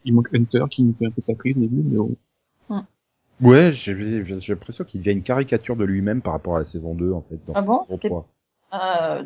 Il 0.05 0.13
manque 0.13 0.27
Hunter 0.33 0.65
qui 0.69 0.83
nous 0.83 0.93
fait 0.97 1.05
un 1.05 1.11
peu 1.11 1.21
sa 1.21 1.33
crise 1.33 1.55
au 1.57 1.61
début, 1.61 1.81
mais 1.83 1.97
bon. 1.97 2.15
Ouais, 3.41 3.71
j'ai 3.71 3.95
j'ai 4.25 4.51
l'impression 4.53 4.83
qu'il 4.83 4.99
devient 4.99 5.13
une 5.15 5.23
caricature 5.23 5.77
de 5.77 5.85
lui-même 5.85 6.21
par 6.21 6.33
rapport 6.33 6.57
à 6.57 6.59
la 6.59 6.65
saison 6.65 6.93
2 6.93 7.13
en 7.13 7.21
fait, 7.21 7.39
dans 7.45 7.53
Ah 7.55 7.61
bon? 7.63 7.75
saison 7.85 7.99
C'est- 8.01 8.07
3. 8.09 8.27
Euh, 8.73 9.23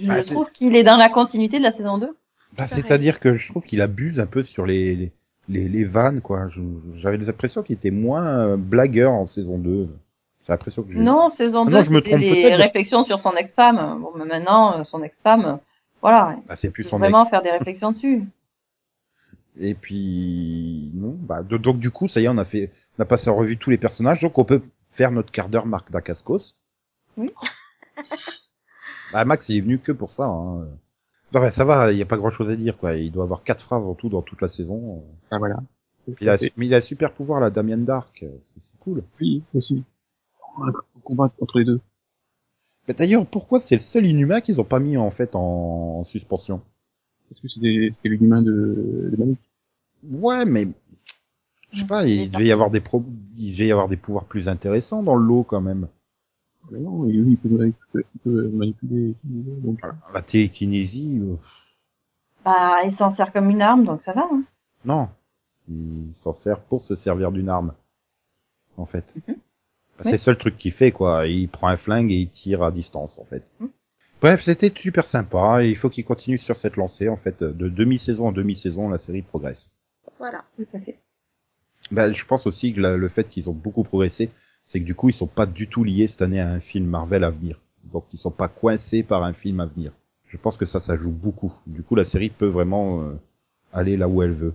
je 0.00 0.06
Bah, 0.06 0.22
c'est- 0.22 0.32
trouve 0.34 0.50
qu'il 0.50 0.74
est 0.74 0.82
dans 0.82 0.96
la 0.96 1.10
continuité 1.10 1.58
de 1.58 1.62
la 1.64 1.72
saison 1.72 1.98
2. 1.98 2.16
Bah, 2.56 2.64
c'est-à-dire 2.64 3.20
que 3.20 3.36
je 3.36 3.50
trouve 3.50 3.64
qu'il 3.64 3.82
abuse 3.82 4.18
un 4.18 4.26
peu 4.26 4.44
sur 4.44 4.64
les, 4.64 4.96
les, 4.96 5.12
les, 5.50 5.68
les 5.68 5.84
vannes, 5.84 6.22
quoi. 6.22 6.48
Je- 6.48 6.62
J'avais 6.96 7.18
l'impression 7.18 7.62
qu'il 7.62 7.76
était 7.76 7.90
moins 7.90 8.26
euh, 8.46 8.56
blagueur 8.56 9.12
en 9.12 9.26
saison 9.26 9.58
2. 9.58 9.88
J'ai 10.48 10.52
l'impression 10.54 10.82
que 10.82 10.92
j'ai- 10.92 10.98
Non, 10.98 11.28
saison 11.30 11.64
Ah 11.66 11.70
2, 11.70 11.76
non, 11.76 11.82
je 11.82 11.90
me 11.90 11.96
c'était 11.96 12.10
trompe 12.10 12.20
les 12.22 12.42
peut-être. 12.42 12.56
réflexions 12.56 13.04
sur 13.04 13.20
son 13.20 13.32
ex-femme. 13.32 14.00
Bon, 14.00 14.12
mais 14.16 14.24
maintenant, 14.24 14.78
euh, 14.80 14.84
son 14.84 15.02
ex-femme, 15.02 15.44
euh, 15.44 15.56
voilà. 16.00 16.36
Bah, 16.48 16.56
c'est 16.56 16.70
plus 16.70 16.82
Il 16.82 16.84
faut 16.84 16.90
son 16.90 16.98
vraiment 16.98 17.20
ex. 17.20 17.28
faire 17.30 17.42
des 17.42 17.50
réflexions 17.50 17.92
dessus. 17.92 18.24
Et 19.60 19.74
puis, 19.74 20.92
non, 20.94 21.16
bah, 21.18 21.42
de- 21.42 21.56
donc 21.58 21.78
du 21.78 21.90
coup, 21.90 22.08
ça 22.08 22.20
y 22.20 22.24
est, 22.24 22.28
on 22.28 22.38
a 22.38 22.44
fait, 22.46 22.70
on 22.98 23.02
a 23.02 23.04
passé 23.04 23.28
en 23.28 23.36
revue 23.36 23.58
tous 23.58 23.70
les 23.70 23.76
personnages, 23.76 24.22
donc 24.22 24.38
on 24.38 24.44
peut 24.44 24.62
faire 24.90 25.10
notre 25.12 25.30
quart 25.32 25.48
d'heure 25.50 25.66
Marc 25.66 25.90
Dacascos. 25.90 26.54
Oui. 27.18 27.30
bah, 29.12 29.24
Max, 29.24 29.48
il 29.48 29.58
est 29.58 29.60
venu 29.60 29.78
que 29.78 29.92
pour 29.92 30.12
ça, 30.12 30.26
hein. 30.26 30.66
Non, 31.34 31.40
mais 31.42 31.50
ça 31.50 31.66
va, 31.66 31.92
il 31.92 31.96
n'y 31.96 32.02
a 32.02 32.06
pas 32.06 32.16
grand 32.16 32.30
chose 32.30 32.48
à 32.48 32.56
dire, 32.56 32.78
quoi. 32.78 32.94
Il 32.94 33.12
doit 33.12 33.24
avoir 33.24 33.42
quatre 33.42 33.62
phrases 33.62 33.86
en 33.86 33.94
tout 33.94 34.08
dans 34.08 34.22
toute 34.22 34.40
la 34.40 34.48
saison. 34.48 35.04
Ah, 35.30 35.36
voilà. 35.38 35.56
Il 36.22 36.28
a, 36.30 36.38
C'est- 36.38 36.52
mais 36.56 36.64
il 36.66 36.72
a 36.74 36.80
super 36.80 37.12
pouvoir, 37.12 37.38
là, 37.38 37.50
Damien 37.50 37.76
Dark. 37.76 38.24
C'est 38.40 38.60
c'est 38.62 38.78
cool. 38.78 39.02
Oui, 39.20 39.42
aussi. 39.54 39.84
Un 40.60 41.00
combat 41.04 41.32
entre 41.40 41.58
les 41.58 41.64
deux. 41.64 41.80
Mais 42.86 42.94
d'ailleurs, 42.94 43.26
pourquoi 43.26 43.60
c'est 43.60 43.76
le 43.76 43.80
seul 43.80 44.06
inhumain 44.06 44.40
qu'ils 44.40 44.60
ont 44.60 44.64
pas 44.64 44.80
mis, 44.80 44.96
en 44.96 45.10
fait, 45.10 45.36
en, 45.36 46.00
en 46.00 46.04
suspension? 46.04 46.62
Parce 47.28 47.40
que 47.40 47.48
c'était 47.48 47.90
c'était 47.92 48.08
l'humain 48.08 48.40
de, 48.42 49.10
de 49.12 49.16
Malik. 49.18 49.38
Ouais, 50.10 50.44
mais, 50.46 50.68
je 51.72 51.80
sais 51.80 51.86
pas, 51.86 52.06
Il 52.06 52.30
devait 52.30 52.46
y 52.46 52.52
avoir 52.52 52.70
des 52.70 52.80
pro, 52.80 53.04
il 53.36 53.52
devait 53.52 53.66
y 53.66 53.72
avoir 53.72 53.88
des 53.88 53.96
pouvoirs 53.96 54.24
plus 54.24 54.48
intéressants 54.48 55.02
dans 55.02 55.16
le 55.16 55.24
lot, 55.24 55.42
quand 55.42 55.60
même. 55.60 55.88
Mais 56.70 56.80
non, 56.80 57.06
il 57.08 57.36
peut, 57.36 57.48
il 57.66 57.72
peut, 57.92 58.04
il 58.14 58.20
peut 58.20 58.48
manipuler. 58.48 59.14
Donc, 59.24 59.80
La 60.12 60.22
télékinésie, 60.22 61.20
euh, 61.22 61.36
Bah, 62.44 62.82
il 62.84 62.92
s'en 62.92 63.14
sert 63.14 63.32
comme 63.32 63.50
une 63.50 63.62
arme, 63.62 63.84
donc 63.84 64.02
ça 64.02 64.12
va. 64.12 64.28
Hein. 64.30 64.42
Non. 64.84 65.08
Il 65.68 66.10
s'en 66.14 66.32
sert 66.32 66.60
pour 66.60 66.84
se 66.84 66.96
servir 66.96 67.32
d'une 67.32 67.48
arme. 67.48 67.74
En 68.76 68.86
fait. 68.86 69.16
Bah, 69.26 69.34
C'est 70.00 70.12
le 70.12 70.18
seul 70.18 70.38
truc 70.38 70.56
qu'il 70.56 70.72
fait, 70.72 70.92
quoi. 70.92 71.26
Il 71.26 71.48
prend 71.48 71.68
un 71.68 71.76
flingue 71.76 72.12
et 72.12 72.16
il 72.16 72.28
tire 72.28 72.62
à 72.62 72.70
distance, 72.70 73.18
en 73.18 73.24
fait. 73.24 73.44
Mhm. 73.60 73.68
Bref, 74.20 74.42
c'était 74.42 74.72
super 74.76 75.06
sympa 75.06 75.64
et 75.64 75.68
il 75.70 75.76
faut 75.76 75.88
qu'ils 75.90 76.04
continuent 76.04 76.38
sur 76.38 76.56
cette 76.56 76.76
lancée. 76.76 77.08
En 77.08 77.16
fait, 77.16 77.42
de 77.44 77.68
demi-saison 77.68 78.28
en 78.28 78.32
demi-saison, 78.32 78.88
la 78.88 78.98
série 78.98 79.22
progresse. 79.22 79.72
Voilà. 80.18 80.44
Tout 80.56 80.66
à 80.74 80.80
fait. 80.80 80.98
Ben, 81.90 82.12
je 82.12 82.24
pense 82.24 82.46
aussi 82.46 82.72
que 82.72 82.80
la- 82.80 82.96
le 82.96 83.08
fait 83.08 83.28
qu'ils 83.28 83.48
ont 83.48 83.52
beaucoup 83.54 83.82
progressé, 83.84 84.30
c'est 84.66 84.80
que 84.80 84.84
du 84.84 84.94
coup, 84.94 85.08
ils 85.08 85.14
sont 85.14 85.26
pas 85.28 85.46
du 85.46 85.68
tout 85.68 85.84
liés 85.84 86.06
cette 86.08 86.22
année 86.22 86.40
à 86.40 86.50
un 86.50 86.60
film 86.60 86.86
Marvel 86.86 87.24
à 87.24 87.30
venir. 87.30 87.60
Donc, 87.84 88.04
ils 88.12 88.18
sont 88.18 88.30
pas 88.32 88.48
coincés 88.48 89.02
par 89.02 89.22
un 89.22 89.32
film 89.32 89.60
à 89.60 89.66
venir. 89.66 89.92
Je 90.28 90.36
pense 90.36 90.56
que 90.58 90.66
ça, 90.66 90.80
ça 90.80 90.96
joue 90.96 91.12
beaucoup. 91.12 91.52
Du 91.66 91.82
coup, 91.82 91.94
la 91.94 92.04
série 92.04 92.28
peut 92.28 92.46
vraiment 92.48 93.02
euh, 93.02 93.14
aller 93.72 93.96
là 93.96 94.08
où 94.08 94.22
elle 94.22 94.32
veut. 94.32 94.52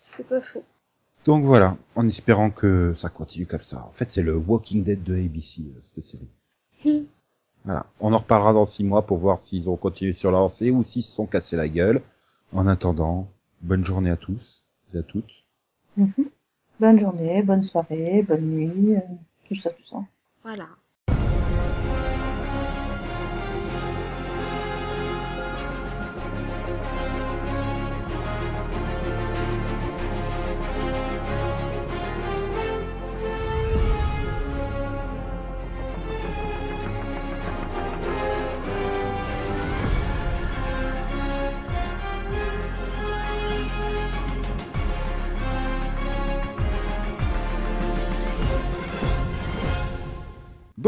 C'est 0.00 0.26
pas 0.28 0.40
faux. 0.40 0.62
Donc 1.28 1.44
voilà, 1.44 1.76
en 1.94 2.08
espérant 2.08 2.48
que 2.48 2.94
ça 2.96 3.10
continue 3.10 3.44
comme 3.44 3.60
ça. 3.60 3.84
En 3.86 3.90
fait, 3.90 4.10
c'est 4.10 4.22
le 4.22 4.34
Walking 4.34 4.82
Dead 4.82 5.02
de 5.02 5.14
ABC, 5.14 5.60
euh, 5.60 5.78
cette 5.82 6.02
série. 6.02 6.30
Hmm. 6.86 7.04
Voilà. 7.66 7.84
On 8.00 8.14
en 8.14 8.16
reparlera 8.16 8.54
dans 8.54 8.64
six 8.64 8.82
mois 8.82 9.04
pour 9.04 9.18
voir 9.18 9.38
s'ils 9.38 9.68
ont 9.68 9.76
continué 9.76 10.14
sur 10.14 10.32
la 10.32 10.38
lancée 10.38 10.70
ou 10.70 10.84
s'ils 10.84 11.02
se 11.02 11.14
sont 11.14 11.26
cassés 11.26 11.58
la 11.58 11.68
gueule. 11.68 12.00
En 12.54 12.66
attendant, 12.66 13.28
bonne 13.60 13.84
journée 13.84 14.08
à 14.08 14.16
tous 14.16 14.64
et 14.94 14.98
à 15.00 15.02
toutes. 15.02 15.44
Mhm. 15.98 16.30
Bonne 16.80 16.98
journée, 16.98 17.42
bonne 17.42 17.64
soirée, 17.64 18.24
bonne 18.26 18.46
nuit, 18.46 18.96
euh, 18.96 19.00
tout 19.48 19.60
ça, 19.60 19.68
tout 19.68 19.86
ça. 19.90 19.98
Voilà. 20.42 20.68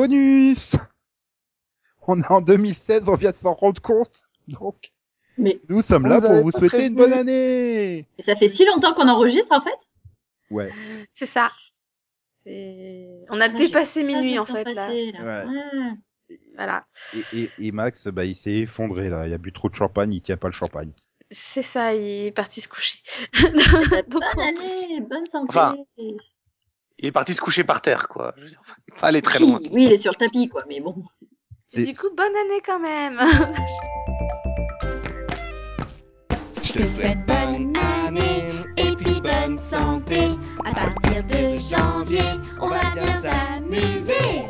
Bonus 0.09 0.77
On 2.07 2.21
est 2.21 2.31
en 2.31 2.41
2016, 2.41 3.09
on 3.09 3.17
vient 3.17 3.33
de 3.33 3.37
s'en 3.37 3.53
rendre 3.55 3.83
compte. 3.83 4.23
Donc, 4.49 4.93
Mais 5.37 5.61
nous 5.69 5.83
sommes 5.83 6.07
là 6.07 6.21
pour 6.21 6.31
vous 6.43 6.51
souhaiter 6.53 6.87
une 6.87 6.95
bonne 6.95 7.13
année 7.13 8.07
ça 8.25 8.35
fait 8.37 8.49
si 8.49 8.65
longtemps 8.65 8.95
qu'on 8.95 9.09
enregistre 9.09 9.53
en 9.53 9.61
fait 9.63 9.79
Ouais. 10.51 10.71
C'est 11.13 11.27
ça. 11.27 11.51
On 12.47 13.41
a 13.41 13.45
Ah, 13.45 13.49
dépassé 13.51 14.03
minuit 14.03 14.39
en 14.39 14.47
fait 14.47 14.65
là. 14.65 14.87
passé, 14.87 15.13
là. 15.13 15.45
Ouais. 15.45 15.55
Ah. 15.77 15.93
Voilà. 16.57 16.87
Et, 17.35 17.41
et, 17.43 17.51
et 17.67 17.73
Max, 17.73 18.07
bah, 18.09 18.25
il 18.25 18.35
s'est 18.37 18.59
effondré 18.61 19.11
là. 19.11 19.27
Il 19.27 19.35
a 19.35 19.39
bu 19.39 19.53
trop 19.53 19.69
de 19.69 19.75
champagne, 19.75 20.13
il 20.15 20.21
tient 20.21 20.37
pas 20.37 20.49
le 20.49 20.53
champagne. 20.55 20.93
C'est 21.31 21.63
ça, 21.63 21.95
il 21.95 22.27
est 22.27 22.33
parti 22.33 22.61
se 22.63 22.69
coucher. 22.69 22.99
Donc, 23.43 24.09
Bonne 24.09 24.41
année, 24.41 25.01
bonne 25.03 25.27
santé. 25.31 25.49
Enfin, 25.51 25.75
Il 27.03 27.07
est 27.07 27.13
parti 27.13 27.33
se 27.33 27.41
coucher 27.41 27.65
par 27.65 27.81
terre, 27.81 28.09
quoi. 28.09 28.35
Je 28.37 28.43
veux 28.43 28.49
dire, 28.49 28.61
pas 28.99 29.07
aller 29.07 29.23
très 29.23 29.39
loin. 29.39 29.59
Oui, 29.63 29.71
oui, 29.73 29.85
il 29.87 29.93
est 29.93 29.99
sur 29.99 30.13
le 30.13 30.17
tapis, 30.17 30.49
quoi, 30.49 30.65
mais 30.69 30.81
bon. 30.81 30.95
Du 31.75 31.93
coup, 31.95 32.11
bonne 32.15 32.37
année 32.37 32.61
quand 32.65 32.79
même. 32.79 33.19
Je 36.63 36.73
te 36.73 36.87
souhaite 36.87 37.25
bonne 37.27 37.73
année 38.07 38.53
et 38.77 38.95
puis 38.97 39.19
bonne 39.23 39.57
santé. 39.57 40.29
À 40.67 40.75
partir 40.75 41.25
de 41.25 41.59
janvier, 41.59 42.21
on 42.61 42.69
va 42.69 42.83
bien 42.93 43.13
s'amuser. 43.19 44.45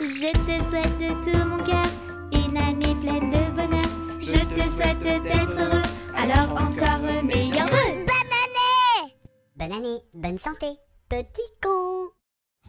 Je 0.00 0.32
te 0.32 0.64
souhaite 0.70 0.98
de 0.98 1.12
tout 1.22 1.48
mon 1.48 1.58
cœur 1.58 1.86
une 2.32 2.56
année 2.56 2.96
pleine 3.00 3.30
de 3.30 3.50
bonheur. 3.54 3.90
Je 4.18 4.38
te 4.38 4.68
souhaite 4.74 4.98
d'être 4.98 5.60
heureux, 5.60 5.82
alors 6.16 6.50
encore 6.60 7.22
meilleur. 7.22 7.68
Bonne 7.68 8.08
année 8.08 9.14
Bonne 9.56 9.72
année, 9.72 10.02
bonne 10.14 10.38
santé, 10.38 10.66
petit 11.12 11.52
con. 11.60 12.08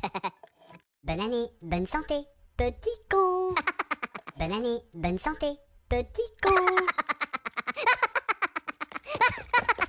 bonne 1.06 1.22
année, 1.22 1.48
bonne 1.62 1.88
santé, 1.88 2.28
petit 2.58 3.00
con. 3.10 3.56
bonne 4.38 4.52
année, 4.52 4.82
bonne 4.94 5.18
santé, 5.18 5.58
petit 5.88 6.30
con. 6.42 6.52